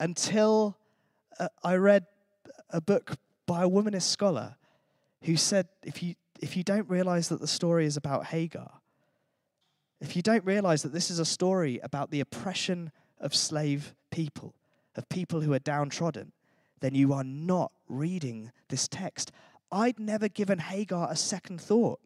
until 0.00 0.76
uh, 1.38 1.48
I 1.62 1.76
read 1.76 2.06
a 2.70 2.80
book 2.80 3.16
by 3.46 3.62
a 3.62 3.68
womanist 3.68 4.02
scholar 4.02 4.56
who 5.22 5.36
said 5.36 5.68
if 5.82 6.02
you, 6.02 6.14
if 6.40 6.56
you 6.56 6.62
don't 6.62 6.88
realize 6.88 7.28
that 7.28 7.40
the 7.40 7.46
story 7.46 7.86
is 7.86 7.96
about 7.96 8.26
Hagar, 8.26 8.80
if 10.00 10.16
you 10.16 10.22
don't 10.22 10.44
realize 10.44 10.82
that 10.82 10.92
this 10.92 11.10
is 11.10 11.18
a 11.18 11.24
story 11.24 11.80
about 11.82 12.10
the 12.10 12.20
oppression 12.20 12.92
of 13.20 13.34
slave 13.34 13.94
people, 14.10 14.54
of 14.96 15.08
people 15.08 15.40
who 15.40 15.52
are 15.52 15.58
downtrodden, 15.58 16.32
then 16.80 16.94
you 16.94 17.12
are 17.12 17.24
not 17.24 17.72
reading 17.88 18.52
this 18.68 18.86
text. 18.88 19.32
I'd 19.72 19.98
never 19.98 20.28
given 20.28 20.58
Hagar 20.58 21.10
a 21.10 21.16
second 21.16 21.60
thought. 21.60 22.00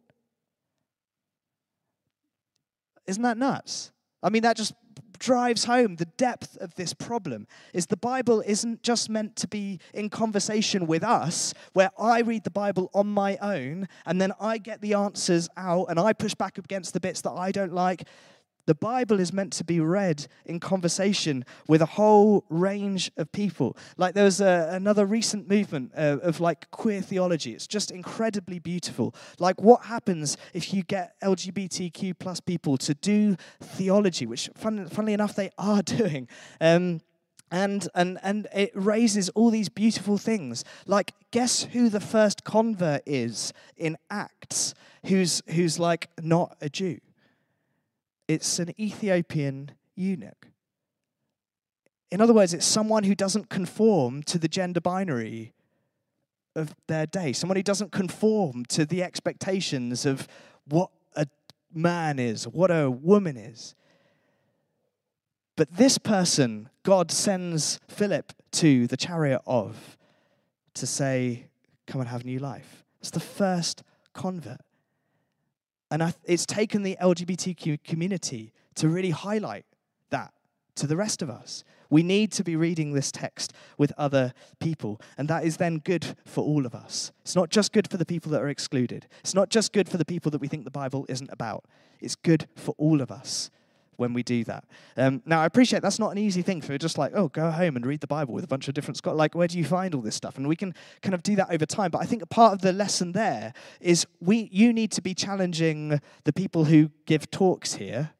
Isn't 3.05 3.23
that 3.23 3.37
nuts? 3.37 3.91
I 4.21 4.29
mean, 4.29 4.43
that 4.43 4.55
just 4.55 4.73
drives 5.19 5.65
home 5.65 5.97
the 5.97 6.05
depth 6.05 6.57
of 6.57 6.75
this 6.75 6.93
problem 6.93 7.47
is 7.73 7.85
the 7.87 7.97
Bible 7.97 8.41
isn't 8.45 8.83
just 8.83 9.09
meant 9.09 9.35
to 9.37 9.47
be 9.47 9.79
in 9.93 10.09
conversation 10.09 10.87
with 10.87 11.03
us, 11.03 11.53
where 11.73 11.91
I 11.99 12.21
read 12.21 12.43
the 12.43 12.49
Bible 12.49 12.89
on 12.93 13.07
my 13.07 13.37
own 13.37 13.87
and 14.05 14.21
then 14.21 14.31
I 14.39 14.57
get 14.57 14.81
the 14.81 14.93
answers 14.93 15.49
out 15.57 15.85
and 15.89 15.99
I 15.99 16.13
push 16.13 16.33
back 16.33 16.57
against 16.57 16.93
the 16.93 16.99
bits 16.99 17.21
that 17.21 17.31
I 17.31 17.51
don't 17.51 17.73
like. 17.73 18.03
The 18.69 18.75
Bible 18.75 19.19
is 19.19 19.33
meant 19.33 19.51
to 19.53 19.63
be 19.63 19.79
read 19.79 20.27
in 20.45 20.59
conversation 20.59 21.43
with 21.67 21.81
a 21.81 21.87
whole 21.87 22.45
range 22.49 23.09
of 23.17 23.31
people. 23.31 23.75
Like 23.97 24.13
there 24.13 24.25
was 24.25 24.41
a, 24.41 24.69
another 24.71 25.07
recent 25.07 25.49
movement 25.49 25.91
uh, 25.97 26.19
of 26.21 26.39
like 26.39 26.69
queer 26.69 27.01
theology. 27.01 27.53
It's 27.53 27.65
just 27.65 27.89
incredibly 27.89 28.59
beautiful. 28.59 29.15
Like 29.39 29.59
what 29.59 29.85
happens 29.85 30.37
if 30.53 30.71
you 30.71 30.83
get 30.83 31.19
LGBTQ 31.21 32.19
plus 32.19 32.39
people 32.41 32.77
to 32.77 32.93
do 32.93 33.37
theology, 33.59 34.27
which 34.27 34.51
fun, 34.55 34.87
funnily 34.87 35.13
enough 35.13 35.35
they 35.35 35.49
are 35.57 35.81
doing. 35.97 36.27
Um, 36.61 37.01
and 37.49 37.87
and 37.95 38.19
and 38.21 38.47
it 38.53 38.69
raises 38.75 39.29
all 39.29 39.49
these 39.49 39.69
beautiful 39.69 40.19
things 40.19 40.63
like 40.85 41.15
guess 41.31 41.63
who 41.63 41.89
the 41.89 41.99
first 41.99 42.43
convert 42.43 43.01
is 43.07 43.51
in 43.75 43.97
acts 44.11 44.75
who's 45.07 45.41
who's 45.47 45.79
like 45.79 46.11
not 46.21 46.55
a 46.61 46.69
jew 46.69 46.99
it's 48.29 48.59
an 48.59 48.79
Ethiopian 48.79 49.71
eunuch. 49.95 50.47
In 52.11 52.21
other 52.21 52.33
words, 52.33 52.53
it's 52.53 52.65
someone 52.65 53.03
who 53.03 53.15
doesn't 53.15 53.49
conform 53.49 54.21
to 54.23 54.37
the 54.37 54.47
gender 54.47 54.79
binary 54.79 55.53
of 56.55 56.75
their 56.87 57.07
day, 57.07 57.33
someone 57.33 57.55
who 57.55 57.63
doesn't 57.63 57.91
conform 57.91 58.65
to 58.65 58.85
the 58.85 59.01
expectations 59.01 60.05
of 60.05 60.27
what 60.65 60.91
a 61.15 61.25
man 61.73 62.19
is, 62.19 62.47
what 62.47 62.69
a 62.69 62.89
woman 62.91 63.35
is. 63.35 63.73
But 65.55 65.75
this 65.75 65.97
person, 65.97 66.69
God 66.83 67.11
sends 67.11 67.79
Philip 67.87 68.31
to 68.53 68.85
the 68.85 68.97
chariot 68.97 69.41
of 69.47 69.97
to 70.75 70.85
say, 70.85 71.47
Come 71.87 72.01
and 72.01 72.09
have 72.09 72.23
new 72.23 72.37
life. 72.37 72.85
It's 73.01 73.09
the 73.09 73.19
first 73.19 73.81
convert. 74.13 74.61
And 75.91 76.03
I, 76.03 76.13
it's 76.23 76.45
taken 76.45 76.83
the 76.83 76.97
LGBTQ 77.01 77.83
community 77.83 78.53
to 78.75 78.87
really 78.87 79.09
highlight 79.09 79.65
that 80.09 80.33
to 80.75 80.87
the 80.87 80.95
rest 80.95 81.21
of 81.21 81.29
us. 81.29 81.63
We 81.89 82.03
need 82.03 82.31
to 82.33 82.43
be 82.43 82.55
reading 82.55 82.93
this 82.93 83.11
text 83.11 83.51
with 83.77 83.91
other 83.97 84.33
people, 84.59 85.01
and 85.17 85.27
that 85.27 85.43
is 85.43 85.57
then 85.57 85.79
good 85.79 86.15
for 86.25 86.43
all 86.43 86.65
of 86.65 86.75
us. 86.75 87.11
It's 87.21 87.35
not 87.35 87.49
just 87.49 87.73
good 87.73 87.89
for 87.89 87.97
the 87.97 88.05
people 88.05 88.31
that 88.31 88.41
are 88.41 88.49
excluded, 88.49 89.07
it's 89.21 89.33
not 89.33 89.49
just 89.49 89.73
good 89.73 89.89
for 89.89 89.97
the 89.97 90.05
people 90.05 90.31
that 90.31 90.41
we 90.41 90.47
think 90.47 90.63
the 90.63 90.71
Bible 90.71 91.05
isn't 91.09 91.29
about. 91.31 91.65
It's 91.99 92.15
good 92.15 92.47
for 92.55 92.75
all 92.77 93.01
of 93.01 93.11
us 93.11 93.49
when 93.99 94.13
we 94.13 94.23
do 94.23 94.43
that. 94.45 94.63
Um, 94.97 95.21
now, 95.25 95.41
I 95.41 95.45
appreciate 95.45 95.81
that's 95.81 95.99
not 95.99 96.11
an 96.11 96.17
easy 96.17 96.41
thing 96.41 96.61
for 96.61 96.77
just 96.77 96.97
like, 96.97 97.11
oh, 97.13 97.27
go 97.27 97.51
home 97.51 97.75
and 97.75 97.85
read 97.85 97.99
the 97.99 98.07
Bible 98.07 98.33
with 98.33 98.43
a 98.43 98.47
bunch 98.47 98.67
of 98.67 98.73
different 98.73 98.97
scholars. 98.97 99.17
Like, 99.17 99.35
where 99.35 99.47
do 99.47 99.57
you 99.57 99.65
find 99.65 99.93
all 99.93 100.01
this 100.01 100.15
stuff? 100.15 100.37
And 100.37 100.47
we 100.47 100.55
can 100.55 100.73
kind 101.01 101.13
of 101.13 101.21
do 101.21 101.35
that 101.35 101.51
over 101.51 101.65
time. 101.65 101.91
But 101.91 101.99
I 102.01 102.05
think 102.05 102.21
a 102.21 102.27
part 102.27 102.53
of 102.53 102.61
the 102.61 102.71
lesson 102.71 103.11
there 103.11 103.53
is 103.81 104.07
we, 104.21 104.49
you 104.51 104.71
need 104.71 104.91
to 104.93 105.01
be 105.01 105.13
challenging 105.13 105.99
the 106.23 106.33
people 106.33 106.65
who 106.65 106.91
give 107.05 107.29
talks 107.29 107.75
here 107.75 108.11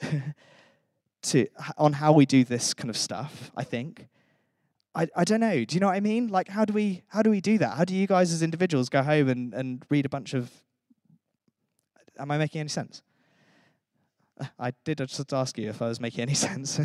to 1.22 1.46
on 1.76 1.94
how 1.94 2.12
we 2.12 2.26
do 2.26 2.44
this 2.44 2.74
kind 2.74 2.90
of 2.90 2.96
stuff. 2.96 3.50
I 3.56 3.64
think. 3.64 4.08
I, 4.94 5.06
I 5.14 5.24
don't 5.24 5.40
know. 5.40 5.64
Do 5.64 5.76
you 5.76 5.80
know 5.80 5.86
what 5.86 5.96
I 5.96 6.00
mean? 6.00 6.28
Like, 6.28 6.48
how 6.48 6.64
do 6.64 6.72
we 6.72 7.02
how 7.08 7.22
do 7.22 7.30
we 7.30 7.40
do 7.40 7.58
that? 7.58 7.76
How 7.76 7.84
do 7.84 7.94
you 7.94 8.06
guys 8.06 8.32
as 8.32 8.42
individuals 8.42 8.88
go 8.88 9.02
home 9.02 9.28
and, 9.28 9.54
and 9.54 9.84
read 9.88 10.04
a 10.04 10.08
bunch 10.08 10.34
of? 10.34 10.50
Am 12.18 12.30
I 12.32 12.38
making 12.38 12.60
any 12.60 12.68
sense? 12.68 13.02
I 14.58 14.72
did 14.84 14.98
just 14.98 15.32
ask 15.32 15.58
you 15.58 15.68
if 15.68 15.82
I 15.82 15.88
was 15.88 16.00
making 16.00 16.22
any 16.22 16.34
sense. 16.48 16.80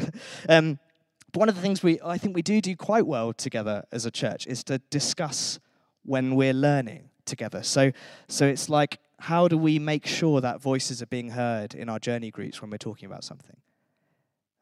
um, 0.49 0.79
but 1.31 1.39
one 1.39 1.49
of 1.49 1.55
the 1.55 1.61
things 1.61 1.81
we 1.81 1.99
I 2.03 2.17
think 2.17 2.35
we 2.35 2.41
do 2.41 2.61
do 2.61 2.75
quite 2.75 3.07
well 3.07 3.33
together 3.33 3.83
as 3.91 4.05
a 4.05 4.11
church 4.11 4.45
is 4.47 4.63
to 4.65 4.79
discuss 4.89 5.59
when 6.03 6.35
we're 6.35 6.53
learning 6.53 7.09
together. 7.25 7.63
So 7.63 7.91
so 8.27 8.45
it's 8.45 8.69
like 8.69 8.99
how 9.19 9.47
do 9.47 9.57
we 9.57 9.79
make 9.79 10.05
sure 10.05 10.41
that 10.41 10.61
voices 10.61 11.01
are 11.01 11.07
being 11.07 11.29
heard 11.29 11.73
in 11.73 11.89
our 11.89 11.99
journey 11.99 12.29
groups 12.29 12.61
when 12.61 12.69
we're 12.69 12.77
talking 12.77 13.05
about 13.05 13.23
something? 13.23 13.57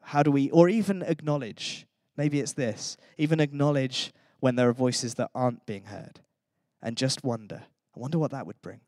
How 0.00 0.22
do 0.22 0.30
we 0.30 0.50
or 0.50 0.68
even 0.68 1.02
acknowledge 1.02 1.86
maybe 2.16 2.40
it's 2.40 2.52
this, 2.52 2.96
even 3.18 3.40
acknowledge 3.40 4.12
when 4.40 4.56
there 4.56 4.68
are 4.68 4.72
voices 4.72 5.14
that 5.14 5.30
aren't 5.34 5.64
being 5.66 5.84
heard 5.84 6.20
and 6.82 6.96
just 6.96 7.22
wonder. 7.22 7.62
I 7.96 8.00
wonder 8.00 8.18
what 8.18 8.32
that 8.32 8.46
would 8.46 8.60
bring. 8.62 8.80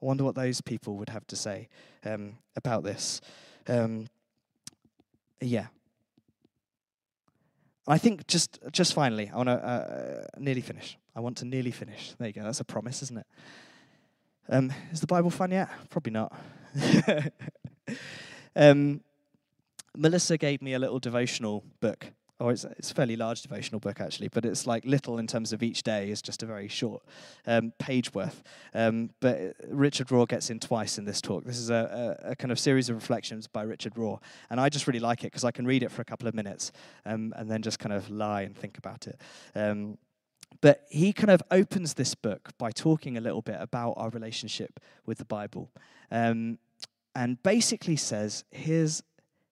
I 0.00 0.06
wonder 0.06 0.24
what 0.24 0.34
those 0.34 0.60
people 0.60 0.96
would 0.96 1.08
have 1.08 1.26
to 1.28 1.36
say 1.36 1.68
um, 2.04 2.38
about 2.56 2.84
this. 2.84 3.20
Um, 3.66 4.06
yeah. 5.40 5.66
I 7.86 7.98
think 7.98 8.26
just 8.26 8.58
just 8.70 8.92
finally, 8.92 9.30
I 9.32 9.36
want 9.36 9.48
to 9.48 9.54
uh, 9.54 10.26
nearly 10.38 10.60
finish. 10.60 10.98
I 11.16 11.20
want 11.20 11.38
to 11.38 11.46
nearly 11.46 11.70
finish. 11.70 12.12
There 12.18 12.28
you 12.28 12.34
go. 12.34 12.42
That's 12.42 12.60
a 12.60 12.64
promise, 12.64 13.02
isn't 13.02 13.18
it? 13.18 13.26
Um, 14.50 14.72
is 14.92 15.00
the 15.00 15.06
Bible 15.06 15.30
fun 15.30 15.50
yet? 15.50 15.70
Probably 15.90 16.12
not. 16.12 16.32
um, 18.56 19.00
Melissa 19.96 20.38
gave 20.38 20.62
me 20.62 20.74
a 20.74 20.78
little 20.78 20.98
devotional 20.98 21.64
book 21.80 22.12
or 22.40 22.52
it's, 22.52 22.64
it's 22.64 22.90
a 22.90 22.94
fairly 22.94 23.16
large 23.16 23.42
devotional 23.42 23.80
book 23.80 24.00
actually, 24.00 24.28
but 24.28 24.44
it's 24.44 24.66
like 24.66 24.84
little 24.84 25.18
in 25.18 25.26
terms 25.26 25.52
of 25.52 25.62
each 25.62 25.82
day 25.82 26.10
is 26.10 26.22
just 26.22 26.42
a 26.42 26.46
very 26.46 26.68
short 26.68 27.02
um, 27.46 27.72
page 27.78 28.14
worth. 28.14 28.42
Um, 28.74 29.10
but 29.20 29.56
Richard 29.68 30.08
Rohr 30.08 30.28
gets 30.28 30.50
in 30.50 30.60
twice 30.60 30.98
in 30.98 31.04
this 31.04 31.20
talk. 31.20 31.44
This 31.44 31.58
is 31.58 31.70
a, 31.70 32.16
a, 32.24 32.30
a, 32.30 32.36
kind 32.36 32.52
of 32.52 32.58
series 32.58 32.88
of 32.88 32.96
reflections 32.96 33.46
by 33.46 33.62
Richard 33.62 33.94
Rohr, 33.94 34.20
and 34.50 34.60
I 34.60 34.68
just 34.68 34.86
really 34.86 35.00
like 35.00 35.24
it 35.24 35.32
because 35.32 35.44
I 35.44 35.50
can 35.50 35.66
read 35.66 35.82
it 35.82 35.90
for 35.90 36.02
a 36.02 36.04
couple 36.04 36.28
of 36.28 36.34
minutes 36.34 36.72
um, 37.04 37.32
and 37.36 37.50
then 37.50 37.62
just 37.62 37.78
kind 37.78 37.92
of 37.92 38.08
lie 38.08 38.42
and 38.42 38.56
think 38.56 38.78
about 38.78 39.06
it. 39.06 39.20
Um, 39.54 39.98
but 40.60 40.86
he 40.88 41.12
kind 41.12 41.30
of 41.30 41.42
opens 41.50 41.94
this 41.94 42.14
book 42.14 42.50
by 42.58 42.70
talking 42.70 43.16
a 43.16 43.20
little 43.20 43.42
bit 43.42 43.56
about 43.60 43.94
our 43.96 44.10
relationship 44.10 44.80
with 45.06 45.18
the 45.18 45.24
Bible. 45.24 45.70
Um, 46.10 46.58
and 47.14 47.42
basically 47.42 47.96
says, 47.96 48.44
here's 48.50 49.02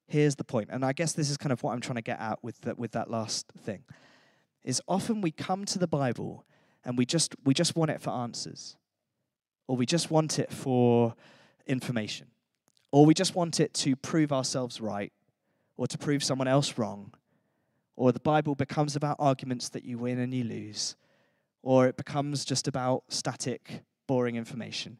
here's 0.06 0.36
the 0.36 0.44
point, 0.44 0.68
and 0.70 0.84
I 0.84 0.92
guess 0.92 1.12
this 1.12 1.30
is 1.30 1.36
kind 1.36 1.52
of 1.52 1.62
what 1.62 1.72
I'm 1.72 1.80
trying 1.80 1.96
to 1.96 2.02
get 2.02 2.20
at 2.20 2.42
with 2.42 2.60
the, 2.60 2.74
with 2.74 2.92
that 2.92 3.10
last 3.10 3.48
thing, 3.64 3.84
is 4.64 4.80
often 4.88 5.20
we 5.20 5.30
come 5.30 5.64
to 5.66 5.78
the 5.78 5.86
Bible 5.86 6.44
and 6.84 6.96
we 6.96 7.04
just 7.04 7.34
we 7.44 7.54
just 7.54 7.76
want 7.76 7.90
it 7.90 8.00
for 8.00 8.10
answers, 8.10 8.76
or 9.66 9.76
we 9.76 9.86
just 9.86 10.10
want 10.10 10.38
it 10.38 10.52
for 10.52 11.14
information, 11.66 12.28
or 12.92 13.04
we 13.04 13.14
just 13.14 13.34
want 13.34 13.58
it 13.60 13.74
to 13.74 13.96
prove 13.96 14.32
ourselves 14.32 14.80
right, 14.80 15.12
or 15.76 15.86
to 15.86 15.98
prove 15.98 16.22
someone 16.22 16.48
else 16.48 16.78
wrong, 16.78 17.12
or 17.96 18.12
the 18.12 18.20
Bible 18.20 18.54
becomes 18.54 18.94
about 18.94 19.16
arguments 19.18 19.68
that 19.70 19.84
you 19.84 19.98
win 19.98 20.18
and 20.18 20.32
you 20.32 20.44
lose, 20.44 20.96
or 21.62 21.88
it 21.88 21.96
becomes 21.96 22.44
just 22.44 22.68
about 22.68 23.02
static, 23.08 23.82
boring 24.06 24.36
information. 24.36 24.98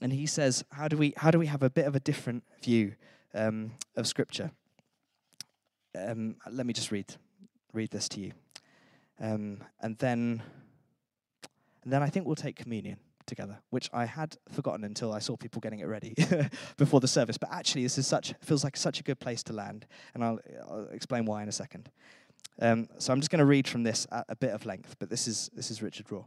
And 0.00 0.12
he 0.12 0.26
says, 0.26 0.64
how 0.70 0.88
do 0.88 0.96
we, 0.96 1.14
how 1.16 1.30
do 1.30 1.38
we 1.38 1.46
have 1.46 1.62
a 1.62 1.70
bit 1.70 1.86
of 1.86 1.94
a 1.94 2.00
different 2.00 2.44
view 2.62 2.94
um, 3.34 3.72
of 3.96 4.06
Scripture? 4.06 4.50
Um, 5.96 6.36
let 6.50 6.66
me 6.66 6.72
just 6.72 6.90
read, 6.90 7.14
read 7.72 7.90
this 7.90 8.08
to 8.10 8.20
you. 8.20 8.32
Um, 9.20 9.62
and 9.80 9.96
then, 9.98 10.42
and 11.84 11.92
then 11.92 12.02
I 12.02 12.08
think 12.08 12.26
we'll 12.26 12.34
take 12.34 12.56
communion 12.56 12.98
together, 13.26 13.58
which 13.70 13.88
I 13.92 14.04
had 14.04 14.36
forgotten 14.50 14.84
until 14.84 15.12
I 15.12 15.18
saw 15.18 15.36
people 15.36 15.60
getting 15.60 15.80
it 15.80 15.86
ready 15.86 16.14
before 16.76 17.00
the 17.00 17.08
service. 17.08 17.38
But 17.38 17.52
actually, 17.52 17.84
this 17.84 17.98
is 17.98 18.06
such 18.06 18.34
feels 18.42 18.64
like 18.64 18.76
such 18.76 19.00
a 19.00 19.02
good 19.02 19.20
place 19.20 19.42
to 19.44 19.52
land, 19.52 19.86
and 20.14 20.24
I'll, 20.24 20.38
I'll 20.68 20.88
explain 20.92 21.24
why 21.24 21.42
in 21.42 21.48
a 21.48 21.52
second. 21.52 21.90
Um, 22.60 22.88
so 22.98 23.12
I'm 23.12 23.20
just 23.20 23.30
going 23.30 23.40
to 23.40 23.46
read 23.46 23.66
from 23.66 23.82
this 23.82 24.06
at 24.12 24.26
a 24.28 24.36
bit 24.36 24.50
of 24.50 24.66
length, 24.66 24.96
but 24.98 25.10
this 25.10 25.26
is 25.26 25.50
this 25.54 25.70
is 25.70 25.82
Richard 25.82 26.06
Rohr. 26.08 26.26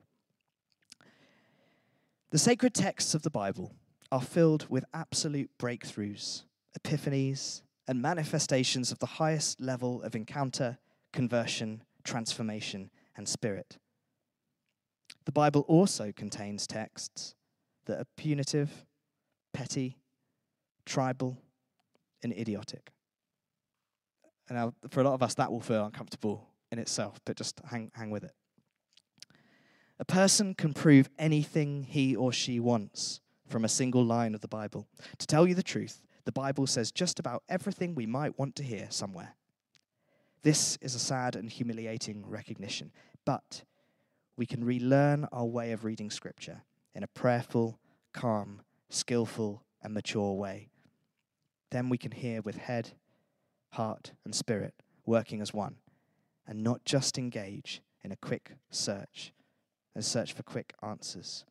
The 2.30 2.38
sacred 2.38 2.73
texts 2.73 3.15
of 3.15 3.21
the 3.21 3.30
Bible 3.30 3.73
are 4.11 4.21
filled 4.21 4.69
with 4.69 4.84
absolute 4.93 5.49
breakthroughs, 5.57 6.43
epiphanies, 6.78 7.61
and 7.88 8.01
manifestations 8.01 8.91
of 8.91 8.99
the 8.99 9.05
highest 9.05 9.61
level 9.61 10.01
of 10.03 10.13
encounter, 10.13 10.78
conversion, 11.13 11.84
transformation, 12.03 12.89
and 13.15 13.30
spirit. 13.30 13.78
The 15.23 15.32
Bible 15.32 15.61
also 15.69 16.11
contains 16.11 16.67
texts 16.67 17.34
that 17.86 17.99
are 17.99 18.07
punitive, 18.17 18.86
petty, 19.53 19.97
tribal, 20.86 21.38
and 22.23 22.34
idiotic. 22.34 22.91
And 24.49 24.57
now, 24.57 24.73
for 24.89 24.99
a 24.99 25.03
lot 25.03 25.13
of 25.13 25.23
us, 25.23 25.34
that 25.36 25.49
will 25.49 25.61
feel 25.61 25.86
uncomfortable 25.86 26.45
in 26.73 26.80
itself, 26.80 27.21
but 27.25 27.38
just 27.38 27.61
hang, 27.69 27.89
hang 27.95 28.09
with 28.09 28.25
it. 28.25 28.34
A 30.00 30.06
person 30.06 30.54
can 30.54 30.74
prove 30.74 31.10
anything 31.18 31.84
he 31.84 32.16
or 32.16 32.32
she 32.32 32.60
wants 32.60 33.20
from 33.48 33.66
a 33.66 33.70
single 33.70 34.06
line 34.06 34.36
of 34.36 34.41
the 34.41 34.48
Bible. 34.48 34.88
To 35.18 35.28
tell 35.28 35.48
you 35.48 35.56
the 35.56 35.64
truth, 35.64 36.04
the 36.26 36.32
Bible 36.32 36.68
says 36.68 36.91
just 36.91 37.20
about 37.20 37.43
everything 37.50 37.95
we 37.95 38.06
might 38.06 38.38
want 38.38 38.56
to 38.58 38.64
hear 38.64 38.88
somewhere. 38.89 39.36
This 40.43 40.78
is 40.82 40.93
a 40.93 41.00
sad 41.00 41.36
and 41.36 41.50
humiliating 41.50 42.24
recognition, 42.28 42.91
but 43.26 43.64
we 44.36 44.45
can 44.45 44.64
relearn 44.64 45.28
our 45.32 45.45
way 45.45 45.72
of 45.72 45.84
reading 45.84 46.12
Scripture 46.12 46.62
in 46.93 47.04
a 47.04 47.08
prayerful, 47.08 47.80
calm, 48.14 48.62
skillful, 48.89 49.64
and 49.82 49.93
mature 49.93 50.34
way. 50.34 50.70
Then 51.72 51.89
we 51.89 51.98
can 51.98 52.12
hear 52.12 52.41
with 52.41 52.58
head, 52.58 52.91
heart, 53.72 54.12
and 54.24 54.36
spirit 54.36 54.76
working 55.06 55.41
as 55.41 55.54
one, 55.54 55.78
and 56.45 56.64
not 56.64 56.86
just 56.86 57.18
engage 57.18 57.82
in 58.04 58.12
a 58.12 58.18
quick 58.18 58.54
search, 58.70 59.34
a 59.98 60.04
search 60.04 60.34
for 60.34 60.43
quick 60.43 60.74
answers. 60.82 61.45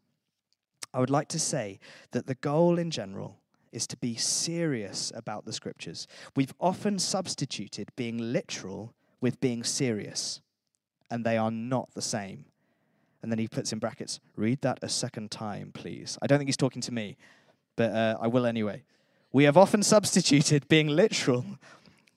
I 0.94 1.00
would 1.00 1.10
like 1.10 1.28
to 1.28 1.38
say 1.38 1.78
that 2.12 2.26
the 2.26 2.36
goal 2.36 2.78
in 2.78 2.90
general 2.90 3.38
is 3.72 3.86
to 3.88 3.96
be 3.96 4.14
serious 4.14 5.12
about 5.14 5.44
the 5.44 5.52
scriptures. 5.52 6.06
We've 6.34 6.54
often 6.60 6.98
substituted 6.98 7.90
being 7.96 8.16
literal 8.16 8.94
with 9.20 9.40
being 9.40 9.64
serious, 9.64 10.40
and 11.10 11.24
they 11.24 11.36
are 11.36 11.50
not 11.50 11.90
the 11.94 12.02
same. 12.02 12.46
And 13.22 13.30
then 13.30 13.38
he 13.38 13.48
puts 13.48 13.72
in 13.72 13.78
brackets, 13.78 14.20
read 14.36 14.60
that 14.62 14.78
a 14.82 14.88
second 14.88 15.30
time, 15.30 15.72
please. 15.72 16.16
I 16.22 16.26
don't 16.26 16.38
think 16.38 16.48
he's 16.48 16.56
talking 16.56 16.82
to 16.82 16.92
me, 16.92 17.16
but 17.76 17.92
uh, 17.92 18.16
I 18.20 18.28
will 18.28 18.46
anyway. 18.46 18.84
We 19.32 19.44
have 19.44 19.56
often 19.56 19.82
substituted 19.82 20.68
being 20.68 20.88
literal 20.88 21.44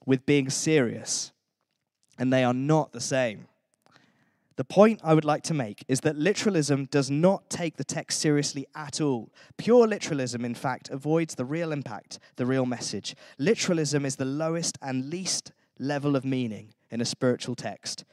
with 0.06 0.26
being 0.26 0.50
serious, 0.50 1.34
and 2.18 2.32
they 2.32 2.44
are 2.44 2.54
not 2.54 2.92
the 2.92 3.02
same. 3.02 3.48
The 4.60 4.66
point 4.66 4.99
I 5.05 5.14
would 5.14 5.24
like 5.24 5.43
to 5.43 5.53
make 5.53 5.86
is 5.88 6.01
that 6.01 6.18
literalism 6.18 6.84
does 6.84 7.10
not 7.10 7.49
take 7.49 7.78
the 7.78 7.86
text 7.86 8.20
seriously 8.20 8.68
at 8.76 8.99
all. 8.99 9.32
Pure 9.55 9.88
literalism, 9.88 10.43
in 10.43 10.53
fact, 10.53 10.89
avoids 10.89 11.36
the 11.36 11.45
real 11.45 11.72
impact, 11.72 12.20
the 12.36 12.45
real 12.45 12.66
message. 12.66 13.16
Literalism 13.38 14.05
is 14.05 14.18
the 14.18 14.26
lowest 14.26 14.78
and 14.82 15.10
least 15.10 15.53
level 15.80 16.18
of 16.18 16.26
meaning 16.26 16.74
in 16.91 16.99
a 16.99 17.05
spiritual 17.05 17.55
text. 17.55 18.03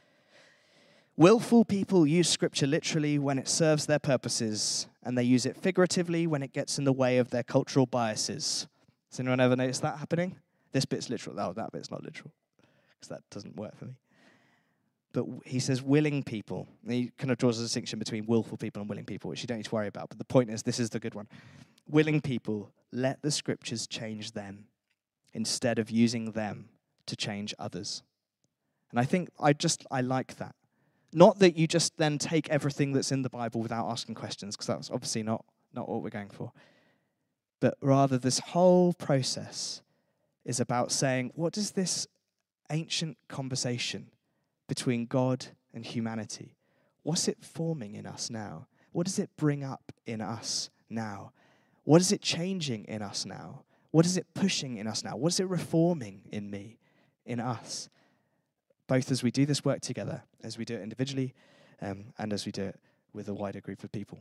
Willful 1.17 1.65
people 1.65 2.07
use 2.07 2.29
scripture 2.29 2.65
literally 2.65 3.19
when 3.19 3.37
it 3.37 3.49
serves 3.49 3.85
their 3.85 3.99
purposes, 3.99 4.87
and 5.03 5.17
they 5.17 5.23
use 5.23 5.45
it 5.45 5.57
figuratively 5.57 6.27
when 6.27 6.43
it 6.43 6.53
gets 6.53 6.77
in 6.79 6.85
the 6.85 6.93
way 6.93 7.17
of 7.17 7.29
their 7.29 7.43
cultural 7.43 7.85
biases. 7.85 8.67
Has 9.11 9.19
anyone 9.19 9.41
ever 9.41 9.57
noticed 9.57 9.81
that 9.81 9.97
happening? 9.97 10.37
This 10.71 10.85
bit's 10.85 11.09
literal. 11.09 11.37
Oh, 11.41 11.51
that 11.51 11.73
bit's 11.73 11.91
not 11.91 12.05
literal, 12.05 12.31
because 12.95 13.09
that 13.09 13.29
doesn't 13.31 13.57
work 13.57 13.75
for 13.75 13.83
me 13.83 13.95
but 15.17 15.25
he 15.45 15.59
says 15.59 15.81
willing 15.81 16.21
people. 16.21 16.67
And 16.83 16.93
he 16.93 17.11
kind 17.17 17.31
of 17.31 17.39
draws 17.39 17.57
a 17.59 17.63
distinction 17.63 17.97
between 17.97 18.27
willful 18.27 18.55
people 18.55 18.81
and 18.81 18.87
willing 18.87 19.03
people, 19.03 19.31
which 19.31 19.41
you 19.41 19.47
don't 19.47 19.57
need 19.57 19.65
to 19.65 19.73
worry 19.73 19.87
about. 19.87 20.09
But 20.09 20.19
the 20.19 20.25
point 20.25 20.51
is, 20.51 20.61
this 20.61 20.79
is 20.79 20.91
the 20.91 20.99
good 20.99 21.15
one. 21.15 21.27
Willing 21.89 22.21
people, 22.21 22.71
let 22.91 23.23
the 23.23 23.31
scriptures 23.31 23.87
change 23.87 24.33
them 24.33 24.65
instead 25.33 25.79
of 25.79 25.89
using 25.89 26.33
them 26.33 26.69
to 27.07 27.15
change 27.15 27.55
others. 27.57 28.03
And 28.91 28.99
I 28.99 29.05
think 29.05 29.29
I 29.39 29.53
just, 29.53 29.87
I 29.89 30.01
like 30.01 30.37
that. 30.37 30.53
Not 31.11 31.39
that 31.39 31.57
you 31.57 31.65
just 31.65 31.97
then 31.97 32.19
take 32.19 32.47
everything 32.51 32.93
that's 32.93 33.11
in 33.11 33.23
the 33.23 33.29
Bible 33.29 33.59
without 33.59 33.89
asking 33.89 34.13
questions, 34.13 34.55
because 34.55 34.67
that's 34.67 34.91
obviously 34.91 35.23
not, 35.23 35.43
not 35.73 35.89
what 35.89 36.03
we're 36.03 36.11
going 36.11 36.29
for. 36.29 36.51
But 37.59 37.75
rather, 37.81 38.19
this 38.19 38.37
whole 38.37 38.93
process 38.93 39.81
is 40.45 40.59
about 40.59 40.91
saying, 40.91 41.31
what 41.33 41.53
does 41.53 41.71
this 41.71 42.05
ancient 42.69 43.17
conversation 43.27 44.11
between 44.67 45.05
God 45.05 45.47
and 45.73 45.85
humanity. 45.85 46.55
What's 47.03 47.27
it 47.27 47.37
forming 47.41 47.95
in 47.95 48.05
us 48.05 48.29
now? 48.29 48.67
What 48.91 49.05
does 49.05 49.19
it 49.19 49.29
bring 49.37 49.63
up 49.63 49.91
in 50.05 50.21
us 50.21 50.69
now? 50.89 51.31
What 51.83 52.01
is 52.01 52.11
it 52.11 52.21
changing 52.21 52.85
in 52.85 53.01
us 53.01 53.25
now? 53.25 53.63
What 53.91 54.05
is 54.05 54.17
it 54.17 54.27
pushing 54.33 54.77
in 54.77 54.87
us 54.87 55.03
now? 55.03 55.15
What 55.15 55.33
is 55.33 55.39
it 55.39 55.47
reforming 55.47 56.23
in 56.31 56.49
me, 56.49 56.79
in 57.25 57.39
us? 57.39 57.89
Both 58.87 59.11
as 59.11 59.23
we 59.23 59.31
do 59.31 59.45
this 59.45 59.63
work 59.63 59.81
together, 59.81 60.23
as 60.43 60.57
we 60.57 60.65
do 60.65 60.75
it 60.75 60.81
individually, 60.81 61.33
um, 61.81 62.13
and 62.17 62.33
as 62.33 62.45
we 62.45 62.51
do 62.51 62.63
it 62.63 62.79
with 63.13 63.29
a 63.29 63.33
wider 63.33 63.61
group 63.61 63.83
of 63.83 63.91
people. 63.91 64.19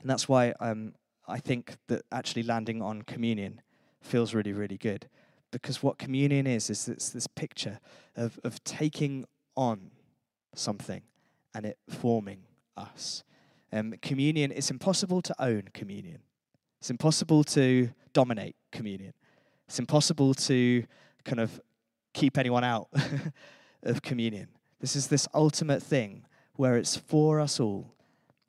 And 0.00 0.08
that's 0.08 0.28
why 0.28 0.54
um, 0.60 0.94
I 1.28 1.38
think 1.38 1.76
that 1.88 2.02
actually 2.10 2.42
landing 2.42 2.82
on 2.82 3.02
communion 3.02 3.60
feels 4.00 4.34
really, 4.34 4.52
really 4.52 4.78
good. 4.78 5.08
Because 5.50 5.82
what 5.82 5.98
communion 5.98 6.46
is, 6.46 6.68
is 6.68 6.88
it's 6.88 7.10
this 7.10 7.26
picture 7.26 7.80
of, 8.16 8.40
of 8.44 8.62
taking 8.64 9.26
on 9.56 9.90
something 10.54 11.02
and 11.54 11.66
it 11.66 11.78
forming 11.88 12.40
us. 12.76 13.24
Um, 13.72 13.94
communion, 14.02 14.52
it's 14.52 14.70
impossible 14.70 15.22
to 15.22 15.34
own 15.38 15.64
communion. 15.72 16.18
It's 16.80 16.90
impossible 16.90 17.44
to 17.44 17.90
dominate 18.12 18.56
communion. 18.70 19.14
It's 19.66 19.78
impossible 19.78 20.34
to 20.34 20.84
kind 21.24 21.40
of 21.40 21.60
keep 22.12 22.38
anyone 22.38 22.64
out 22.64 22.88
of 23.82 24.02
communion. 24.02 24.48
This 24.80 24.96
is 24.96 25.08
this 25.08 25.26
ultimate 25.34 25.82
thing 25.82 26.24
where 26.56 26.76
it's 26.76 26.96
for 26.96 27.40
us 27.40 27.58
all 27.58 27.94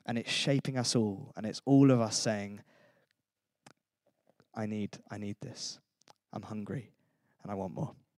and 0.04 0.18
it's 0.18 0.30
shaping 0.30 0.78
us 0.78 0.94
all 0.94 1.32
and 1.36 1.46
it's 1.46 1.60
all 1.64 1.90
of 1.90 2.00
us 2.00 2.16
saying, 2.16 2.60
I 4.54 4.66
need, 4.66 4.98
I 5.10 5.18
need 5.18 5.36
this. 5.40 5.80
I'm 6.32 6.42
hungry 6.42 6.90
and 7.42 7.50
I 7.50 7.54
want 7.54 7.74
more. 7.74 7.92